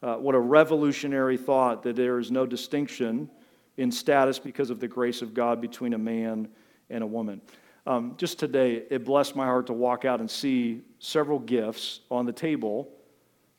Uh, 0.02 0.16
what 0.16 0.34
a 0.34 0.40
revolutionary 0.40 1.38
thought 1.38 1.84
that 1.84 1.96
there 1.96 2.20
is 2.20 2.32
no 2.32 2.46
distinction 2.46 3.30
in 3.78 3.92
status 3.92 4.40
because 4.40 4.70
of 4.70 4.80
the 4.80 4.88
grace 4.88 5.22
of 5.22 5.34
God 5.34 5.60
between 5.60 5.94
a 5.94 5.98
man 5.98 6.48
and 6.90 7.04
a 7.04 7.08
woman. 7.08 7.42
Um, 7.86 8.16
just 8.18 8.40
today, 8.40 8.84
it 8.90 9.04
blessed 9.04 9.36
my 9.36 9.46
heart 9.46 9.68
to 9.68 9.74
walk 9.74 10.06
out 10.06 10.20
and 10.20 10.30
see 10.30 10.82
several 11.00 11.40
gifts 11.40 12.02
on 12.12 12.26
the 12.26 12.32
table 12.32 12.90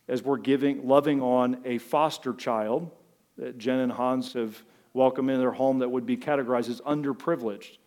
as 0.09 0.23
we're 0.23 0.39
giving, 0.39 0.87
loving 0.87 1.21
on 1.21 1.61
a 1.65 1.79
foster 1.79 2.33
child 2.33 2.91
that 3.37 3.59
Jen 3.59 3.81
and 3.81 3.93
Hans 3.93 4.33
have 4.35 4.63
welcomed 4.93 5.31
in 5.31 5.39
their 5.39 5.53
home 5.53 5.79
that 5.79 5.89
would 5.89 6.07
be 6.07 6.17
categorized 6.17 6.69
as 6.69 6.81
underprivileged. 6.83 7.79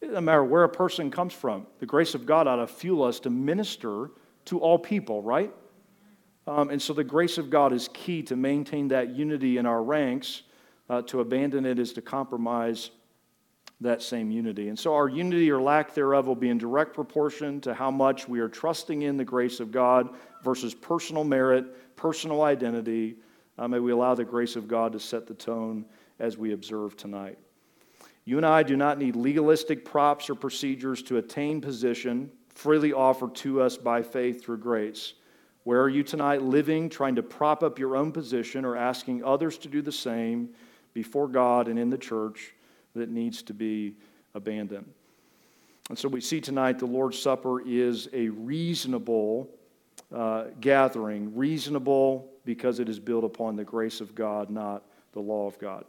Doesn't 0.00 0.24
matter 0.24 0.44
where 0.44 0.64
a 0.64 0.68
person 0.68 1.10
comes 1.10 1.32
from, 1.34 1.66
the 1.80 1.86
grace 1.86 2.14
of 2.14 2.26
God 2.26 2.46
ought 2.46 2.56
to 2.56 2.66
fuel 2.66 3.02
us 3.02 3.20
to 3.20 3.30
minister 3.30 4.10
to 4.46 4.58
all 4.58 4.78
people, 4.78 5.22
right? 5.22 5.52
Um, 6.48 6.70
and 6.70 6.80
so 6.80 6.94
the 6.94 7.04
grace 7.04 7.36
of 7.36 7.50
God 7.50 7.74
is 7.74 7.90
key 7.92 8.22
to 8.22 8.34
maintain 8.34 8.88
that 8.88 9.10
unity 9.10 9.58
in 9.58 9.66
our 9.66 9.82
ranks. 9.82 10.44
Uh, 10.88 11.02
to 11.02 11.20
abandon 11.20 11.66
it 11.66 11.78
is 11.78 11.92
to 11.92 12.00
compromise 12.00 12.90
that 13.82 14.00
same 14.00 14.30
unity. 14.30 14.70
And 14.70 14.78
so 14.78 14.94
our 14.94 15.10
unity 15.10 15.50
or 15.50 15.60
lack 15.60 15.92
thereof 15.92 16.26
will 16.26 16.34
be 16.34 16.48
in 16.48 16.56
direct 16.56 16.94
proportion 16.94 17.60
to 17.60 17.74
how 17.74 17.90
much 17.90 18.26
we 18.26 18.40
are 18.40 18.48
trusting 18.48 19.02
in 19.02 19.18
the 19.18 19.24
grace 19.24 19.60
of 19.60 19.70
God 19.70 20.08
versus 20.42 20.74
personal 20.74 21.22
merit, 21.22 21.96
personal 21.96 22.40
identity. 22.40 23.16
Uh, 23.58 23.68
may 23.68 23.78
we 23.78 23.92
allow 23.92 24.14
the 24.14 24.24
grace 24.24 24.56
of 24.56 24.66
God 24.66 24.92
to 24.92 25.00
set 25.00 25.26
the 25.26 25.34
tone 25.34 25.84
as 26.18 26.38
we 26.38 26.54
observe 26.54 26.96
tonight. 26.96 27.38
You 28.24 28.38
and 28.38 28.46
I 28.46 28.62
do 28.62 28.74
not 28.74 28.98
need 28.98 29.16
legalistic 29.16 29.84
props 29.84 30.30
or 30.30 30.34
procedures 30.34 31.02
to 31.02 31.18
attain 31.18 31.60
position 31.60 32.30
freely 32.54 32.94
offered 32.94 33.34
to 33.36 33.60
us 33.60 33.76
by 33.76 34.02
faith 34.02 34.42
through 34.42 34.58
grace. 34.58 35.12
Where 35.68 35.82
are 35.82 35.88
you 35.90 36.02
tonight 36.02 36.40
living, 36.40 36.88
trying 36.88 37.16
to 37.16 37.22
prop 37.22 37.62
up 37.62 37.78
your 37.78 37.94
own 37.94 38.10
position 38.10 38.64
or 38.64 38.74
asking 38.74 39.22
others 39.22 39.58
to 39.58 39.68
do 39.68 39.82
the 39.82 39.92
same 39.92 40.48
before 40.94 41.28
God 41.28 41.68
and 41.68 41.78
in 41.78 41.90
the 41.90 41.98
church 41.98 42.54
that 42.94 43.10
needs 43.10 43.42
to 43.42 43.52
be 43.52 43.94
abandoned? 44.34 44.90
And 45.90 45.98
so 45.98 46.08
we 46.08 46.22
see 46.22 46.40
tonight 46.40 46.78
the 46.78 46.86
Lord's 46.86 47.20
Supper 47.20 47.60
is 47.60 48.08
a 48.14 48.30
reasonable 48.30 49.50
uh, 50.10 50.44
gathering, 50.58 51.36
reasonable 51.36 52.30
because 52.46 52.80
it 52.80 52.88
is 52.88 52.98
built 52.98 53.24
upon 53.24 53.54
the 53.54 53.64
grace 53.64 54.00
of 54.00 54.14
God, 54.14 54.48
not 54.48 54.84
the 55.12 55.20
law 55.20 55.46
of 55.46 55.58
God. 55.58 55.84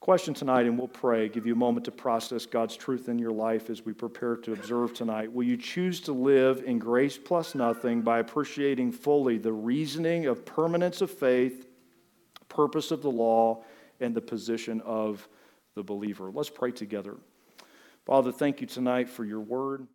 Question 0.00 0.32
tonight, 0.32 0.64
and 0.64 0.78
we'll 0.78 0.88
pray, 0.88 1.28
give 1.28 1.44
you 1.44 1.52
a 1.52 1.56
moment 1.56 1.84
to 1.84 1.90
process 1.90 2.46
God's 2.46 2.74
truth 2.74 3.10
in 3.10 3.18
your 3.18 3.32
life 3.32 3.68
as 3.68 3.84
we 3.84 3.92
prepare 3.92 4.34
to 4.34 4.54
observe 4.54 4.94
tonight. 4.94 5.30
Will 5.30 5.44
you 5.44 5.58
choose 5.58 6.00
to 6.00 6.12
live 6.12 6.62
in 6.64 6.78
grace 6.78 7.18
plus 7.18 7.54
nothing 7.54 8.00
by 8.00 8.20
appreciating 8.20 8.92
fully 8.92 9.36
the 9.36 9.52
reasoning 9.52 10.24
of 10.24 10.46
permanence 10.46 11.02
of 11.02 11.10
faith, 11.10 11.66
purpose 12.48 12.90
of 12.90 13.02
the 13.02 13.10
law, 13.10 13.62
and 14.00 14.14
the 14.14 14.22
position 14.22 14.80
of 14.86 15.28
the 15.74 15.82
believer? 15.82 16.30
Let's 16.30 16.48
pray 16.48 16.70
together. 16.70 17.18
Father, 18.06 18.32
thank 18.32 18.62
you 18.62 18.66
tonight 18.66 19.06
for 19.06 19.26
your 19.26 19.40
word. 19.40 19.86